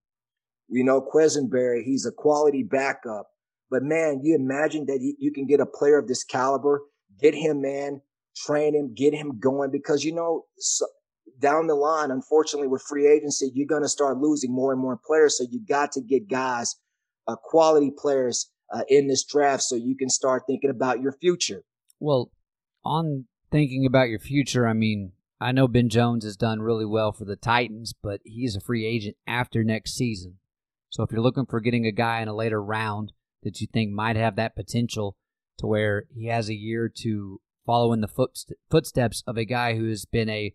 We 0.69 0.83
know 0.83 1.01
Quessenberry, 1.01 1.81
he's 1.83 2.05
a 2.05 2.11
quality 2.11 2.61
backup. 2.61 3.25
But 3.71 3.81
man, 3.81 4.21
you 4.21 4.35
imagine 4.35 4.85
that 4.85 4.99
you 5.01 5.31
can 5.31 5.47
get 5.47 5.59
a 5.59 5.65
player 5.65 5.97
of 5.97 6.07
this 6.07 6.23
caliber, 6.23 6.83
get 7.19 7.33
him, 7.33 7.59
man, 7.59 8.01
train 8.35 8.75
him, 8.75 8.93
get 8.93 9.15
him 9.15 9.39
going 9.39 9.71
because 9.71 10.03
you 10.03 10.13
know, 10.13 10.45
so 10.59 10.85
down 11.41 11.65
the 11.65 11.73
line, 11.73 12.11
unfortunately, 12.11 12.67
with 12.67 12.83
free 12.83 13.07
agency, 13.07 13.51
you're 13.55 13.65
going 13.65 13.81
to 13.81 13.89
start 13.89 14.19
losing 14.19 14.53
more 14.53 14.71
and 14.71 14.79
more 14.79 14.99
players. 15.03 15.39
So 15.39 15.45
you 15.49 15.59
got 15.67 15.91
to 15.93 16.01
get 16.01 16.29
guys, 16.29 16.75
uh, 17.29 17.35
quality 17.35 17.91
players 17.95 18.51
uh, 18.73 18.83
in 18.87 19.07
this 19.07 19.23
draft 19.23 19.63
so 19.63 19.75
you 19.75 19.95
can 19.95 20.09
start 20.09 20.43
thinking 20.47 20.69
about 20.69 21.01
your 21.01 21.11
future. 21.11 21.63
Well, 21.99 22.31
on 22.83 23.25
thinking 23.51 23.85
about 23.85 24.09
your 24.09 24.19
future, 24.19 24.67
I 24.67 24.73
mean, 24.73 25.11
I 25.39 25.51
know 25.51 25.67
Ben 25.67 25.89
Jones 25.89 26.25
has 26.25 26.35
done 26.35 26.61
really 26.61 26.85
well 26.85 27.11
for 27.11 27.25
the 27.25 27.35
Titans, 27.35 27.93
but 27.93 28.19
he's 28.23 28.55
a 28.55 28.61
free 28.61 28.85
agent 28.85 29.15
after 29.25 29.63
next 29.63 29.95
season. 29.95 30.39
So 30.89 31.03
if 31.03 31.11
you're 31.11 31.21
looking 31.21 31.45
for 31.45 31.59
getting 31.59 31.85
a 31.85 31.91
guy 31.91 32.21
in 32.21 32.27
a 32.27 32.35
later 32.35 32.61
round 32.61 33.13
that 33.43 33.61
you 33.61 33.67
think 33.71 33.91
might 33.91 34.15
have 34.15 34.35
that 34.35 34.55
potential 34.55 35.15
to 35.59 35.67
where 35.67 36.05
he 36.13 36.27
has 36.27 36.49
a 36.49 36.55
year 36.55 36.91
to 37.01 37.39
follow 37.65 37.93
in 37.93 38.01
the 38.01 38.31
footsteps 38.69 39.23
of 39.27 39.37
a 39.37 39.45
guy 39.45 39.75
who 39.75 39.87
has 39.87 40.05
been 40.05 40.29
a, 40.29 40.53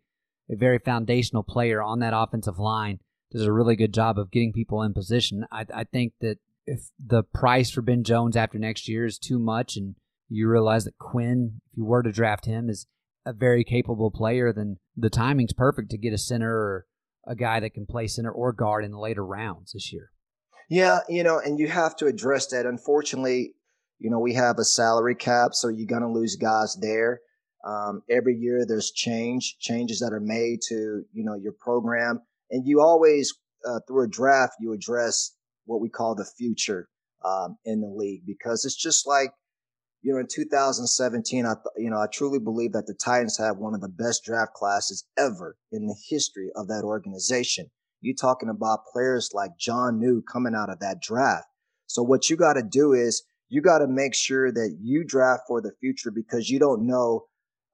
a 0.51 0.57
very 0.57 0.79
foundational 0.79 1.45
player 1.45 1.83
on 1.83 2.01
that 2.01 2.13
offensive 2.15 2.59
line, 2.59 2.99
does 3.31 3.43
a 3.43 3.53
really 3.53 3.77
good 3.77 3.95
job 3.95 4.19
of 4.19 4.31
getting 4.31 4.53
people 4.53 4.83
in 4.83 4.93
position. 4.93 5.47
I, 5.51 5.65
I 5.75 5.85
think 5.85 6.15
that 6.21 6.39
if 6.67 6.91
the 7.05 7.23
price 7.23 7.71
for 7.71 7.83
Ben 7.83 8.05
Jones 8.05 8.37
after 8.37 8.59
next 8.59 8.89
year 8.89 9.05
is 9.05 9.19
too 9.19 9.39
much 9.39 9.77
and 9.77 9.97
you 10.29 10.49
realize 10.49 10.85
that 10.85 10.99
Quinn, 10.99 11.61
if 11.71 11.77
you 11.77 11.85
were 11.85 12.03
to 12.03 12.13
draft 12.13 12.47
him, 12.47 12.69
is 12.69 12.87
a 13.27 13.33
very 13.33 13.65
capable 13.65 14.11
player, 14.11 14.53
then 14.53 14.79
the 14.97 15.11
timing's 15.11 15.53
perfect 15.53 15.91
to 15.91 15.99
get 15.99 16.13
a 16.13 16.19
center 16.19 16.53
or 16.53 16.87
a 17.27 17.35
guy 17.35 17.61
that 17.61 17.75
can 17.75 17.87
play 17.87 18.07
center 18.07 18.31
or 18.31 18.53
guard 18.53 18.85
in 18.85 18.91
the 18.91 18.99
later 18.99 19.25
rounds 19.25 19.73
this 19.73 19.93
year. 19.93 20.11
Yeah, 20.69 21.01
you 21.09 21.23
know, 21.23 21.39
and 21.39 21.59
you 21.59 21.69
have 21.69 21.97
to 21.97 22.07
address 22.07 22.49
that. 22.49 22.67
Unfortunately, 22.67 23.55
you 23.99 24.11
know, 24.11 24.19
we 24.19 24.35
have 24.35 24.59
a 24.59 24.65
salary 24.65 25.15
cap, 25.15 25.55
so 25.55 25.69
you're 25.69 25.87
going 25.87 26.03
to 26.03 26.09
lose 26.09 26.37
guys 26.37 26.77
there. 26.81 27.21
Um, 27.67 28.03
every 28.11 28.35
year 28.35 28.67
there's 28.67 28.91
change, 28.91 29.57
changes 29.59 30.01
that 30.01 30.13
are 30.13 30.21
made 30.21 30.61
to, 30.69 31.05
you 31.13 31.25
know, 31.25 31.35
your 31.35 31.53
program. 31.53 32.21
And 32.51 32.67
you 32.67 32.81
always, 32.81 33.35
uh, 33.67 33.81
through 33.87 34.05
a 34.05 34.09
draft, 34.09 34.55
you 34.61 34.73
address 34.73 35.35
what 35.67 35.81
we 35.81 35.89
call 35.89 36.15
the 36.15 36.25
future 36.25 36.89
um, 37.25 37.57
in 37.65 37.81
the 37.81 37.89
league 37.89 38.23
because 38.27 38.65
it's 38.65 38.77
just 38.77 39.07
like 39.07 39.31
you 40.05 40.13
know, 40.13 40.19
in 40.19 40.27
2017, 40.31 41.47
I, 41.47 41.55
you 41.79 41.89
know, 41.89 41.97
I 41.97 42.07
truly 42.13 42.39
believe 42.39 42.73
that 42.73 42.87
the 42.87 42.93
Titans 42.93 43.39
have 43.39 43.57
one 43.57 43.75
of 43.75 43.81
the 43.81 43.89
best 43.89 44.23
draft 44.23 44.53
classes 44.53 45.07
ever 45.19 45.57
in 45.73 45.87
the 45.87 45.97
history 46.11 46.51
of 46.55 46.69
that 46.69 46.83
organization. 46.85 47.71
You're 48.03 48.15
talking 48.15 48.51
about 48.51 48.85
players 48.93 49.31
like 49.33 49.53
Jonnu 49.59 50.21
coming 50.31 50.55
out 50.55 50.69
of 50.69 50.79
that 50.81 51.01
draft. 51.01 51.47
So 51.87 52.03
what 52.03 52.29
you 52.29 52.37
got 52.37 52.53
to 52.53 52.63
do 52.63 52.93
is 52.93 53.25
you 53.49 53.63
got 53.63 53.79
to 53.79 53.87
make 53.87 54.15
sure 54.15 54.53
that 54.53 54.77
you 54.79 55.05
draft 55.05 55.45
for 55.49 55.63
the 55.63 55.73
future 55.81 56.11
because 56.11 56.51
you 56.51 56.59
don't 56.59 56.87
know 56.87 57.25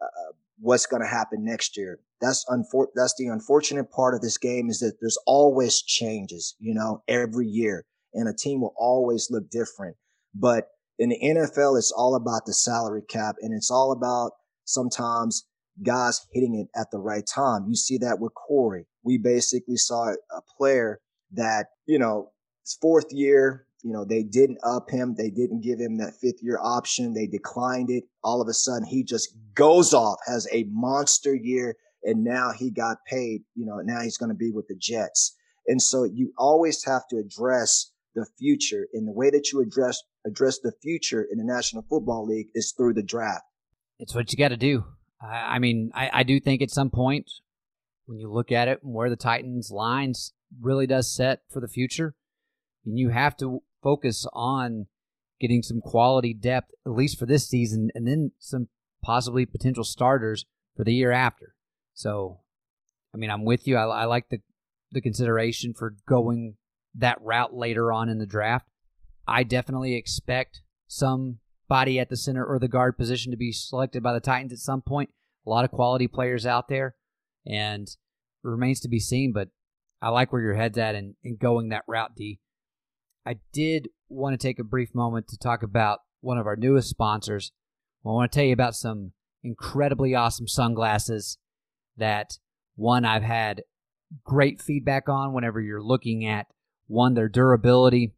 uh, 0.00 0.32
what's 0.60 0.86
going 0.86 1.02
to 1.02 1.08
happen 1.08 1.44
next 1.44 1.76
year. 1.76 1.98
That's 2.20 2.44
unfor- 2.48 2.88
that's 2.94 3.14
the 3.18 3.28
unfortunate 3.28 3.90
part 3.90 4.14
of 4.14 4.20
this 4.20 4.38
game 4.38 4.68
is 4.68 4.80
that 4.80 4.98
there's 5.00 5.18
always 5.26 5.82
changes, 5.82 6.54
you 6.58 6.74
know, 6.74 7.02
every 7.08 7.46
year 7.46 7.86
and 8.12 8.28
a 8.28 8.34
team 8.34 8.60
will 8.60 8.74
always 8.76 9.28
look 9.30 9.50
different. 9.50 9.96
But 10.34 10.68
in 10.98 11.10
the 11.10 11.20
NFL, 11.22 11.78
it's 11.78 11.92
all 11.92 12.14
about 12.14 12.46
the 12.46 12.52
salary 12.52 13.02
cap 13.08 13.36
and 13.40 13.54
it's 13.54 13.70
all 13.70 13.92
about 13.92 14.32
sometimes 14.64 15.46
guys 15.82 16.20
hitting 16.32 16.54
it 16.54 16.78
at 16.78 16.90
the 16.90 16.98
right 16.98 17.26
time. 17.26 17.66
You 17.68 17.74
see 17.74 17.98
that 17.98 18.20
with 18.20 18.34
Corey. 18.34 18.86
We 19.02 19.18
basically 19.18 19.76
saw 19.76 20.10
a 20.10 20.42
player 20.58 21.00
that, 21.32 21.68
you 21.86 21.98
know, 21.98 22.32
his 22.62 22.76
fourth 22.80 23.06
year, 23.10 23.66
you 23.82 23.92
know, 23.92 24.04
they 24.04 24.22
didn't 24.22 24.58
up 24.62 24.90
him. 24.90 25.14
They 25.16 25.30
didn't 25.30 25.62
give 25.62 25.78
him 25.78 25.96
that 25.98 26.14
fifth 26.20 26.42
year 26.42 26.58
option. 26.60 27.14
They 27.14 27.26
declined 27.26 27.90
it. 27.90 28.04
All 28.22 28.42
of 28.42 28.48
a 28.48 28.52
sudden, 28.52 28.84
he 28.84 29.02
just 29.02 29.34
goes 29.54 29.94
off, 29.94 30.18
has 30.26 30.46
a 30.52 30.64
monster 30.70 31.34
year, 31.34 31.76
and 32.02 32.24
now 32.24 32.52
he 32.52 32.70
got 32.70 32.98
paid. 33.06 33.42
You 33.54 33.66
know, 33.66 33.80
now 33.82 34.00
he's 34.00 34.16
going 34.16 34.30
to 34.30 34.36
be 34.36 34.50
with 34.50 34.68
the 34.68 34.76
Jets. 34.76 35.36
And 35.66 35.80
so 35.80 36.04
you 36.04 36.32
always 36.38 36.84
have 36.84 37.06
to 37.08 37.18
address 37.18 37.92
the 38.14 38.26
future. 38.38 38.86
And 38.92 39.06
the 39.06 39.12
way 39.12 39.30
that 39.30 39.52
you 39.52 39.60
address 39.60 40.02
address 40.26 40.58
the 40.58 40.72
future 40.82 41.26
in 41.30 41.38
the 41.38 41.44
National 41.44 41.84
Football 41.88 42.26
League 42.26 42.48
is 42.54 42.74
through 42.76 42.94
the 42.94 43.02
draft. 43.02 43.44
It's 43.98 44.14
what 44.14 44.32
you 44.32 44.38
got 44.38 44.48
to 44.48 44.56
do. 44.56 44.84
I, 45.22 45.56
I 45.56 45.58
mean, 45.58 45.90
I, 45.94 46.10
I 46.12 46.22
do 46.22 46.40
think 46.40 46.62
at 46.62 46.70
some 46.70 46.90
point 46.90 47.30
when 48.06 48.18
you 48.18 48.30
look 48.30 48.50
at 48.50 48.68
it, 48.68 48.80
and 48.82 48.92
where 48.92 49.08
the 49.08 49.16
Titans' 49.16 49.70
lines 49.70 50.32
really 50.60 50.86
does 50.86 51.14
set 51.14 51.42
for 51.48 51.60
the 51.60 51.68
future, 51.68 52.14
and 52.84 52.98
you 52.98 53.10
have 53.10 53.36
to 53.36 53.62
focus 53.82 54.26
on 54.32 54.86
getting 55.40 55.62
some 55.62 55.80
quality 55.80 56.34
depth 56.34 56.72
at 56.84 56.92
least 56.92 57.18
for 57.18 57.26
this 57.26 57.48
season, 57.48 57.90
and 57.94 58.06
then 58.06 58.32
some 58.38 58.68
possibly 59.02 59.46
potential 59.46 59.84
starters 59.84 60.44
for 60.76 60.84
the 60.84 60.92
year 60.92 61.12
after. 61.12 61.54
So, 62.00 62.40
I 63.14 63.18
mean, 63.18 63.30
I'm 63.30 63.44
with 63.44 63.68
you. 63.68 63.76
I, 63.76 63.84
I 63.84 64.04
like 64.06 64.30
the 64.30 64.40
the 64.90 65.02
consideration 65.02 65.74
for 65.74 65.96
going 66.08 66.56
that 66.94 67.20
route 67.20 67.54
later 67.54 67.92
on 67.92 68.08
in 68.08 68.18
the 68.18 68.26
draft. 68.26 68.66
I 69.28 69.42
definitely 69.42 69.94
expect 69.94 70.62
somebody 70.88 72.00
at 72.00 72.08
the 72.08 72.16
center 72.16 72.44
or 72.44 72.58
the 72.58 72.68
guard 72.68 72.96
position 72.96 73.30
to 73.30 73.36
be 73.36 73.52
selected 73.52 74.02
by 74.02 74.14
the 74.14 74.20
Titans 74.20 74.52
at 74.52 74.58
some 74.58 74.80
point. 74.80 75.10
A 75.46 75.50
lot 75.50 75.66
of 75.66 75.70
quality 75.70 76.08
players 76.08 76.46
out 76.46 76.68
there, 76.68 76.96
and 77.46 77.82
it 77.86 77.96
remains 78.42 78.80
to 78.80 78.88
be 78.88 78.98
seen. 78.98 79.32
But 79.32 79.48
I 80.00 80.08
like 80.08 80.32
where 80.32 80.42
your 80.42 80.54
head's 80.54 80.78
at 80.78 80.94
and, 80.94 81.16
and 81.22 81.38
going 81.38 81.68
that 81.68 81.84
route, 81.86 82.16
D. 82.16 82.40
I 83.26 83.36
did 83.52 83.90
want 84.08 84.32
to 84.32 84.42
take 84.44 84.58
a 84.58 84.64
brief 84.64 84.94
moment 84.94 85.28
to 85.28 85.38
talk 85.38 85.62
about 85.62 85.98
one 86.22 86.38
of 86.38 86.46
our 86.46 86.56
newest 86.56 86.88
sponsors. 86.88 87.52
I 88.06 88.08
want 88.08 88.32
to 88.32 88.36
tell 88.36 88.46
you 88.46 88.54
about 88.54 88.74
some 88.74 89.12
incredibly 89.44 90.14
awesome 90.14 90.48
sunglasses 90.48 91.36
that 91.96 92.38
one 92.76 93.04
I've 93.04 93.22
had 93.22 93.62
great 94.24 94.60
feedback 94.60 95.08
on 95.08 95.32
whenever 95.32 95.60
you're 95.60 95.82
looking 95.82 96.24
at 96.24 96.46
one, 96.86 97.14
their 97.14 97.28
durability, 97.28 98.14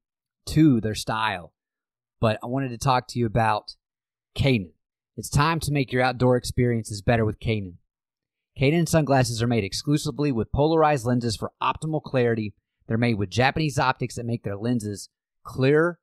two, 0.47 0.81
their 0.81 0.95
style. 0.95 1.53
But 2.21 2.39
I 2.43 2.47
wanted 2.47 2.71
to 2.71 2.79
talk 2.79 3.09
to 3.09 3.19
you 3.19 3.27
about 3.27 3.77
Kaenon. 4.37 4.73
It's 5.17 5.29
time 5.29 5.61
to 5.61 5.73
make 5.73 5.93
your 5.93 6.03
outdoor 6.03 6.37
experiences 6.37 7.03
better 7.03 7.25
with 7.25 7.39
Kaenon. 7.39 7.75
Kaenon 8.59 8.89
sunglasses 8.89 9.43
are 9.43 9.47
made 9.47 9.65
exclusively 9.65 10.33
with 10.33 10.53
polarized 10.53 11.05
lenses 11.05 11.37
for 11.37 11.53
optimal 11.63 12.03
clarity. 12.03 12.55
They're 12.87 12.99
made 12.99 13.19
with 13.19 13.31
Japanese 13.31 13.79
optics 13.79 14.15
that 14.15 14.27
make 14.27 14.43
their 14.43 14.57
lenses 14.57 15.09
clearer, 15.43 15.99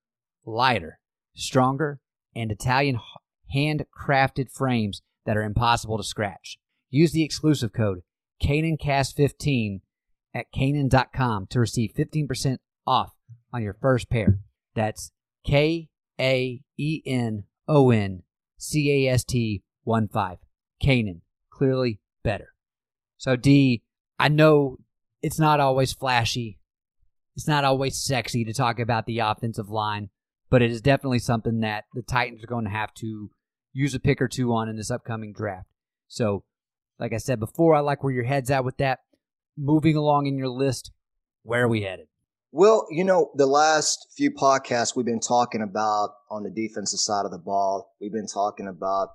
lighter, 0.45 0.99
stronger, 1.35 1.99
and 2.35 2.51
Italian 2.51 2.99
handcrafted 3.55 4.51
frames 4.51 5.01
that 5.25 5.37
are 5.37 5.43
impossible 5.43 5.97
to 5.97 6.03
scratch. 6.03 6.57
Use 6.89 7.11
the 7.11 7.23
exclusive 7.23 7.73
code 7.73 8.01
KaenonCast15 8.43 9.81
at 10.33 10.45
Kaenon.com 10.55 11.47
to 11.47 11.59
receive 11.59 11.93
15% 11.97 12.57
off 12.85 13.13
on 13.53 13.63
your 13.63 13.75
first 13.81 14.09
pair. 14.09 14.39
That's 14.75 15.11
K 15.45 15.89
A 16.19 16.61
E 16.77 17.01
N 17.05 17.43
O 17.67 17.91
N 17.91 18.23
C 18.57 19.05
A 19.07 19.11
S 19.11 19.23
T 19.23 19.63
1 19.83 20.07
5. 20.07 20.37
Kaenon. 20.83 21.21
Clearly 21.49 21.99
better. 22.23 22.53
So, 23.17 23.35
D, 23.35 23.83
I 24.17 24.29
know 24.29 24.77
it's 25.21 25.39
not 25.39 25.59
always 25.59 25.93
flashy. 25.93 26.59
It's 27.35 27.47
not 27.47 27.65
always 27.65 28.01
sexy 28.01 28.45
to 28.45 28.53
talk 28.53 28.79
about 28.79 29.05
the 29.05 29.19
offensive 29.19 29.69
line, 29.69 30.09
but 30.49 30.61
it 30.61 30.71
is 30.71 30.81
definitely 30.81 31.19
something 31.19 31.59
that 31.61 31.85
the 31.93 32.01
Titans 32.01 32.43
are 32.43 32.47
going 32.47 32.65
to 32.65 32.71
have 32.71 32.93
to 32.95 33.29
use 33.73 33.93
a 33.93 33.99
pick 33.99 34.21
or 34.21 34.27
two 34.27 34.53
on 34.53 34.69
in 34.69 34.77
this 34.77 34.91
upcoming 34.91 35.33
draft. 35.33 35.67
So, 36.07 36.43
like 36.99 37.13
I 37.13 37.17
said 37.17 37.39
before, 37.39 37.75
I 37.75 37.79
like 37.79 38.03
where 38.03 38.13
your 38.13 38.25
head's 38.25 38.51
at 38.51 38.65
with 38.65 38.77
that 38.77 38.99
moving 39.57 39.95
along 39.95 40.27
in 40.27 40.37
your 40.37 40.49
list, 40.49 40.91
where 41.43 41.63
are 41.63 41.67
we 41.67 41.81
headed? 41.81 42.07
Well, 42.51 42.87
you 42.89 43.03
know, 43.03 43.31
the 43.35 43.45
last 43.45 44.07
few 44.17 44.31
podcasts 44.31 44.95
we've 44.95 45.05
been 45.05 45.19
talking 45.19 45.61
about 45.61 46.11
on 46.31 46.43
the 46.43 46.49
defensive 46.49 46.99
side 46.99 47.25
of 47.25 47.31
the 47.31 47.37
ball, 47.37 47.95
we've 48.01 48.11
been 48.11 48.27
talking 48.27 48.67
about 48.67 49.09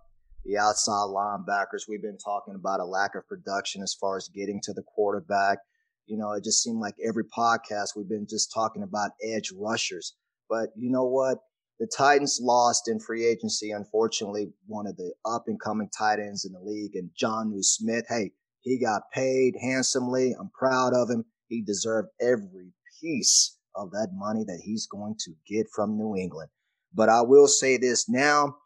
the 0.45 0.57
outside 0.57 1.09
linebackers. 1.09 1.89
We've 1.89 2.03
been 2.03 2.19
talking 2.19 2.55
about 2.55 2.81
a 2.81 2.85
lack 2.85 3.15
of 3.17 3.27
production 3.27 3.83
as 3.83 3.95
far 3.95 4.17
as 4.17 4.29
getting 4.29 4.61
to 4.65 4.73
the 4.73 4.83
quarterback. 4.83 5.59
You 6.07 6.17
know, 6.17 6.33
it 6.33 6.45
just 6.45 6.63
seemed 6.63 6.81
like 6.81 6.95
every 7.05 7.25
podcast 7.25 7.97
we've 7.97 8.09
been 8.09 8.27
just 8.29 8.53
talking 8.53 8.83
about 8.83 9.13
edge 9.23 9.51
rushers. 9.57 10.15
But 10.49 10.69
you 10.77 10.91
know 10.91 11.07
what? 11.07 11.39
The 11.81 11.91
Titans 11.97 12.39
lost 12.41 12.89
in 12.89 13.01
free 13.01 13.27
agency, 13.27 13.73
unfortunately, 13.73 14.53
one 14.67 14.87
of 14.87 14.97
the 14.97 15.13
up 15.25 15.45
and 15.49 15.61
coming 15.61 15.89
tight 15.97 16.21
ends 16.21 16.45
in 16.45 16.53
the 16.53 16.61
league, 16.61 16.95
and 16.95 17.11
Jonnu 17.21 17.65
Smith. 17.65 18.05
Hey, 18.09 18.31
he 18.61 18.79
got 18.79 19.11
paid 19.13 19.55
handsomely. 19.61 20.35
I'm 20.39 20.51
proud 20.51 20.95
of 20.95 21.11
him. 21.11 21.25
He 21.49 21.63
deserved 21.63 22.09
every 22.21 22.73
piece 23.01 23.59
of 23.75 23.91
that 23.91 24.09
money 24.13 24.45
that 24.45 24.61
he's 24.65 24.87
going 24.87 25.17
to 25.21 25.33
get 25.47 25.67
from 25.75 25.99
New 25.99 26.17
England. 26.17 26.51
But 26.95 27.09
I 27.09 27.23
will 27.23 27.49
say 27.49 27.77
this 27.77 28.09
now 28.09 28.57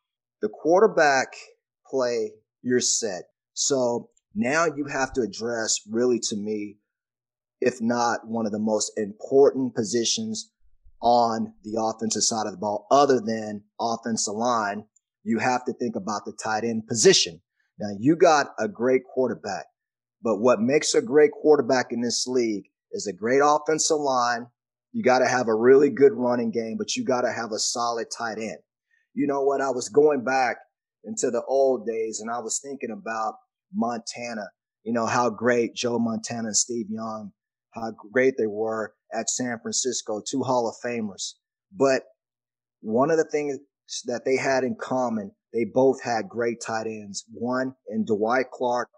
the 0.42 0.49
quarterback 0.49 1.29
play, 1.90 2.33
you're 2.62 2.81
set. 2.81 3.25
So 3.55 4.11
now 4.35 4.66
you 4.66 4.85
have 4.85 5.12
to 5.14 5.23
address, 5.23 5.81
really, 5.90 6.21
to 6.25 6.37
me, 6.37 6.77
if 7.61 7.81
not 7.81 8.29
one 8.29 8.47
of 8.47 8.53
the 8.53 8.59
most 8.61 8.92
important 8.97 9.75
positions 9.75 10.53
on 11.00 11.54
the 11.62 11.80
offensive 11.80 12.22
side 12.22 12.46
of 12.46 12.52
the 12.52 12.58
ball, 12.58 12.87
other 12.90 13.20
than 13.20 13.62
offensive 13.80 14.34
line, 14.34 14.84
you 15.22 15.38
have 15.38 15.64
to 15.64 15.72
think 15.72 15.96
about 15.96 16.24
the 16.24 16.32
tight 16.42 16.64
end 16.64 16.87
position. 16.87 17.40
Now 17.78 17.90
you 17.98 18.16
got 18.16 18.48
a 18.58 18.68
great 18.68 19.02
quarterback, 19.04 19.66
but 20.22 20.38
what 20.38 20.61
makes 20.61 20.94
a 20.94 21.02
great 21.02 21.30
quarterback 21.30 21.92
in 21.92 22.00
this 22.00 22.26
league 22.26 22.64
is 22.92 23.06
a 23.06 23.12
great 23.12 23.40
offensive 23.44 23.98
line. 23.98 24.46
You 24.92 25.02
got 25.02 25.20
to 25.20 25.28
have 25.28 25.48
a 25.48 25.54
really 25.54 25.90
good 25.90 26.12
running 26.14 26.50
game, 26.50 26.76
but 26.78 26.96
you 26.96 27.04
got 27.04 27.20
to 27.20 27.32
have 27.32 27.52
a 27.52 27.58
solid 27.58 28.08
tight 28.16 28.38
end. 28.38 28.58
You 29.14 29.26
know 29.26 29.42
what? 29.42 29.61
I 29.61 29.70
was 29.70 29.88
going 29.88 30.24
back 30.24 30.56
into 31.04 31.30
the 31.30 31.42
old 31.46 31.87
days 31.87 32.20
and 32.20 32.30
I 32.30 32.38
was 32.38 32.61
thinking 32.62 32.90
about 32.90 33.34
Montana, 33.72 34.48
you 34.82 34.92
know, 34.92 35.06
how 35.06 35.30
great 35.30 35.74
Joe 35.74 35.98
Montana 35.98 36.48
and 36.48 36.56
Steve 36.56 36.87
Young, 36.88 37.32
how 37.72 37.92
great 38.12 38.35
they 38.38 38.46
were 38.46 38.94
at 39.12 39.31
San 39.31 39.59
Francisco, 39.61 40.22
two 40.26 40.42
Hall 40.42 40.68
of 40.68 40.74
Famers. 40.85 41.35
But 41.72 42.02
one 42.81 43.11
of 43.11 43.18
the 43.18 43.24
things 43.24 43.59
that 44.07 44.24
they 44.24 44.37
had 44.37 44.64
in 44.64 44.76
common, 44.76 45.33
they 45.52 45.64
both 45.64 46.02
had 46.02 46.28
great 46.28 46.61
tight 46.64 46.87
ends. 46.87 47.24
One 47.33 47.74
in 47.88 48.04
Dwight 48.04 48.50
Clark 48.52 48.88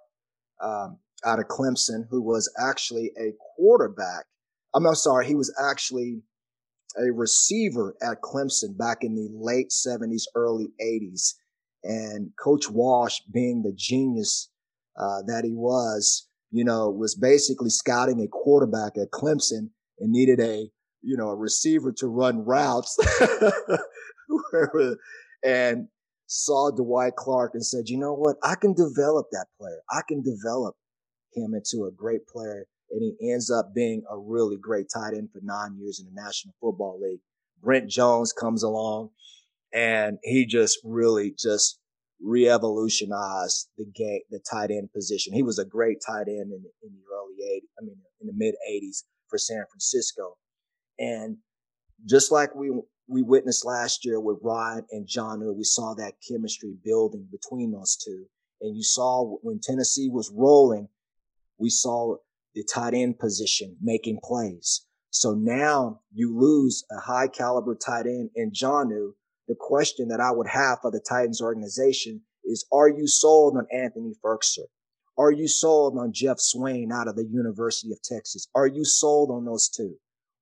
um, 0.63 0.99
out 1.25 1.39
of 1.39 1.47
Clemson, 1.47 2.07
who 2.11 2.23
was 2.23 2.53
actually 2.59 3.13
a 3.19 3.33
quarterback. 3.57 4.27
I'm 4.75 4.83
not 4.83 4.97
sorry, 4.97 5.27
he 5.27 5.35
was 5.35 5.55
actually 5.71 6.23
a 6.97 7.13
receiver 7.13 7.95
at 8.03 8.21
Clemson 8.23 8.77
back 8.77 8.99
in 9.03 9.15
the 9.15 9.29
late 9.33 9.71
70s, 9.71 10.25
early 10.35 10.69
80s. 10.83 11.35
And 11.83 12.31
Coach 12.39 12.69
Walsh, 12.69 13.21
being 13.33 13.63
the 13.63 13.73
genius 13.73 14.51
uh, 14.99 15.23
that 15.27 15.45
he 15.45 15.53
was, 15.53 16.29
you 16.51 16.65
know, 16.65 16.91
was 16.91 17.15
basically 17.15 17.71
scouting 17.71 18.21
a 18.21 18.29
quarterback 18.29 18.97
at 18.97 19.11
Clemson 19.11 19.71
and 19.99 20.11
needed 20.13 20.41
a, 20.41 20.69
you 21.03 21.17
know, 21.17 21.29
a 21.29 21.37
receiver 21.37 21.93
to 21.99 22.07
run 22.07 22.45
routes. 22.45 22.97
and 25.45 25.89
saw 26.27 26.71
Dwight 26.71 27.17
Clark 27.17 27.53
and 27.55 27.65
said, 27.65 27.89
you 27.89 27.99
know 27.99 28.15
what? 28.15 28.37
I 28.43 28.55
can 28.55 28.73
develop 28.73 29.27
that 29.33 29.47
player. 29.59 29.81
I 29.91 30.03
can 30.07 30.23
develop 30.23 30.77
him 31.35 31.55
into 31.55 31.87
a 31.87 31.93
great 31.93 32.27
player. 32.27 32.67
And 32.91 33.03
he 33.03 33.33
ends 33.33 33.51
up 33.51 33.75
being 33.75 34.03
a 34.11 34.17
really 34.17 34.57
great 34.57 34.87
tight 34.93 35.15
end 35.15 35.31
for 35.33 35.41
nine 35.43 35.77
years 35.81 36.01
in 36.01 36.13
the 36.13 36.21
National 36.21 36.55
Football 36.61 37.01
League. 37.01 37.21
Brent 37.61 37.91
Jones 37.91 38.33
comes 38.33 38.63
along 38.63 39.11
and 39.73 40.19
he 40.23 40.47
just 40.47 40.79
really 40.85 41.35
just 41.37 41.80
re-evolutionized 42.23 43.69
the 43.77 43.87
game, 43.95 44.21
the 44.31 44.41
tight 44.51 44.71
end 44.71 44.93
position. 44.93 45.33
He 45.33 45.43
was 45.43 45.59
a 45.59 45.65
great 45.65 45.99
tight 46.07 46.29
end 46.29 46.53
in, 46.53 46.65
in 46.83 46.93
the 46.93 47.05
early 47.13 47.59
80s, 47.59 47.69
I 47.81 47.85
mean, 47.85 47.97
in 48.21 48.27
the 48.27 48.33
mid 48.35 48.55
80s 48.71 49.05
for 49.29 49.39
San 49.39 49.65
Francisco. 49.71 50.37
And 50.99 51.39
just 52.07 52.31
like 52.31 52.55
we 52.55 52.71
we 53.09 53.23
witnessed 53.23 53.67
last 53.67 54.05
year 54.05 54.21
with 54.21 54.39
Ryan 54.41 54.87
and 54.93 55.07
Jonnu, 55.07 55.55
we 55.57 55.65
saw 55.65 55.95
that 55.95 56.15
chemistry 56.29 56.75
building 56.85 57.27
between 57.31 57.73
those 57.73 57.97
two. 57.97 58.27
And 58.61 58.77
you 58.77 58.85
saw 58.85 59.37
when 59.43 59.59
Tennessee 59.61 60.09
was 60.09 60.33
rolling, 60.33 60.89
we 61.59 61.71
saw 61.71 62.17
the 62.55 62.65
tight 62.73 62.95
end 62.95 63.19
position 63.19 63.77
making 63.81 64.21
plays. 64.23 64.87
So 65.11 65.35
now 65.35 66.01
you 66.13 66.39
lose 66.39 66.85
a 66.91 67.01
high 67.01 67.27
caliber 67.27 67.75
tight 67.75 68.07
end 68.07 68.31
in 68.37 68.53
Jonnu. 68.53 69.13
The 69.51 69.57
question 69.59 70.07
that 70.11 70.21
I 70.21 70.31
would 70.31 70.47
have 70.47 70.79
for 70.81 70.93
the 70.93 71.01
Titans 71.01 71.43
organization 71.43 72.21
is, 72.45 72.65
are 72.73 72.89
you 72.89 73.09
sold 73.09 73.57
on 73.57 73.67
Anthony 73.73 74.13
Firkser? 74.25 74.67
Are 75.19 75.33
you 75.33 75.49
sold 75.49 75.99
on 75.99 76.13
Geoff 76.13 76.39
Swaim 76.39 76.93
out 76.93 77.09
of 77.09 77.17
the 77.17 77.27
University 77.29 77.91
of 77.91 78.01
Texas? 78.01 78.47
Are 78.55 78.69
you 78.69 78.85
sold 78.85 79.29
on 79.33 79.45
those 79.45 79.69
two? 79.69 79.97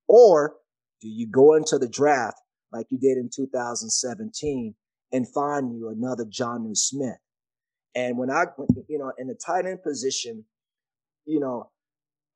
Or 0.09 0.57
do 1.01 1.09
you 1.09 1.27
go 1.27 1.55
into 1.55 1.79
the 1.79 1.89
draft 1.89 2.37
like 2.71 2.89
you 2.91 2.99
did 2.99 3.17
in 3.17 3.31
2017 3.35 4.75
and 5.11 5.33
find 5.33 5.73
you 5.75 5.89
another 5.89 6.27
Jonnu 6.27 6.77
Smith? 6.77 7.17
And 7.95 8.19
when 8.19 8.31
I, 8.31 8.45
you 8.89 8.99
know, 8.99 9.13
in 9.17 9.29
the 9.29 9.35
tight 9.35 9.65
end 9.65 9.83
position, 9.83 10.45
you 11.25 11.41
know, 11.41 11.71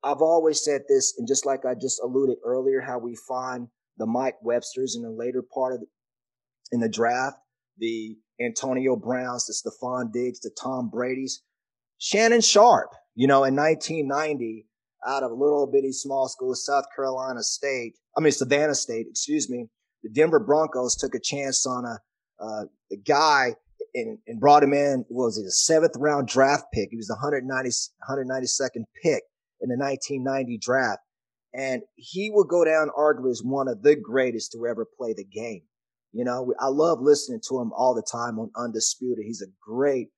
I've 0.01 0.23
always 0.23 0.63
said 0.63 0.85
this, 0.89 1.13
and 1.19 1.27
just 1.27 1.45
like 1.45 1.65
I 1.65 1.75
just 1.75 2.01
alluded 2.01 2.37
earlier, 2.43 2.81
how 2.81 2.97
we 2.97 3.15
find 3.15 3.67
the 3.97 4.07
Mike 4.07 4.37
Websters 4.43 4.95
in 4.95 5.03
the 5.03 5.11
later 5.11 5.43
part 5.43 5.75
of 5.75 5.81
the, 5.81 5.85
in 6.73 6.79
the 6.79 6.89
draft, 6.89 7.37
the 7.77 8.17
Antonio 8.41 8.95
Browns, 8.95 9.45
the 9.45 9.53
Stefon 9.53 10.11
Diggs, 10.11 10.39
the 10.39 10.51
Tom 10.61 10.89
Brady's. 10.89 11.41
Shannon 11.99 12.41
Sharpe, 12.41 12.91
you 13.15 13.27
know, 13.27 13.43
in 13.43 13.55
1990, 13.55 14.65
out 15.07 15.23
of 15.23 15.31
a 15.31 15.35
little 15.35 15.69
bitty 15.71 15.91
small 15.91 16.27
school, 16.27 16.55
South 16.55 16.85
Carolina 16.95 17.43
State, 17.43 17.93
I 18.17 18.21
mean, 18.21 18.31
Savannah 18.31 18.75
State, 18.75 19.05
excuse 19.09 19.49
me, 19.49 19.67
the 20.01 20.09
Denver 20.09 20.39
Broncos 20.39 20.95
took 20.95 21.15
a 21.15 21.19
chance 21.19 21.65
on 21.65 21.85
a, 21.85 21.99
uh, 22.43 22.65
a 22.91 22.95
guy 23.05 23.55
and, 23.93 24.17
and, 24.27 24.39
brought 24.39 24.63
him 24.63 24.73
in. 24.73 25.05
Was 25.09 25.37
it 25.37 25.45
a 25.45 25.51
seventh 25.51 25.93
round 25.97 26.27
draft 26.27 26.65
pick? 26.73 26.89
He 26.89 26.97
was 26.97 27.07
the 27.07 27.15
190, 27.15 27.69
192nd 28.09 28.83
pick 29.01 29.23
in 29.61 29.69
the 29.69 29.77
1990 29.77 30.57
draft. 30.57 30.99
And 31.53 31.83
he 31.95 32.31
will 32.31 32.45
go 32.45 32.65
down 32.65 32.89
arguably 32.97 33.31
as 33.31 33.43
one 33.43 33.67
of 33.67 33.83
the 33.83 33.95
greatest 33.95 34.51
to 34.53 34.65
ever 34.65 34.87
play 34.97 35.13
the 35.13 35.23
game. 35.23 35.61
You 36.13 36.23
know, 36.23 36.53
I 36.59 36.67
love 36.67 36.99
listening 37.01 37.41
to 37.49 37.59
him 37.59 37.71
all 37.73 37.95
the 37.95 38.05
time 38.09 38.39
on 38.39 38.51
Undisputed. 38.55 39.25
He's 39.25 39.41
a 39.41 39.51
great 39.61 40.09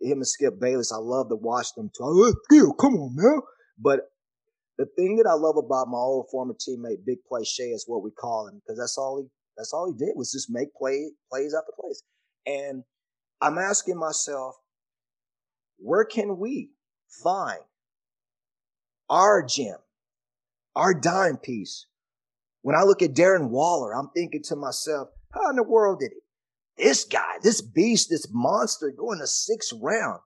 him 0.00 0.18
and 0.18 0.26
Skip 0.26 0.60
Bayless, 0.60 0.92
I 0.92 0.98
love 0.98 1.28
to 1.30 1.36
watch 1.36 1.74
them 1.74 1.90
talk. 1.96 2.36
Come 2.78 2.96
on, 2.96 3.14
man. 3.14 3.40
But 3.78 4.00
the 4.78 4.86
thing 4.96 5.16
that 5.16 5.28
I 5.28 5.34
love 5.34 5.56
about 5.56 5.88
my 5.88 5.98
old 5.98 6.26
former 6.30 6.54
teammate, 6.54 7.04
Big 7.06 7.18
Play 7.28 7.44
Shea, 7.44 7.70
is 7.70 7.84
what 7.86 8.02
we 8.02 8.10
call 8.10 8.48
him, 8.48 8.60
because 8.60 8.78
that's 8.78 8.98
all 8.98 9.22
he 9.22 9.28
that's 9.56 9.72
all 9.72 9.86
he 9.90 9.96
did 9.96 10.12
was 10.14 10.32
just 10.32 10.50
make 10.50 10.74
play 10.74 11.10
plays 11.30 11.54
after 11.54 11.72
plays. 11.80 12.02
And 12.46 12.84
I'm 13.40 13.56
asking 13.56 13.98
myself, 13.98 14.54
where 15.78 16.04
can 16.04 16.38
we 16.38 16.70
find 17.22 17.60
our 19.08 19.42
gem, 19.42 19.78
our 20.74 20.92
dime 20.92 21.38
piece? 21.38 21.86
When 22.60 22.76
I 22.76 22.82
look 22.82 23.00
at 23.00 23.14
Darren 23.14 23.48
Waller, 23.48 23.94
I'm 23.94 24.10
thinking 24.14 24.42
to 24.44 24.56
myself, 24.56 25.08
how 25.36 25.50
in 25.50 25.56
the 25.56 25.62
world 25.62 26.00
did 26.00 26.12
he 26.12 26.20
this 26.76 27.04
guy, 27.04 27.36
this 27.42 27.60
beast, 27.60 28.10
this 28.10 28.28
monster 28.30 28.92
going 28.96 29.18
to 29.20 29.26
sixth 29.26 29.72
round. 29.80 30.20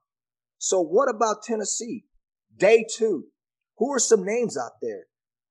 So 0.57 0.81
what 0.81 1.09
about 1.09 1.43
Tennessee? 1.43 2.05
Day 2.55 2.85
two. 2.97 3.25
Who 3.77 3.91
are 3.93 3.99
some 3.99 4.25
names 4.25 4.57
out 4.57 4.73
there? 4.81 5.05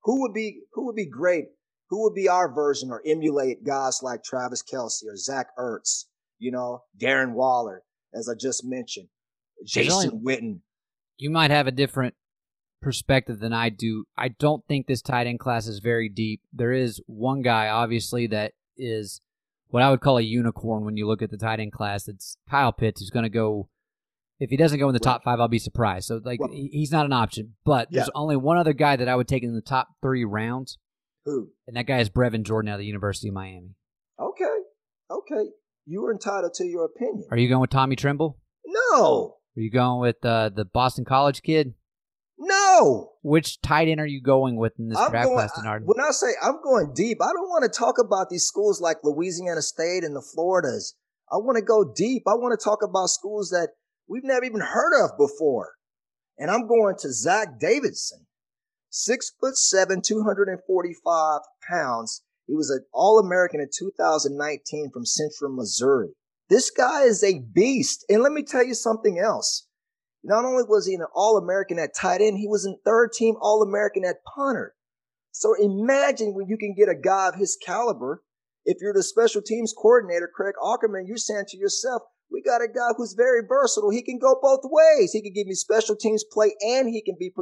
Who 0.05 0.20
would 0.20 0.33
be 0.33 0.61
who 0.73 0.87
would 0.87 0.96
be 0.96 1.09
great? 1.09 1.46
Who 1.88 2.05
would 2.05 2.14
be 2.14 2.29
our 2.29 2.53
version 2.53 2.90
or 2.90 3.03
emulate 3.05 3.64
guys 3.64 4.01
like 4.03 4.23
Travis 4.23 4.62
Kelce 4.62 5.03
or 5.09 5.16
Zach 5.16 5.49
Ertz? 5.59 6.05
You 6.38 6.53
know, 6.53 6.85
Darren 6.96 7.33
Waller, 7.33 7.83
as 8.14 8.29
I 8.29 8.35
just 8.38 8.64
mentioned, 8.64 9.09
Jason 9.66 10.12
only, 10.12 10.37
Witten. 10.37 10.61
You 11.18 11.31
might 11.31 11.51
have 11.51 11.66
a 11.66 11.73
different 11.73 12.14
perspective 12.81 13.40
than 13.40 13.53
I 13.53 13.68
do. 13.70 14.05
I 14.16 14.29
don't 14.29 14.64
think 14.68 14.87
this 14.87 15.03
tight 15.03 15.27
end 15.27 15.40
class 15.40 15.66
is 15.66 15.81
very 15.81 16.09
deep. 16.09 16.40
There 16.53 16.73
is 16.73 17.03
one 17.07 17.42
guy, 17.42 17.68
obviously, 17.68 18.29
that 18.29 18.53
is 18.77 19.20
what 19.70 19.83
I 19.83 19.90
would 19.90 20.00
call 20.00 20.18
a 20.18 20.22
unicorn 20.22 20.85
when 20.85 20.96
you 20.96 21.06
look 21.06 21.22
at 21.22 21.30
the 21.30 21.37
tight 21.37 21.61
end 21.61 21.72
class. 21.72 22.09
It's 22.09 22.37
Kyle 22.48 22.72
Pitts 22.72 23.00
who's 23.00 23.11
going 23.11 23.24
to 23.24 23.30
go. 23.30 23.68
If 24.38 24.50
he 24.50 24.56
doesn't 24.56 24.78
go 24.78 24.88
in 24.88 24.94
the 24.94 25.00
top 25.00 25.22
five, 25.22 25.38
I'll 25.38 25.48
be 25.48 25.59
surprised. 25.59 26.06
So 26.06 26.20
like 26.24 26.40
well, 26.40 26.50
he's 26.50 26.90
not 26.90 27.04
an 27.04 27.12
option. 27.12 27.54
But 27.64 27.88
yeah. 27.90 28.00
there's 28.00 28.11
only 28.14 28.37
one 28.37 28.56
other 28.56 28.72
guy 28.72 28.96
that 28.96 29.09
I 29.09 29.14
would 29.14 29.28
take 29.28 29.42
in 29.42 29.54
the 29.54 29.61
top 29.61 29.88
three 30.02 30.24
rounds. 30.24 30.78
Who? 31.26 31.50
And 31.66 31.76
that 31.76 31.87
guy 31.87 31.98
is 31.98 32.09
Brevin 32.09 32.44
Jordan 32.44 32.70
out 32.70 32.74
of 32.74 32.80
the 32.80 32.87
University 32.87 33.28
of 33.28 33.35
Miami. 33.35 33.74
Okay. 34.18 34.44
Okay. 35.11 35.50
You 35.87 36.04
are 36.06 36.12
entitled 36.12 36.54
to 36.54 36.64
your 36.64 36.87
opinion. 36.87 37.26
Are 37.30 37.37
you 37.37 37.48
going 37.48 37.61
with 37.61 37.70
Tommy 37.70 37.96
Tremble? 37.96 38.38
No. 38.64 39.37
Are 39.56 39.61
you 39.61 39.70
going 39.70 40.00
with 40.00 40.24
uh, 40.24 40.50
the 40.50 40.64
Boston 40.64 41.04
College 41.04 41.42
kid? 41.42 41.74
No. 42.40 43.11
Which 43.22 43.61
tight 43.61 43.88
end 43.88 44.00
are 44.00 44.07
you 44.07 44.22
going 44.22 44.57
with 44.57 44.72
in 44.79 44.88
this 44.88 44.98
I'm 44.98 45.11
draft 45.11 45.26
going, 45.26 45.37
class, 45.37 45.53
Denard? 45.53 45.83
When 45.85 46.00
I 46.00 46.11
say 46.11 46.29
I'm 46.42 46.62
going 46.64 46.92
deep, 46.94 47.18
I 47.22 47.29
don't 47.35 47.50
want 47.50 47.70
to 47.70 47.79
talk 47.79 47.96
about 47.98 48.31
these 48.31 48.46
schools 48.46 48.81
like 48.81 48.96
Louisiana 49.05 49.61
State 49.61 50.05
and 50.05 50.16
the 50.16 50.22
Floridas. 50.22 50.94
I 51.31 51.37
want 51.37 51.57
to 51.59 51.62
go 51.62 51.92
deep. 51.94 52.22
I 52.26 52.35
want 52.35 52.59
to 52.59 52.64
talk 52.64 52.83
about 52.83 53.11
schools 53.11 53.50
that 53.50 53.68
we've 54.09 54.24
never 54.24 54.44
even 54.44 54.61
heard 54.61 55.05
of 55.05 55.18
before. 55.18 55.72
And 56.38 56.50
I'm 56.50 56.66
going 56.66 56.96
to 57.00 57.12
Zach 57.12 57.61
Davidson, 57.61 58.26
six 58.88 59.31
foot 59.38 59.59
seven, 59.59 60.00
245 60.00 61.40
pounds. 61.68 62.22
He 62.46 62.55
was 62.55 62.70
an 62.70 62.85
All 62.92 63.18
American 63.18 63.61
in 63.61 63.68
2019 63.72 64.90
from 64.92 65.05
Central 65.05 65.55
Missouri. 65.55 66.09
This 66.48 66.70
guy 66.70 67.03
is 67.03 67.22
a 67.22 67.38
beast. 67.38 68.05
And 68.09 68.22
let 68.22 68.33
me 68.33 68.42
tell 68.42 68.64
you 68.64 68.74
something 68.74 69.18
else. 69.18 69.68
Not 70.22 70.44
only 70.44 70.64
was 70.64 70.87
he 70.87 70.94
an 70.94 71.06
All 71.14 71.38
American 71.38 71.78
at 71.78 71.94
tight 71.94 72.20
end, 72.20 72.38
he 72.38 72.48
was 72.48 72.66
a 72.66 72.76
third 72.85 73.12
team 73.12 73.37
All 73.40 73.62
American 73.62 74.04
at 74.04 74.24
punter. 74.35 74.74
So 75.33 75.54
imagine 75.54 76.35
when 76.35 76.48
you 76.48 76.59
can 76.59 76.74
get 76.74 76.88
a 76.88 76.94
guy 76.94 77.28
of 77.28 77.37
his 77.37 77.56
caliber. 77.64 78.22
If 78.64 78.78
you're 78.80 78.92
the 78.92 79.02
special 79.02 79.40
teams 79.40 79.72
coordinator, 79.76 80.30
Craig 80.35 80.54
Aukerman, 80.62 81.06
you're 81.06 81.16
saying 81.16 81.44
to 81.48 81.56
yourself, 81.56 82.02
we 82.30 82.42
got 82.42 82.62
a 82.62 82.68
guy 82.68 82.90
who's 82.96 83.14
very 83.14 83.40
versatile. 83.48 83.90
He 83.90 84.02
can 84.02 84.18
go 84.18 84.37
both 84.40 84.61
ways. 84.64 85.12
He 85.12 85.22
can 85.22 85.33
give 85.33 85.46
me 85.46 85.54
special 85.54 85.96
teams 85.96 86.24
play 86.30 86.54
and 86.61 86.88
he 86.88 87.02
can 87.02 87.16
be, 87.18 87.33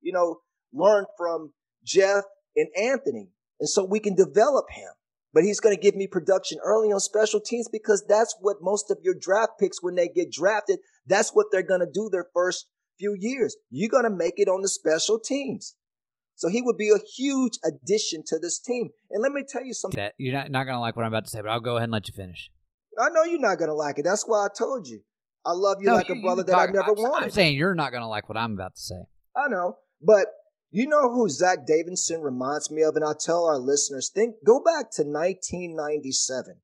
you 0.00 0.12
know, 0.12 0.40
learn 0.72 1.04
from 1.16 1.52
Jeff 1.84 2.24
and 2.56 2.68
Anthony. 2.76 3.30
And 3.60 3.68
so 3.68 3.84
we 3.84 4.00
can 4.00 4.14
develop 4.14 4.66
him. 4.70 4.90
But 5.32 5.44
he's 5.44 5.60
going 5.60 5.74
to 5.74 5.80
give 5.80 5.96
me 5.96 6.06
production 6.06 6.58
early 6.64 6.92
on 6.92 7.00
special 7.00 7.40
teams 7.40 7.68
because 7.68 8.04
that's 8.08 8.36
what 8.40 8.58
most 8.60 8.90
of 8.90 8.98
your 9.02 9.14
draft 9.18 9.52
picks, 9.58 9.82
when 9.82 9.96
they 9.96 10.08
get 10.08 10.30
drafted, 10.30 10.78
that's 11.06 11.30
what 11.30 11.46
they're 11.50 11.62
going 11.62 11.80
to 11.80 11.90
do 11.92 12.08
their 12.10 12.26
first 12.34 12.66
few 12.98 13.16
years. 13.18 13.56
You're 13.70 13.90
going 13.90 14.04
to 14.04 14.10
make 14.10 14.34
it 14.36 14.48
on 14.48 14.62
the 14.62 14.68
special 14.68 15.18
teams. 15.18 15.76
So 16.36 16.48
he 16.48 16.62
would 16.62 16.76
be 16.76 16.90
a 16.90 16.98
huge 17.16 17.58
addition 17.64 18.22
to 18.26 18.38
this 18.38 18.58
team. 18.58 18.90
And 19.10 19.22
let 19.22 19.32
me 19.32 19.44
tell 19.48 19.64
you 19.64 19.72
something. 19.72 20.00
That, 20.02 20.14
you're 20.18 20.34
not, 20.34 20.50
not 20.50 20.64
going 20.64 20.74
to 20.74 20.80
like 20.80 20.96
what 20.96 21.04
I'm 21.04 21.12
about 21.12 21.24
to 21.24 21.30
say, 21.30 21.40
but 21.40 21.50
I'll 21.50 21.60
go 21.60 21.76
ahead 21.76 21.84
and 21.84 21.92
let 21.92 22.08
you 22.08 22.14
finish. 22.14 22.50
I 22.98 23.08
know 23.10 23.24
you're 23.24 23.40
not 23.40 23.58
going 23.58 23.68
to 23.68 23.74
like 23.74 23.98
it. 23.98 24.04
That's 24.04 24.24
why 24.26 24.44
I 24.44 24.48
told 24.56 24.86
you. 24.86 25.00
I 25.46 25.52
love 25.52 25.78
you 25.80 25.86
no, 25.86 25.94
like 25.94 26.08
you, 26.08 26.16
a 26.16 26.22
brother 26.22 26.42
that 26.42 26.52
talk, 26.52 26.70
I 26.70 26.72
never 26.72 26.92
I'm, 26.92 27.02
wanted. 27.02 27.24
I'm 27.26 27.30
saying 27.30 27.56
you're 27.56 27.74
not 27.74 27.90
going 27.90 28.02
to 28.02 28.08
like 28.08 28.28
what 28.28 28.38
I'm 28.38 28.54
about 28.54 28.74
to 28.76 28.80
say. 28.80 29.02
I 29.36 29.48
know. 29.48 29.76
But 30.00 30.26
you 30.70 30.88
know 30.88 31.10
who 31.12 31.28
Zach 31.28 31.66
Davidson 31.66 32.20
reminds 32.20 32.70
me 32.70 32.82
of? 32.82 32.96
And 32.96 33.04
I'll 33.04 33.14
tell 33.14 33.44
our 33.44 33.58
listeners, 33.58 34.10
think, 34.12 34.36
go 34.44 34.58
back 34.58 34.90
to 34.92 35.02
1997. 35.02 36.56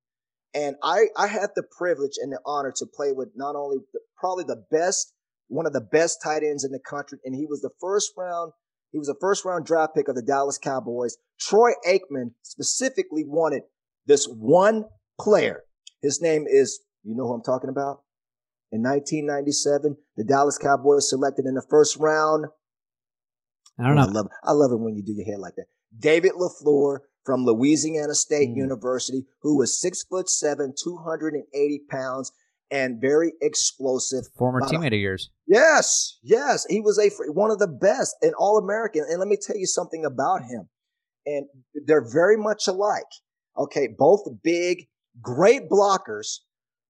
And 0.53 0.77
I, 0.83 1.07
I 1.17 1.29
had 1.29 1.51
the 1.55 1.63
privilege 1.63 2.15
and 2.21 2.33
the 2.33 2.41
honor 2.45 2.73
to 2.77 2.87
play 2.87 3.13
with 3.13 3.29
not 3.37 3.55
only 3.55 3.79
the, 3.93 4.01
probably 4.21 4.45
the 4.45 4.65
best, 4.71 5.15
one 5.49 5.67
of 5.67 5.73
the 5.73 5.81
best 5.81 6.19
tight 6.23 6.43
ends 6.43 6.65
in 6.65 6.73
the 6.73 6.79
country. 6.79 7.19
And 7.25 7.35
he 7.35 7.47
was 7.47 7.61
the 7.61 7.71
first 7.81 8.13
round, 8.17 8.53
he 8.93 8.99
was 8.99 9.09
a 9.09 9.15
first 9.21 9.45
round 9.45 9.67
draft 9.67 9.95
pick 9.95 10.09
of 10.09 10.15
the 10.15 10.23
Dallas 10.23 10.59
Cowboys. 10.59 11.17
Troy 11.41 11.71
Aikman 11.89 12.33
specifically 12.43 13.25
wanted 13.27 13.63
this 14.07 14.27
one 14.27 14.85
player. 15.19 15.63
His 16.03 16.21
name 16.21 16.45
is, 16.49 16.81
you 17.03 17.15
know 17.15 17.27
who 17.27 17.35
I'm 17.35 17.43
talking 17.43 17.71
about? 17.71 18.03
In 18.73 18.83
1997, 18.83 19.97
the 20.17 20.25
Dallas 20.25 20.59
Cowboys 20.59 21.09
selected 21.09 21.47
in 21.47 21.55
the 21.55 21.67
first 21.69 21.97
round. 21.97 22.47
I 23.79 23.87
don't 23.87 23.97
know. 23.97 24.03
I 24.03 24.07
love, 24.07 24.29
I 24.45 24.53
love 24.53 24.73
it 24.73 24.79
when 24.79 24.95
you 24.95 25.03
do 25.03 25.13
your 25.13 25.27
hair 25.27 25.39
like 25.39 25.57
that. 25.57 25.67
David 25.99 26.33
LaFleur 26.33 26.99
from 27.25 27.45
Louisiana 27.45 28.15
State 28.15 28.51
mm. 28.51 28.57
University, 28.57 29.25
who 29.43 29.59
was 29.59 29.81
six 29.81 30.05
foot 30.05 30.29
seven, 30.29 30.75
280 30.83 31.81
pounds, 31.91 32.33
and 32.71 33.01
very 33.01 33.33
explosive. 33.41 34.25
Former 34.37 34.63
uh, 34.63 34.69
teammate 34.69 34.89
of 34.89 35.01
yours. 35.01 35.31
Yes, 35.47 36.19
yes. 36.23 36.67
He 36.69 36.81
was 36.81 36.99
a 36.99 37.11
one 37.33 37.51
of 37.51 37.59
the 37.59 37.69
best, 37.69 38.17
an 38.23 38.33
All 38.39 38.59
American. 38.59 39.05
And 39.09 39.19
let 39.19 39.29
me 39.29 39.37
tell 39.41 39.57
you 39.57 39.67
something 39.67 40.05
about 40.05 40.43
him. 40.43 40.69
And 41.27 41.47
they're 41.87 42.09
very 42.11 42.37
much 42.37 42.67
alike. 42.67 43.03
Okay, 43.59 43.89
both 43.99 44.21
big, 44.43 44.87
great 45.21 45.69
blockers. 45.69 46.39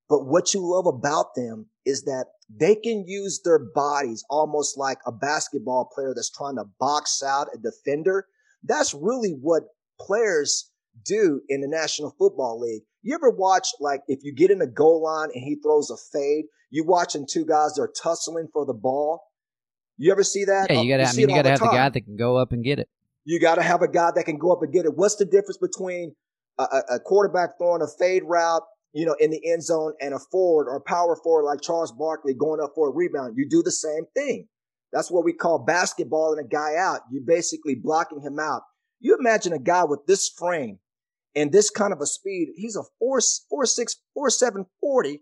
But 0.08 0.26
what 0.26 0.52
you 0.52 0.60
love 0.62 0.86
about 0.86 1.34
them 1.36 1.66
is 1.86 2.02
that 2.02 2.26
they 2.54 2.74
can 2.74 3.04
use 3.06 3.40
their 3.44 3.60
bodies 3.74 4.24
almost 4.28 4.76
like 4.76 4.98
a 5.06 5.12
basketball 5.12 5.88
player 5.94 6.12
that's 6.14 6.30
trying 6.30 6.56
to 6.56 6.64
box 6.78 7.22
out 7.22 7.46
a 7.54 7.58
defender. 7.58 8.26
That's 8.64 8.92
really 8.92 9.30
what 9.40 9.62
players 10.00 10.70
do 11.04 11.40
in 11.48 11.60
the 11.60 11.68
National 11.68 12.14
Football 12.18 12.60
League. 12.60 12.82
You 13.02 13.14
ever 13.14 13.30
watch 13.30 13.68
like 13.80 14.02
if 14.08 14.20
you 14.22 14.34
get 14.34 14.50
in 14.50 14.58
the 14.58 14.66
goal 14.66 15.02
line 15.02 15.30
and 15.34 15.42
he 15.42 15.56
throws 15.62 15.90
a 15.90 15.96
fade, 15.96 16.44
you 16.70 16.84
watching 16.84 17.26
two 17.26 17.44
guys 17.44 17.74
that 17.74 17.82
are 17.82 17.92
tussling 18.00 18.48
for 18.52 18.66
the 18.66 18.74
ball. 18.74 19.22
You 19.96 20.12
ever 20.12 20.22
see 20.22 20.44
that? 20.44 20.68
Yeah, 20.70 20.80
you 20.80 20.94
uh, 20.94 20.98
gotta. 20.98 21.10
I 21.10 21.12
mean, 21.12 21.28
you 21.28 21.34
gotta 21.34 21.50
have 21.50 21.60
the 21.60 21.66
guy 21.66 21.88
that 21.88 22.00
can 22.00 22.16
go 22.16 22.36
up 22.36 22.52
and 22.52 22.64
get 22.64 22.78
it. 22.78 22.88
You 23.24 23.40
gotta 23.40 23.62
have 23.62 23.82
a 23.82 23.88
guy 23.88 24.10
that 24.14 24.24
can 24.24 24.38
go 24.38 24.52
up 24.52 24.62
and 24.62 24.72
get 24.72 24.84
it. 24.84 24.96
What's 24.96 25.16
the 25.16 25.24
difference 25.24 25.58
between 25.58 26.14
a, 26.58 26.64
a 26.92 27.00
quarterback 27.00 27.58
throwing 27.58 27.82
a 27.82 27.88
fade 27.98 28.22
route, 28.24 28.62
you 28.92 29.04
know, 29.06 29.16
in 29.18 29.30
the 29.30 29.40
end 29.50 29.62
zone, 29.62 29.94
and 30.00 30.14
a 30.14 30.18
forward 30.18 30.68
or 30.68 30.80
power 30.80 31.16
forward 31.16 31.44
like 31.44 31.60
Charles 31.60 31.92
Barkley 31.92 32.34
going 32.34 32.60
up 32.60 32.72
for 32.74 32.88
a 32.88 32.92
rebound? 32.92 33.34
You 33.36 33.48
do 33.48 33.62
the 33.62 33.72
same 33.72 34.04
thing. 34.14 34.46
That's 34.92 35.10
what 35.10 35.24
we 35.24 35.32
call 35.32 35.58
basketball 35.58 36.34
and 36.36 36.44
a 36.44 36.48
guy 36.48 36.76
out. 36.78 37.00
You're 37.10 37.22
basically 37.24 37.74
blocking 37.74 38.20
him 38.20 38.38
out. 38.38 38.62
You 39.00 39.16
imagine 39.18 39.52
a 39.52 39.58
guy 39.58 39.84
with 39.84 40.06
this 40.06 40.28
frame 40.28 40.78
and 41.34 41.52
this 41.52 41.70
kind 41.70 41.92
of 41.92 42.00
a 42.00 42.06
speed. 42.06 42.48
He's 42.56 42.76
a 42.76 42.82
four, 42.98 43.20
four, 43.48 43.66
six, 43.66 43.96
four, 44.14 44.30
seven, 44.30 44.66
40 44.80 45.20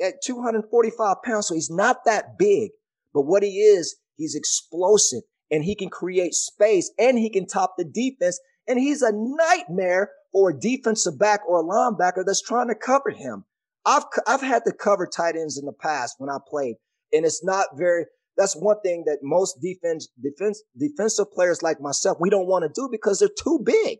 at 0.00 0.22
245 0.22 1.16
pounds. 1.24 1.46
So 1.46 1.54
he's 1.54 1.70
not 1.70 2.04
that 2.04 2.38
big, 2.38 2.70
but 3.14 3.22
what 3.22 3.42
he 3.42 3.60
is, 3.60 3.96
he's 4.16 4.34
explosive 4.34 5.22
and 5.50 5.64
he 5.64 5.74
can 5.74 5.88
create 5.88 6.34
space 6.34 6.90
and 6.98 7.18
he 7.18 7.30
can 7.30 7.46
top 7.46 7.74
the 7.78 7.84
defense. 7.84 8.40
And 8.68 8.78
he's 8.78 9.02
a 9.02 9.12
nightmare 9.12 10.10
for 10.32 10.50
a 10.50 10.58
defensive 10.58 11.18
back 11.18 11.40
or 11.48 11.60
a 11.60 11.64
linebacker 11.64 12.24
that's 12.26 12.42
trying 12.42 12.68
to 12.68 12.74
cover 12.74 13.10
him. 13.10 13.44
I've, 13.84 14.04
I've 14.26 14.42
had 14.42 14.64
to 14.64 14.72
cover 14.72 15.06
tight 15.06 15.36
ends 15.36 15.56
in 15.56 15.64
the 15.64 15.72
past 15.72 16.16
when 16.18 16.28
I 16.28 16.38
played 16.46 16.76
and 17.12 17.24
it's 17.24 17.44
not 17.44 17.66
very, 17.76 18.06
that's 18.36 18.54
one 18.54 18.80
thing 18.82 19.04
that 19.06 19.18
most 19.22 19.60
defense, 19.60 20.08
defense, 20.22 20.62
defensive 20.78 21.32
players 21.32 21.62
like 21.62 21.80
myself, 21.80 22.18
we 22.20 22.30
don't 22.30 22.46
want 22.46 22.64
to 22.64 22.80
do 22.80 22.88
because 22.90 23.18
they're 23.18 23.28
too 23.28 23.60
big. 23.64 23.98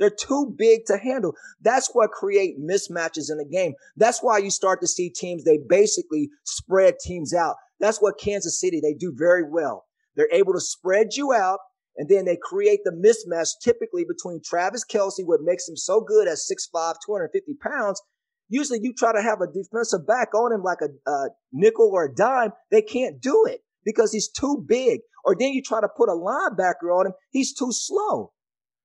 They're 0.00 0.10
too 0.10 0.52
big 0.56 0.86
to 0.86 0.96
handle. 0.96 1.34
That's 1.60 1.90
what 1.92 2.10
create 2.10 2.58
mismatches 2.58 3.30
in 3.30 3.36
the 3.36 3.48
game. 3.48 3.74
That's 3.96 4.20
why 4.20 4.38
you 4.38 4.50
start 4.50 4.80
to 4.80 4.88
see 4.88 5.10
teams, 5.10 5.44
they 5.44 5.58
basically 5.68 6.30
spread 6.44 6.94
teams 7.04 7.34
out. 7.34 7.56
That's 7.78 8.00
what 8.00 8.18
Kansas 8.18 8.58
City, 8.58 8.80
they 8.80 8.94
do 8.94 9.12
very 9.14 9.44
well. 9.48 9.84
They're 10.16 10.32
able 10.32 10.54
to 10.54 10.60
spread 10.60 11.08
you 11.16 11.34
out 11.34 11.60
and 11.96 12.08
then 12.08 12.24
they 12.24 12.38
create 12.42 12.80
the 12.82 12.92
mismatch 12.92 13.50
typically 13.62 14.06
between 14.08 14.40
Travis 14.42 14.84
Kelce, 14.90 15.26
what 15.26 15.42
makes 15.42 15.68
him 15.68 15.76
so 15.76 16.00
good 16.00 16.26
at 16.28 16.38
6'5, 16.38 16.94
250 17.04 17.54
pounds. 17.62 18.00
Usually 18.48 18.80
you 18.82 18.94
try 18.96 19.12
to 19.12 19.22
have 19.22 19.42
a 19.42 19.52
defensive 19.52 20.06
back 20.06 20.34
on 20.34 20.52
him 20.52 20.62
like 20.62 20.78
a, 20.80 21.10
a 21.10 21.28
nickel 21.52 21.90
or 21.92 22.06
a 22.06 22.14
dime. 22.14 22.52
They 22.70 22.80
can't 22.80 23.20
do 23.20 23.44
it 23.46 23.60
because 23.84 24.12
he's 24.12 24.30
too 24.30 24.64
big. 24.66 25.00
Or 25.24 25.36
then 25.38 25.52
you 25.52 25.62
try 25.62 25.82
to 25.82 25.88
put 25.94 26.08
a 26.08 26.12
linebacker 26.12 26.90
on 26.90 27.06
him. 27.06 27.12
He's 27.30 27.54
too 27.54 27.70
slow. 27.70 28.32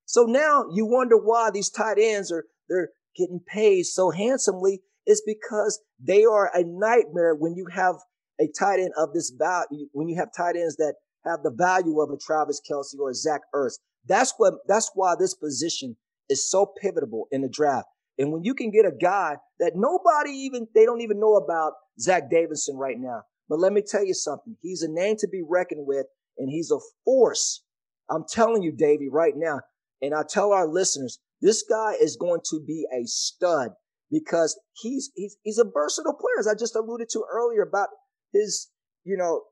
So 0.06 0.24
now 0.24 0.66
you 0.72 0.86
wonder 0.86 1.18
why 1.18 1.50
these 1.52 1.70
tight 1.70 1.98
ends 2.00 2.32
are, 2.32 2.46
they're 2.70 2.90
getting 3.16 3.42
paid 3.48 3.84
so 3.86 4.12
handsomely. 4.12 4.82
It's 5.06 5.22
because 5.26 5.80
they 6.00 6.26
are 6.26 6.50
a 6.54 6.64
nightmare 6.64 7.36
when 7.36 7.56
you 7.56 7.68
have 7.72 7.96
a 8.40 8.48
tight 8.58 8.80
end 8.80 8.92
of 8.98 9.14
this 9.14 9.32
value, 9.38 9.88
when 9.94 10.08
you 10.08 10.18
have 10.18 10.30
tight 10.36 10.56
ends 10.56 10.76
that 10.78 10.96
have 11.26 11.42
the 11.44 11.52
value 11.52 12.00
of 12.02 12.10
a 12.10 12.18
Travis 12.18 12.62
Kelce 12.70 13.00
or 13.00 13.10
a 13.10 13.14
Zach 13.14 13.42
Ertz. 13.54 13.80
That's 14.08 14.34
what, 14.38 14.56
that's 14.68 14.92
why 14.94 15.16
this 15.20 15.34
position 15.34 15.98
is 16.30 16.50
so 16.50 16.72
pivotal 16.82 17.28
in 17.32 17.42
the 17.42 17.50
draft. 17.50 17.88
And 18.18 18.32
when 18.32 18.44
you 18.44 18.54
can 18.54 18.72
get 18.72 18.86
a 18.86 18.92
guy 18.92 19.38
that 19.60 19.74
nobody 19.76 20.32
even, 20.32 20.68
they 20.74 20.86
don't 20.86 21.02
even 21.02 21.20
know 21.20 21.36
about 21.36 21.74
Zach 22.00 22.30
Davidson 22.30 22.78
right 22.78 22.98
now. 23.00 23.24
But 23.50 23.60
let 23.60 23.74
me 23.74 23.82
tell 23.86 24.06
you 24.06 24.14
something. 24.14 24.58
He's 24.62 24.82
a 24.82 24.90
name 24.90 25.18
to 25.20 25.28
be 25.28 25.42
reckoned 25.48 25.86
with 25.86 26.06
and 26.38 26.50
he's 26.50 26.72
a 26.72 26.80
force. 27.04 27.64
I'm 28.10 28.26
telling 28.30 28.64
you, 28.64 28.72
Davey, 28.72 29.10
right 29.12 29.34
now. 29.36 29.62
And 30.02 30.14
I 30.14 30.24
tell 30.28 30.52
our 30.52 30.68
listeners, 30.68 31.20
this 31.42 31.64
guy 31.68 31.94
is 32.00 32.18
going 32.18 32.42
to 32.50 32.62
be 32.66 32.86
a 32.94 33.06
stud 33.06 33.72
because 34.12 34.60
he's, 34.74 35.12
he's, 35.16 35.38
he's 35.44 35.58
a 35.58 35.66
versatile 35.66 36.14
player. 36.14 36.40
As 36.40 36.48
I 36.48 36.54
just 36.54 36.76
alluded 36.76 37.10
to 37.10 37.24
earlier 37.32 37.62
about 37.62 37.90
his, 38.34 38.70
you 39.04 39.18
know, 39.18 39.44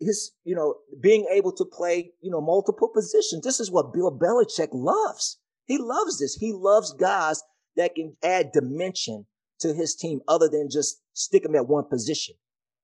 his, 0.00 0.32
you 0.44 0.54
know, 0.54 0.76
being 1.00 1.26
able 1.30 1.52
to 1.52 1.64
play, 1.64 2.12
you 2.20 2.30
know, 2.30 2.40
multiple 2.40 2.90
positions. 2.92 3.44
This 3.44 3.60
is 3.60 3.70
what 3.70 3.92
Bill 3.92 4.16
Belichick 4.16 4.68
loves. 4.72 5.38
He 5.66 5.78
loves 5.78 6.18
this. 6.18 6.34
He 6.34 6.52
loves 6.52 6.92
guys 6.92 7.42
that 7.76 7.94
can 7.94 8.16
add 8.22 8.52
dimension 8.52 9.26
to 9.60 9.72
his 9.74 9.94
team 9.94 10.20
other 10.26 10.48
than 10.48 10.68
just 10.70 11.00
stick 11.12 11.44
him 11.44 11.54
at 11.54 11.68
one 11.68 11.84
position 11.88 12.34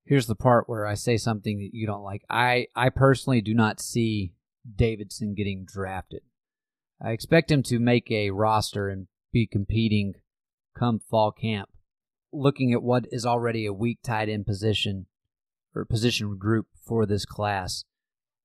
here's 0.08 0.26
the 0.26 0.34
part 0.34 0.68
where 0.68 0.86
I 0.86 0.94
say 0.94 1.18
something 1.18 1.58
that 1.58 1.70
you 1.72 1.86
don't 1.86 2.02
like. 2.02 2.22
I, 2.28 2.66
I 2.74 2.88
personally 2.88 3.42
do 3.42 3.54
not 3.54 3.78
see 3.78 4.32
Davidson 4.74 5.34
getting 5.34 5.66
drafted. 5.66 6.22
I 7.00 7.12
expect 7.12 7.50
him 7.50 7.62
to 7.64 7.78
make 7.78 8.10
a 8.10 8.30
roster 8.30 8.88
and 8.88 9.06
be 9.32 9.46
competing 9.46 10.14
come 10.76 10.98
fall 10.98 11.32
camp, 11.32 11.68
looking 12.32 12.72
at 12.72 12.82
what 12.82 13.06
is 13.10 13.26
already 13.26 13.66
a 13.66 13.72
weak 13.72 13.98
tight 14.02 14.28
end 14.28 14.46
position 14.46 15.06
or 15.74 15.84
position 15.84 16.36
group 16.38 16.66
for 16.84 17.06
this 17.06 17.24
class. 17.24 17.84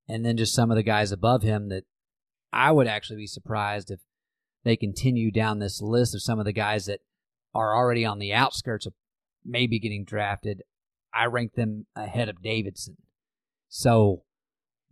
and 0.08 0.26
then 0.26 0.36
just 0.38 0.54
some 0.54 0.70
of 0.70 0.76
the 0.76 0.84
guys 0.84 1.12
above 1.12 1.44
him 1.44 1.70
that 1.70 1.86
I 2.52 2.72
would 2.72 2.88
actually 2.88 3.18
be 3.18 3.28
surprised 3.28 3.90
if 3.90 4.02
they 4.64 4.76
continue 4.76 5.32
down 5.32 5.60
this 5.60 5.82
list 5.82 6.14
of 6.14 6.22
some 6.22 6.40
of 6.40 6.46
the 6.46 6.54
guys 6.54 6.86
that 6.86 7.00
are 7.54 7.76
already 7.76 8.06
on 8.06 8.20
the 8.20 8.34
outskirts 8.34 8.86
of 8.86 8.94
maybe 9.46 9.80
getting 9.80 10.04
drafted. 10.06 10.62
I 11.14 11.26
rank 11.26 11.54
them 11.56 11.86
ahead 11.96 12.30
of 12.30 12.42
Davidson. 12.42 12.98
So, 13.70 14.24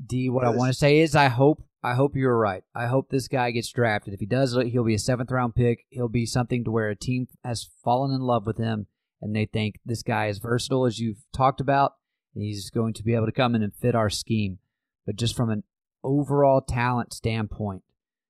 D, 0.04 0.30
what. 0.30 0.46
I 0.46 0.50
want 0.50 0.72
to 0.72 0.78
say 0.78 1.00
is 1.00 1.16
I 1.16 1.28
hope 1.28 1.64
I 1.84 1.96
hope 1.96 2.16
you're 2.16 2.38
right. 2.38 2.64
I 2.76 2.86
hope 2.86 3.10
this 3.10 3.28
guy 3.28 3.52
gets 3.52 3.72
drafted. 3.72 4.14
If 4.14 4.20
he 4.20 4.26
does, 4.28 4.56
he'll 4.56 4.84
be 4.84 4.94
a 4.94 5.00
seventh 5.00 5.32
round 5.32 5.56
pick. 5.56 5.86
He'll 5.90 6.10
be 6.10 6.26
something 6.26 6.64
to 6.64 6.72
where 6.72 6.90
a 6.90 6.96
team 6.96 7.28
has 7.44 7.70
fallen 7.84 8.14
in 8.14 8.22
love 8.22 8.46
with 8.46 8.58
him 8.58 8.88
and 9.22 9.36
they 9.36 9.46
think 9.46 9.80
this 9.86 10.02
guy 10.02 10.28
is 10.28 10.40
versatile, 10.40 10.86
as 10.86 11.00
you've 11.00 11.24
talked 11.34 11.62
about. 11.62 11.94
he's 12.34 12.70
going 12.70 12.94
to 12.94 13.04
be 13.04 13.14
able 13.14 13.28
to 13.28 13.32
come 13.32 13.56
in 13.56 13.62
and 13.62 13.74
fit 13.74 13.96
our 13.96 14.10
scheme. 14.10 14.58
But 15.06 15.16
just 15.16 15.36
from 15.36 15.50
an 15.50 15.64
overall 16.04 16.62
talent 16.62 17.14
standpoint, 17.14 17.84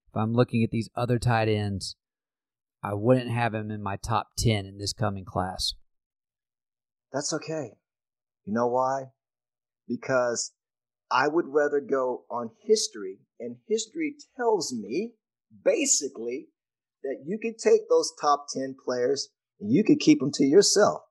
if 0.10 0.18
I'm 0.18 0.34
looking 0.34 0.64
at 0.64 0.72
these 0.72 0.90
other 0.96 1.18
tight 1.18 1.48
ends, 1.48 1.96
I 2.84 2.94
wouldn't 2.94 3.32
have 3.32 3.54
him 3.54 3.72
in 3.72 3.82
my 3.82 3.96
top 3.96 4.32
10 4.38 4.66
in 4.66 4.78
this 4.78 4.92
coming 4.92 5.24
class. 5.24 5.74
That's 7.14 7.32
okay. 7.34 7.74
You 8.46 8.54
know 8.54 8.68
why? 8.68 9.12
Because 9.88 10.52
I 11.12 11.28
would 11.28 11.46
rather 11.48 11.82
go 11.82 12.24
on 12.32 12.52
history, 12.66 13.20
and 13.40 13.58
history 13.68 14.16
tells 14.38 14.74
me 14.74 15.14
basically 15.64 16.48
that 17.04 17.24
you 17.26 17.38
can 17.38 17.56
take 17.58 17.90
those 17.90 18.14
top 18.22 18.46
10 18.54 18.76
players 18.84 19.30
and 19.60 19.72
you 19.72 19.84
can 19.84 19.98
keep 19.98 20.20
them 20.20 20.32
to 20.34 20.46
yourself. 20.46 21.02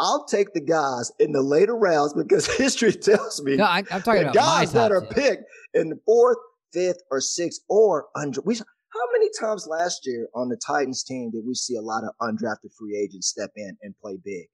I'll 0.00 0.26
take 0.26 0.52
the 0.54 0.60
guys 0.60 1.10
in 1.18 1.32
the 1.32 1.42
later 1.42 1.76
rounds 1.76 2.14
because 2.14 2.46
history 2.56 2.92
tells 2.92 3.42
me 3.42 3.56
no, 3.56 3.64
I, 3.64 3.78
am 3.90 4.02
talking 4.02 4.22
about 4.22 4.34
guys 4.34 4.72
that 4.72 4.92
are 4.92 5.00
10. 5.00 5.10
picked 5.10 5.44
in 5.74 5.88
the 5.90 5.98
fourth, 6.06 6.38
fifth, 6.72 6.98
or 7.10 7.20
sixth, 7.20 7.60
or 7.68 8.06
under. 8.14 8.40
We, 8.42 8.54
how 8.54 9.04
many 9.12 9.28
times 9.40 9.66
last 9.68 10.06
year 10.06 10.28
on 10.34 10.48
the 10.48 10.56
Titans 10.64 11.02
team 11.02 11.30
did 11.32 11.42
we 11.44 11.54
see 11.54 11.74
a 11.74 11.82
lot 11.82 12.04
of 12.04 12.10
undrafted 12.22 12.72
free 12.78 12.96
agents 12.96 13.28
step 13.28 13.50
in 13.56 13.76
and 13.82 13.94
play 14.00 14.18
big? 14.24 14.46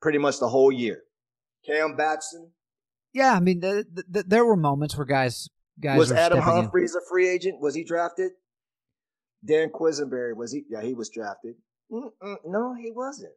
Pretty 0.00 0.18
much 0.18 0.40
the 0.40 0.48
whole 0.48 0.72
year. 0.72 1.02
Cam 1.66 1.96
Batson. 1.96 2.50
Yeah, 3.14 3.32
I 3.32 3.40
mean, 3.40 3.60
the, 3.60 3.86
the, 4.08 4.24
there 4.24 4.44
were 4.44 4.56
moments 4.56 4.96
where 4.96 5.06
guys 5.06 5.48
guys 5.80 5.98
was 5.98 6.12
Adam 6.12 6.40
Humphries 6.40 6.96
a 6.96 7.00
free 7.08 7.28
agent? 7.28 7.60
Was 7.60 7.74
he 7.74 7.84
drafted? 7.84 8.32
Dan 9.46 9.70
Quisenberry 9.70 10.36
was 10.36 10.52
he? 10.52 10.64
Yeah, 10.68 10.82
he 10.82 10.94
was 10.94 11.10
drafted. 11.10 11.54
Mm-mm, 11.92 12.36
no, 12.44 12.74
he 12.74 12.90
wasn't. 12.90 13.32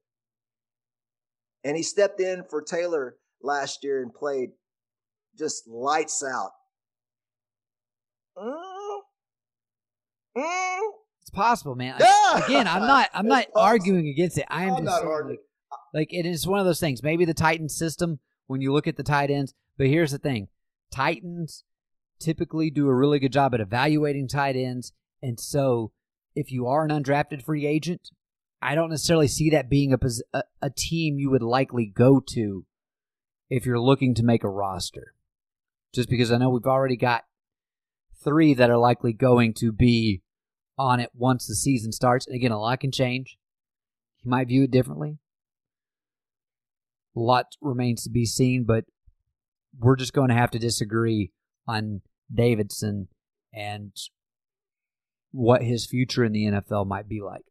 And 1.63 1.77
he 1.77 1.83
stepped 1.83 2.19
in 2.19 2.43
for 2.49 2.61
Taylor 2.61 3.17
last 3.41 3.83
year 3.83 4.01
and 4.01 4.13
played 4.13 4.49
just 5.37 5.67
lights 5.67 6.23
out. 6.23 6.51
Mm, 8.35 8.99
mm. 10.37 10.79
It's 11.21 11.29
possible, 11.29 11.75
man. 11.75 11.95
Again, 12.45 12.67
I'm 12.67 12.87
not. 12.87 13.09
I'm 13.13 13.27
not 13.27 13.45
arguing 13.55 14.07
against 14.07 14.39
it. 14.39 14.45
I 14.47 14.63
am 14.63 14.75
I'm 14.75 14.85
just 14.85 15.03
arguing. 15.03 15.37
Like, 15.69 15.79
like 15.93 16.13
it 16.13 16.25
is 16.25 16.47
one 16.47 16.59
of 16.59 16.65
those 16.65 16.79
things. 16.79 17.03
Maybe 17.03 17.25
the 17.25 17.33
Titan 17.33 17.69
system 17.69 18.19
when 18.47 18.61
you 18.61 18.73
look 18.73 18.87
at 18.87 18.97
the 18.97 19.03
tight 19.03 19.29
ends. 19.29 19.53
But 19.77 19.87
here's 19.87 20.11
the 20.11 20.17
thing: 20.17 20.47
Titans 20.91 21.63
typically 22.19 22.69
do 22.69 22.87
a 22.87 22.95
really 22.95 23.19
good 23.19 23.31
job 23.31 23.53
at 23.53 23.61
evaluating 23.61 24.27
tight 24.27 24.55
ends, 24.55 24.93
and 25.21 25.39
so 25.39 25.91
if 26.35 26.51
you 26.51 26.67
are 26.67 26.83
an 26.83 26.91
undrafted 26.91 27.43
free 27.43 27.65
agent, 27.65 28.09
I 28.61 28.75
don't 28.75 28.89
necessarily 28.89 29.27
see 29.27 29.49
that 29.51 29.69
being 29.69 29.93
a, 29.93 29.99
a, 30.33 30.43
a 30.61 30.69
team 30.69 31.19
you 31.19 31.29
would 31.29 31.41
likely 31.41 31.85
go 31.85 32.19
to 32.33 32.65
if 33.49 33.65
you're 33.65 33.79
looking 33.79 34.13
to 34.15 34.23
make 34.23 34.43
a 34.43 34.49
roster. 34.49 35.13
Just 35.93 36.09
because 36.09 36.31
I 36.31 36.37
know 36.37 36.49
we've 36.49 36.65
already 36.65 36.97
got 36.97 37.23
three 38.23 38.53
that 38.53 38.69
are 38.69 38.77
likely 38.77 39.13
going 39.13 39.53
to 39.55 39.71
be 39.71 40.21
on 40.77 40.99
it 40.99 41.11
once 41.13 41.47
the 41.47 41.55
season 41.55 41.91
starts. 41.91 42.27
And 42.27 42.35
again, 42.35 42.51
a 42.51 42.59
lot 42.59 42.79
can 42.79 42.91
change. 42.91 43.37
You 44.23 44.29
might 44.29 44.47
view 44.47 44.63
it 44.63 44.71
differently. 44.71 45.17
A 47.17 47.19
lot 47.19 47.47
remains 47.61 48.03
to 48.03 48.11
be 48.11 48.25
seen, 48.25 48.63
but 48.63 48.85
we're 49.79 49.95
just 49.95 50.13
going 50.13 50.29
to 50.29 50.35
have 50.35 50.51
to 50.51 50.59
disagree 50.59 51.31
on 51.67 52.01
Davidson 52.31 53.07
and 53.51 53.91
what 55.31 55.63
his 55.63 55.87
future 55.87 56.23
in 56.23 56.31
the 56.31 56.45
NFL 56.45 56.85
might 56.85 57.09
be 57.09 57.19
like. 57.21 57.41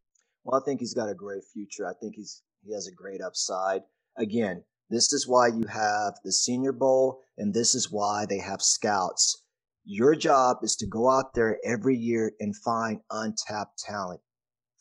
Well, 0.45 0.61
I 0.61 0.65
think 0.65 0.79
he's 0.79 0.95
got 0.95 1.09
a 1.09 1.15
great 1.15 1.43
future. 1.53 1.85
I 1.85 1.95
think 2.01 2.15
he's 2.15 2.43
he 2.65 2.75
has 2.75 2.87
a 2.87 2.95
great 2.95 3.21
upside. 3.21 3.83
Again, 4.17 4.63
this 4.89 5.13
is 5.13 5.27
why 5.27 5.49
you 5.49 5.65
have 5.69 6.15
the 6.25 6.31
Senior 6.33 6.73
Bowl, 6.73 7.23
and 7.37 7.53
this 7.53 7.75
is 7.75 7.91
why 7.91 8.25
they 8.29 8.39
have 8.39 8.63
scouts. 8.63 9.43
Your 9.85 10.15
job 10.15 10.59
is 10.63 10.77
to 10.77 10.87
go 10.87 11.11
out 11.11 11.35
there 11.35 11.59
every 11.65 11.97
year 11.97 12.33
and 12.39 12.55
find 12.57 13.01
untapped 13.11 13.79
talent. 13.79 14.21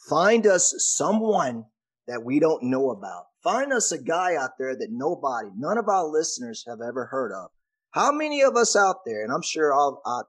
Find 0.08 0.46
us 0.46 0.76
someone 0.78 1.66
that 2.08 2.24
we 2.24 2.40
don't 2.40 2.64
know 2.64 2.92
about. 2.92 3.26
Find 3.46 3.72
us 3.72 3.92
a 3.92 4.02
guy 4.02 4.36
out 4.36 4.58
there 4.58 4.76
that 4.76 4.90
nobody, 4.92 5.50
none 5.56 5.78
of 5.78 5.88
our 5.88 6.06
listeners 6.06 6.66
have 6.68 6.80
ever 6.82 7.06
heard 7.06 7.32
of. 7.32 7.52
How 7.92 8.12
many 8.12 8.42
of 8.42 8.58
us 8.58 8.76
out 8.76 9.06
there, 9.06 9.24
and 9.24 9.32
I'm 9.32 9.44
sure 9.44 9.72
I'll, 9.72 10.02
I'll 10.04 10.28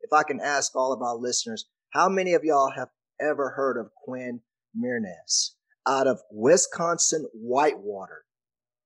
if 0.00 0.12
I 0.12 0.22
can 0.22 0.40
ask 0.40 0.76
all 0.76 0.92
of 0.92 1.02
our 1.02 1.16
listeners, 1.16 1.66
how 1.90 2.08
many 2.08 2.34
of 2.34 2.44
y'all 2.44 2.70
have 2.70 2.88
ever 3.20 3.50
heard 3.50 3.76
of 3.76 3.90
Quinn 3.94 4.40
Meinerz 4.78 5.56
out 5.88 6.06
of 6.06 6.20
Wisconsin 6.30 7.26
Whitewater, 7.34 8.24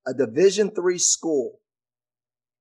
a 0.07 0.15
Division 0.15 0.71
three 0.71 0.99
school. 0.99 1.61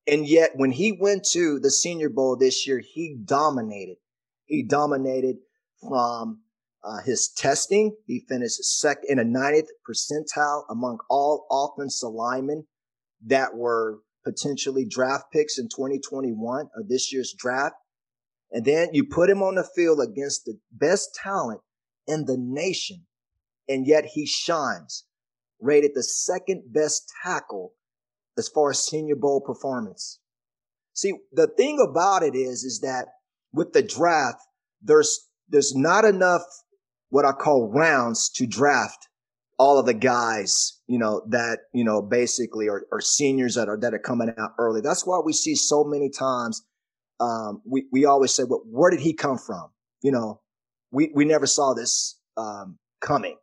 And 0.05 0.27
yet, 0.27 0.51
when 0.55 0.71
he 0.71 0.91
went 0.91 1.23
to 1.31 1.59
the 1.59 1.71
Senior 1.71 2.09
Bowl 2.09 2.35
this 2.35 2.67
year, 2.67 2.79
he 2.79 3.15
dominated. 3.23 3.97
He 4.47 4.63
dominated 4.63 5.37
from 5.87 6.41
uh, 6.83 7.01
his 7.05 7.29
testing. 7.35 7.95
He 8.05 8.25
finished 8.27 8.63
second 8.63 9.05
in 9.09 9.19
a 9.19 9.23
90th 9.23 9.67
percentile 9.87 10.63
among 10.69 10.99
all 11.09 11.45
offensive 11.51 12.11
linemen 12.11 12.65
that 13.25 13.55
were 13.55 13.99
potentially 14.23 14.85
draft 14.89 15.25
picks 15.31 15.57
in 15.57 15.65
2021 15.65 16.69
or 16.75 16.83
this 16.87 17.11
year's 17.11 17.33
draft. 17.37 17.75
And 18.51 18.65
then 18.65 18.89
you 18.93 19.05
put 19.05 19.29
him 19.29 19.43
on 19.43 19.55
the 19.55 19.67
field 19.75 19.99
against 20.01 20.45
the 20.45 20.57
best 20.71 21.17
talent 21.21 21.61
in 22.07 22.25
the 22.25 22.37
nation 22.37 23.05
and 23.69 23.85
yet 23.85 24.05
he 24.13 24.25
shines. 24.25 25.05
Rated 25.61 25.91
the 25.93 26.03
second 26.03 26.63
best 26.73 27.11
tackle 27.23 27.73
as 28.37 28.47
far 28.47 28.71
as 28.71 28.83
Senior 28.83 29.15
Bowl 29.15 29.41
performance. 29.41 30.19
See, 30.93 31.13
the 31.31 31.47
thing 31.47 31.85
about 31.87 32.23
it 32.23 32.35
is, 32.35 32.63
is 32.63 32.79
that 32.81 33.07
with 33.53 33.73
the 33.73 33.83
draft, 33.83 34.41
there's 34.81 35.27
there's 35.49 35.75
not 35.75 36.05
enough 36.05 36.41
what 37.09 37.25
I 37.25 37.31
call 37.31 37.69
rounds 37.69 38.29
to 38.35 38.45
draft 38.45 39.07
all 39.57 39.77
of 39.77 39.85
the 39.85 39.93
guys, 39.93 40.79
you 40.87 40.97
know, 40.97 41.21
that, 41.27 41.59
you 41.73 41.83
know, 41.83 42.01
basically 42.01 42.69
are, 42.69 42.85
are 42.91 43.01
seniors 43.01 43.55
that 43.55 43.67
are 43.67 43.77
that 43.77 43.93
are 43.93 43.99
coming 43.99 44.33
out 44.39 44.51
early. 44.57 44.81
That's 44.81 45.05
why 45.05 45.19
we 45.23 45.33
see 45.33 45.55
so 45.55 45.83
many 45.83 46.09
times 46.09 46.63
um, 47.19 47.61
we, 47.65 47.85
we 47.91 48.05
always 48.05 48.33
say, 48.33 48.43
well, 48.43 48.63
where 48.65 48.91
did 48.91 49.01
he 49.01 49.13
come 49.13 49.37
from? 49.37 49.69
You 50.01 50.11
know, 50.11 50.41
we, 50.91 51.11
we 51.13 51.25
never 51.25 51.45
saw 51.45 51.73
this 51.73 52.17
um, 52.37 52.77
coming. 53.01 53.37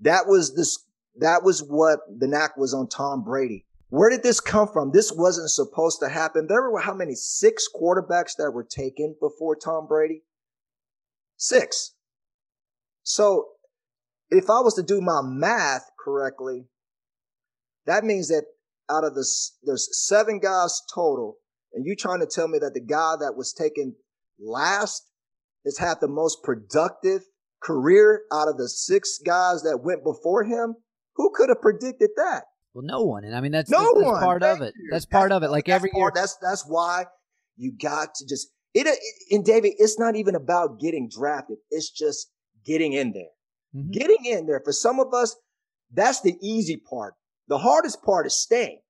That 0.00 0.26
was 0.26 0.54
this, 0.54 0.78
that 1.16 1.42
was 1.42 1.60
what 1.60 2.00
the 2.16 2.28
knack 2.28 2.56
was 2.56 2.74
on 2.74 2.88
Tom 2.88 3.24
Brady. 3.24 3.66
Where 3.88 4.10
did 4.10 4.22
this 4.22 4.40
come 4.40 4.68
from? 4.68 4.90
This 4.92 5.12
wasn't 5.12 5.50
supposed 5.50 6.00
to 6.00 6.08
happen. 6.08 6.46
There 6.46 6.68
were 6.70 6.80
how 6.80 6.94
many? 6.94 7.14
Six 7.14 7.68
quarterbacks 7.74 8.36
that 8.38 8.50
were 8.52 8.64
taken 8.64 9.14
before 9.20 9.56
Tom 9.56 9.86
Brady? 9.86 10.22
Six. 11.36 11.94
So 13.04 13.46
if 14.30 14.50
I 14.50 14.60
was 14.60 14.74
to 14.74 14.82
do 14.82 15.00
my 15.00 15.20
math 15.22 15.84
correctly, 16.04 16.66
that 17.86 18.02
means 18.02 18.28
that 18.28 18.44
out 18.90 19.04
of 19.04 19.14
this, 19.14 19.56
there's 19.62 19.88
seven 19.92 20.40
guys 20.40 20.82
total. 20.92 21.36
And 21.72 21.84
you 21.86 21.94
trying 21.96 22.20
to 22.20 22.26
tell 22.26 22.48
me 22.48 22.58
that 22.58 22.74
the 22.74 22.80
guy 22.80 23.14
that 23.20 23.36
was 23.36 23.52
taken 23.52 23.94
last 24.40 25.02
has 25.64 25.78
had 25.78 25.96
the 26.00 26.08
most 26.08 26.42
productive 26.42 27.22
career 27.62 28.22
out 28.32 28.48
of 28.48 28.56
the 28.56 28.68
six 28.68 29.18
guys 29.24 29.62
that 29.62 29.80
went 29.82 30.04
before 30.04 30.44
him, 30.44 30.74
who 31.16 31.30
could 31.34 31.48
have 31.48 31.60
predicted 31.60 32.10
that? 32.16 32.44
Well, 32.74 32.84
no 32.84 33.02
one. 33.02 33.24
And 33.24 33.36
I 33.36 33.40
mean, 33.40 33.52
that's, 33.52 33.70
no 33.70 33.78
that's, 33.78 33.94
that's 33.94 34.06
one. 34.06 34.22
part 34.22 34.42
Thank 34.42 34.60
of 34.60 34.66
it. 34.66 34.74
You. 34.76 34.88
That's 34.90 35.06
part 35.06 35.32
of 35.32 35.42
it. 35.42 35.50
Like 35.50 35.68
every 35.68 35.90
year. 35.94 36.10
That's, 36.14 36.36
that's 36.42 36.64
why 36.66 37.04
you 37.56 37.72
got 37.80 38.14
to 38.16 38.26
just, 38.28 38.48
it, 38.72 38.86
it, 38.86 38.98
and 39.30 39.44
David, 39.44 39.74
it's 39.78 39.98
not 39.98 40.16
even 40.16 40.34
about 40.34 40.80
getting 40.80 41.08
drafted. 41.08 41.58
It's 41.70 41.90
just 41.90 42.28
getting 42.64 42.92
in 42.92 43.12
there. 43.12 43.32
Mm-hmm. 43.74 43.90
Getting 43.90 44.24
in 44.24 44.46
there. 44.46 44.60
For 44.64 44.72
some 44.72 45.00
of 45.00 45.12
us, 45.14 45.36
that's 45.92 46.20
the 46.20 46.36
easy 46.40 46.76
part. 46.76 47.14
The 47.48 47.58
hardest 47.58 48.02
part 48.02 48.26
is 48.26 48.34
staying. 48.36 48.80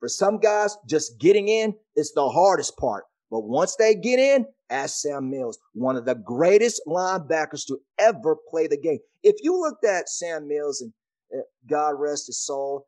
For 0.00 0.08
some 0.08 0.38
guys, 0.38 0.76
just 0.88 1.18
getting 1.20 1.48
in 1.48 1.74
is 1.96 2.12
the 2.12 2.28
hardest 2.28 2.76
part. 2.76 3.04
But 3.30 3.44
once 3.44 3.76
they 3.76 3.94
get 3.94 4.18
in, 4.18 4.46
ask 4.68 4.96
Sam 4.96 5.30
Mills, 5.30 5.58
one 5.74 5.96
of 5.96 6.04
the 6.04 6.14
greatest 6.14 6.82
linebackers 6.86 7.66
to 7.68 7.78
ever 7.98 8.36
play 8.50 8.66
the 8.66 8.76
game. 8.76 8.98
If 9.22 9.36
you 9.42 9.58
looked 9.58 9.84
at 9.84 10.08
Sam 10.08 10.48
Mills 10.48 10.80
and 10.82 10.92
uh, 11.32 11.42
God 11.68 11.94
rest 11.98 12.26
his 12.26 12.44
soul, 12.44 12.86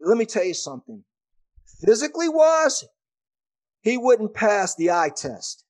let 0.00 0.18
me 0.18 0.26
tell 0.26 0.44
you 0.44 0.54
something. 0.54 1.02
Physically 1.84 2.28
wise, 2.28 2.84
he 3.80 3.96
wouldn't 3.96 4.34
pass 4.34 4.74
the 4.74 4.90
eye 4.90 5.10
test. 5.14 5.64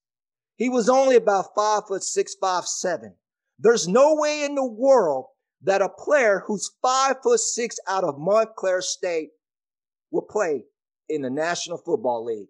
He 0.57 0.69
was 0.69 0.89
only 0.89 1.17
about 1.17 1.55
five 1.55 1.87
foot 1.87 2.03
six, 2.03 2.35
five, 2.35 2.67
seven. 2.67 3.15
There's 3.59 3.89
no 3.89 4.15
way 4.15 4.45
in 4.45 4.55
the 4.55 4.67
world 4.67 5.27
that 5.63 5.83
a 5.83 5.89
player 5.89 6.43
who's 6.47 6.71
five 6.83 7.17
foot 7.23 7.41
six 7.41 7.77
out 7.89 8.05
of 8.05 8.19
Montclair 8.19 8.83
State 8.83 9.31
will 10.11 10.27
play 10.29 10.65
in 11.09 11.23
the 11.23 11.31
National 11.31 11.79
Football 11.79 12.25
League. 12.25 12.49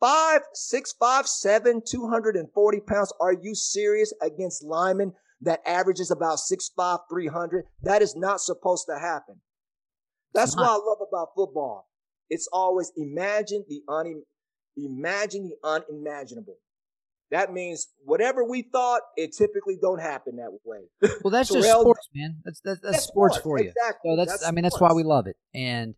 Five, 0.00 0.42
six, 0.52 0.92
five, 0.92 1.26
seven, 1.26 1.80
240 1.88 2.80
pounds. 2.80 3.12
Are 3.20 3.32
you 3.32 3.54
serious 3.54 4.12
against 4.20 4.64
linemen 4.64 5.12
that 5.40 5.60
averages 5.64 6.10
about 6.10 6.38
six, 6.40 6.70
five, 6.76 7.00
300? 7.10 7.64
That 7.82 8.02
is 8.02 8.14
not 8.16 8.40
supposed 8.40 8.86
to 8.88 8.98
happen. 8.98 9.40
That's 10.34 10.56
what 10.56 10.66
I 10.66 10.72
love 10.72 10.98
about 11.08 11.28
football. 11.36 11.88
It's 12.28 12.48
always 12.52 12.92
imagine 12.96 13.64
the 13.68 13.82
un, 13.88 14.22
imagine 14.76 15.48
the 15.48 15.56
unimaginable. 15.66 16.56
That 17.34 17.52
means 17.52 17.88
whatever 18.04 18.44
we 18.44 18.62
thought, 18.62 19.02
it 19.16 19.34
typically 19.36 19.76
don't 19.82 20.00
happen 20.00 20.36
that 20.36 20.52
way. 20.64 20.82
Well, 21.24 21.32
that's 21.32 21.50
just 21.50 21.68
sports, 21.68 22.08
man. 22.14 22.36
That's 22.44 22.60
that's, 22.60 22.80
that's, 22.80 22.94
that's 22.94 23.04
sports, 23.06 23.38
sports, 23.38 23.42
for 23.42 23.58
you. 23.58 23.70
Exactly. 23.70 24.12
So 24.12 24.16
that's, 24.16 24.30
that's 24.30 24.46
I 24.46 24.52
mean 24.52 24.62
that's 24.62 24.78
why 24.78 24.92
we 24.92 25.02
love 25.02 25.26
it. 25.26 25.34
And 25.52 25.96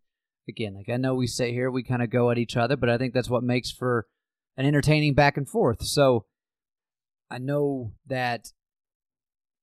again, 0.48 0.74
like 0.74 0.88
I 0.88 0.96
know 0.96 1.14
we 1.14 1.26
sit 1.26 1.50
here, 1.50 1.70
we 1.70 1.82
kind 1.82 2.00
of 2.00 2.08
go 2.08 2.30
at 2.30 2.38
each 2.38 2.56
other, 2.56 2.74
but 2.74 2.88
I 2.88 2.96
think 2.96 3.12
that's 3.12 3.28
what 3.28 3.42
makes 3.42 3.70
for 3.70 4.06
an 4.56 4.64
entertaining 4.64 5.12
back 5.12 5.36
and 5.36 5.46
forth. 5.46 5.82
So 5.84 6.24
I 7.30 7.36
know 7.36 7.92
that 8.06 8.48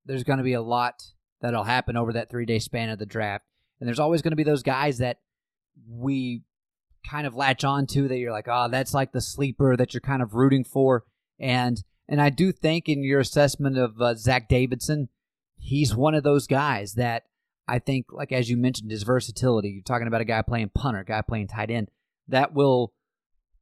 there's 0.06 0.24
going 0.24 0.38
to 0.38 0.44
be 0.44 0.54
a 0.54 0.62
lot 0.62 1.02
that'll 1.42 1.64
happen 1.64 1.98
over 1.98 2.14
that 2.14 2.30
three 2.30 2.46
day 2.46 2.60
span 2.60 2.92
of 2.92 3.00
the 3.00 3.08
draft, 3.08 3.46
and 3.80 3.88
there's 3.88 4.00
always 4.00 4.22
going 4.22 4.34
to 4.34 4.38
be 4.38 4.44
those 4.44 4.62
guys 4.62 5.00
that 5.00 5.18
we 5.90 6.44
kind 7.10 7.26
of 7.26 7.36
latch 7.36 7.64
on 7.64 7.88
to 7.88 8.08
that 8.08 8.18
you're 8.18 8.32
like, 8.32 8.48
oh, 8.48 8.70
that's 8.70 8.94
like 8.94 9.12
the 9.12 9.22
sleeper 9.22 9.76
that 9.76 9.96
you're 9.96 10.02
kind 10.02 10.22
of 10.22 10.36
rooting 10.36 10.64
for, 10.64 11.04
and 11.44 11.84
and 12.08 12.22
I 12.22 12.30
do 12.30 12.52
think 12.52 12.88
in 12.88 13.04
your 13.04 13.20
assessment 13.20 13.78
of 13.78 14.02
uh, 14.02 14.16
Zach 14.16 14.48
Davidson, 14.48 15.10
he's 15.60 15.96
one 15.96 16.16
of 16.16 16.24
those 16.24 16.48
guys 16.48 16.94
that 16.94 17.24
I 17.68 17.80
think, 17.80 18.08
like 18.12 18.32
as 18.32 18.50
you 18.50 18.58
mentioned, 18.58 18.92
his 18.92 19.04
versatility. 19.04 19.70
You're 19.70 19.84
talking 19.84 20.08
about 20.08 20.22
a 20.22 20.26
guy 20.26 20.42
playing 20.42 20.72
punter, 20.74 21.04
guy 21.04 21.22
playing 21.22 21.48
tight 21.48 21.70
end. 21.70 21.90
That 22.30 22.54
will 22.54 22.94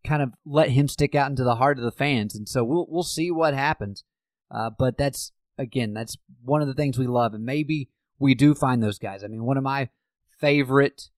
kind 0.04 0.22
of 0.22 0.34
let 0.46 0.70
him 0.70 0.88
stick 0.88 1.16
out 1.16 1.30
into 1.30 1.44
the 1.44 1.56
heart 1.56 1.78
of 1.78 1.84
the 1.84 1.92
fans, 1.92 2.36
and 2.36 2.48
so 2.48 2.64
we'll 2.64 2.86
we'll 2.88 3.04
see 3.04 3.32
what 3.32 3.54
happens. 3.54 4.04
Uh, 4.50 4.70
but 4.78 4.98
that's 4.98 5.32
again, 5.58 5.94
that's 5.94 6.18
one 6.44 6.62
of 6.62 6.68
the 6.68 6.76
things 6.76 7.00
we 7.00 7.08
love, 7.08 7.34
and 7.34 7.44
maybe 7.44 7.90
we 8.20 8.36
do 8.36 8.54
find 8.54 8.82
those 8.82 9.00
guys. 9.00 9.24
I 9.24 9.28
mean, 9.28 9.44
one 9.44 9.58
of 9.58 9.64
my 9.64 9.90
favorite 10.40 11.10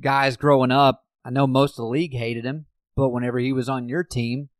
guys 0.00 0.36
growing 0.36 0.70
up. 0.70 1.06
I 1.24 1.30
know 1.30 1.46
most 1.46 1.72
of 1.72 1.76
the 1.76 1.88
league 1.88 2.14
hated 2.14 2.44
him, 2.44 2.66
but 2.94 3.08
whenever 3.08 3.38
he 3.38 3.54
was 3.54 3.70
on 3.70 3.88
your 3.88 4.04
team, 4.04 4.50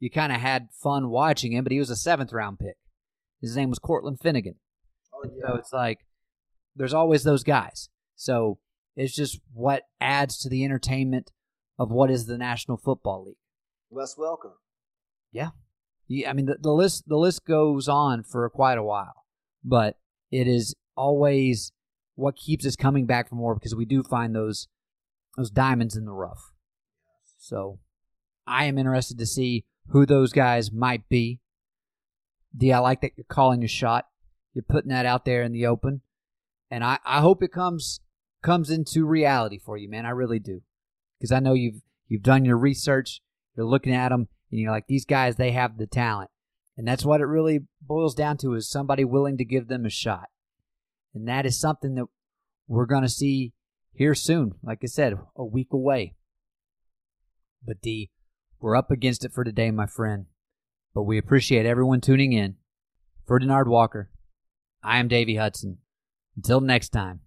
you 0.00 0.10
kind 0.10 0.32
of 0.32 0.40
had 0.40 0.68
fun 0.82 1.08
watching 1.08 1.52
him. 1.52 1.64
But 1.64 1.72
he 1.72 1.78
was 1.78 1.90
a 1.90 1.96
seventh 1.96 2.32
round 2.32 2.58
pick. 2.58 2.76
His 3.40 3.56
name 3.56 3.70
was 3.70 3.78
Cortland 3.78 4.20
Finnegan. 4.20 4.56
Oh, 5.12 5.24
yeah. 5.24 5.46
So 5.46 5.56
it's 5.56 5.72
like 5.72 6.00
there's 6.76 6.94
always 6.94 7.24
those 7.24 7.44
guys. 7.44 7.88
So 8.16 8.58
it's 8.96 9.14
just 9.14 9.40
what 9.52 9.82
adds 10.00 10.38
to 10.38 10.48
the 10.48 10.64
entertainment 10.64 11.30
of 11.78 11.90
what 11.90 12.10
is 12.10 12.26
the 12.26 12.38
National 12.38 12.76
Football 12.76 13.24
League. 13.26 13.36
Wes 13.90 14.14
Welker. 14.16 14.52
Yeah. 15.32 15.50
yeah 16.08 16.30
I 16.30 16.32
mean, 16.32 16.46
the, 16.46 16.56
the 16.60 16.72
list 16.72 17.04
the 17.06 17.16
list 17.16 17.44
goes 17.44 17.88
on 17.88 18.22
for 18.22 18.48
quite 18.50 18.78
a 18.78 18.82
while, 18.82 19.24
but 19.64 19.96
it 20.30 20.46
is 20.46 20.74
always 20.96 21.72
what 22.14 22.36
keeps 22.36 22.66
us 22.66 22.76
coming 22.76 23.06
back 23.06 23.28
for 23.28 23.34
more 23.34 23.54
because 23.54 23.74
we 23.74 23.84
do 23.84 24.02
find 24.02 24.34
those 24.34 24.68
those 25.36 25.50
diamonds 25.50 25.96
in 25.96 26.04
the 26.04 26.12
rough. 26.12 26.52
So 27.38 27.80
I 28.46 28.66
am 28.66 28.78
interested 28.78 29.18
to 29.18 29.26
see 29.26 29.64
who 29.88 30.06
those 30.06 30.32
guys 30.32 30.72
might 30.72 31.08
be. 31.08 31.40
D, 32.56 32.72
I 32.72 32.78
like 32.78 33.00
that 33.00 33.12
you're 33.16 33.24
calling 33.28 33.60
your 33.60 33.68
shot. 33.68 34.06
You're 34.52 34.64
putting 34.68 34.90
that 34.90 35.06
out 35.06 35.24
there 35.24 35.42
in 35.42 35.52
the 35.52 35.66
open 35.66 36.02
and 36.74 36.82
I, 36.82 36.98
I 37.04 37.20
hope 37.20 37.40
it 37.42 37.52
comes 37.52 38.00
comes 38.42 38.68
into 38.68 39.04
reality 39.04 39.60
for 39.60 39.76
you, 39.76 39.88
man. 39.88 40.06
I 40.06 40.10
really 40.10 40.40
do, 40.40 40.62
because 41.18 41.30
I 41.30 41.38
know 41.38 41.54
you've 41.54 41.82
you've 42.08 42.24
done 42.24 42.44
your 42.44 42.58
research. 42.58 43.20
You're 43.56 43.64
looking 43.64 43.94
at 43.94 44.08
them, 44.08 44.26
and 44.50 44.60
you're 44.60 44.72
like, 44.72 44.88
these 44.88 45.04
guys, 45.04 45.36
they 45.36 45.52
have 45.52 45.78
the 45.78 45.86
talent, 45.86 46.30
and 46.76 46.86
that's 46.86 47.04
what 47.04 47.20
it 47.20 47.26
really 47.26 47.60
boils 47.80 48.16
down 48.16 48.38
to: 48.38 48.54
is 48.54 48.68
somebody 48.68 49.04
willing 49.04 49.38
to 49.38 49.44
give 49.44 49.68
them 49.68 49.86
a 49.86 49.90
shot, 49.90 50.30
and 51.14 51.28
that 51.28 51.46
is 51.46 51.60
something 51.60 51.94
that 51.94 52.06
we're 52.66 52.86
gonna 52.86 53.08
see 53.08 53.52
here 53.92 54.14
soon. 54.14 54.54
Like 54.60 54.80
I 54.82 54.86
said, 54.86 55.14
a 55.36 55.44
week 55.44 55.72
away. 55.72 56.16
But 57.64 57.80
D, 57.80 58.10
we're 58.64 58.74
up 58.74 58.90
against 58.90 59.26
it 59.26 59.32
for 59.34 59.44
today, 59.44 59.70
my 59.70 59.84
friend. 59.84 60.24
But 60.94 61.02
we 61.02 61.18
appreciate 61.18 61.66
everyone 61.66 62.00
tuning 62.00 62.32
in. 62.32 62.56
For 63.26 63.38
Denard 63.38 63.66
Walker, 63.66 64.08
I 64.82 64.98
am 64.98 65.06
Davey 65.06 65.36
Hudson. 65.36 65.78
Until 66.34 66.62
next 66.62 66.88
time, 66.88 67.20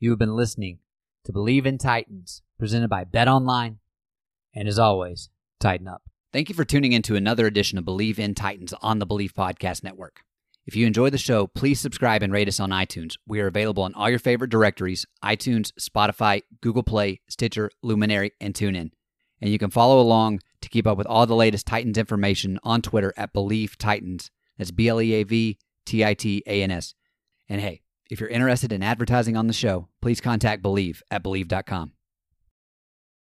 you 0.00 0.10
have 0.10 0.18
been 0.18 0.34
listening 0.34 0.80
to 1.24 1.32
Bleav 1.32 1.66
in 1.66 1.78
Titans, 1.78 2.42
presented 2.58 2.90
by 2.90 3.04
Bet 3.04 3.28
Online. 3.28 3.78
And 4.56 4.66
as 4.66 4.76
always, 4.76 5.30
tighten 5.60 5.86
up. 5.86 6.02
Thank 6.32 6.48
you 6.48 6.54
for 6.56 6.64
tuning 6.64 6.90
in 6.90 7.02
to 7.02 7.14
another 7.14 7.46
edition 7.46 7.78
of 7.78 7.84
Bleav 7.84 8.18
in 8.18 8.34
Titans 8.34 8.74
on 8.82 8.98
the 8.98 9.06
Bleav 9.06 9.34
Podcast 9.34 9.84
Network. 9.84 10.22
If 10.66 10.74
you 10.74 10.84
enjoy 10.84 11.10
the 11.10 11.18
show, 11.18 11.46
please 11.46 11.78
subscribe 11.78 12.24
and 12.24 12.32
rate 12.32 12.48
us 12.48 12.58
on 12.58 12.70
iTunes. 12.70 13.14
We 13.24 13.40
are 13.40 13.46
available 13.46 13.84
on 13.84 13.94
all 13.94 14.10
your 14.10 14.18
favorite 14.18 14.50
directories 14.50 15.06
iTunes, 15.22 15.70
Spotify, 15.78 16.42
Google 16.60 16.82
Play, 16.82 17.20
Stitcher, 17.28 17.70
Luminary, 17.84 18.32
and 18.40 18.52
TuneIn. 18.52 18.90
And 19.40 19.50
you 19.50 19.60
can 19.60 19.70
follow 19.70 20.00
along 20.00 20.40
to 20.62 20.68
keep 20.68 20.86
up 20.86 20.98
with 20.98 21.06
all 21.06 21.26
the 21.26 21.34
latest 21.34 21.66
Titans 21.66 21.98
information 21.98 22.58
on 22.62 22.82
Twitter 22.82 23.12
at 23.16 23.32
Bleav 23.32 23.76
Titans. 23.76 24.30
That's 24.58 24.70
B 24.70 24.88
L 24.88 25.00
E 25.00 25.12
A 25.14 25.22
V 25.24 25.58
T 25.84 26.04
I 26.04 26.14
T 26.14 26.42
A 26.46 26.62
N 26.62 26.70
S. 26.70 26.94
And 27.48 27.60
hey, 27.60 27.82
if 28.10 28.20
you're 28.20 28.28
interested 28.28 28.72
in 28.72 28.82
advertising 28.82 29.36
on 29.36 29.46
the 29.46 29.52
show, 29.52 29.88
please 30.00 30.20
contact 30.20 30.62
Bleav 30.62 31.00
at 31.10 31.22
Bleav.com. 31.22 31.92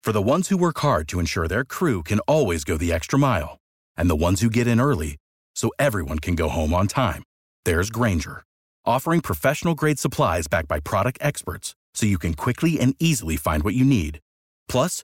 For 0.03 0.11
the 0.11 0.21
ones 0.21 0.49
who 0.49 0.57
work 0.57 0.79
hard 0.79 1.07
to 1.09 1.19
ensure 1.19 1.47
their 1.47 1.63
crew 1.63 2.01
can 2.01 2.19
always 2.21 2.63
go 2.63 2.75
the 2.75 2.91
extra 2.91 3.19
mile, 3.19 3.59
and 3.95 4.09
the 4.09 4.15
ones 4.15 4.41
who 4.41 4.49
get 4.49 4.67
in 4.67 4.81
early 4.81 5.17
so 5.55 5.71
everyone 5.77 6.19
can 6.19 6.35
go 6.35 6.49
home 6.49 6.73
on 6.73 6.87
time, 6.87 7.23
there's 7.65 7.91
Grainger, 7.91 8.43
offering 8.83 9.21
professional 9.21 9.75
grade 9.75 9.99
supplies 9.99 10.47
backed 10.47 10.67
by 10.67 10.79
product 10.79 11.19
experts 11.21 11.75
so 11.93 12.05
you 12.05 12.17
can 12.17 12.33
quickly 12.33 12.79
and 12.79 12.95
easily 12.99 13.37
find 13.37 13.63
what 13.63 13.75
you 13.75 13.85
need. 13.85 14.19
Plus, 14.67 15.03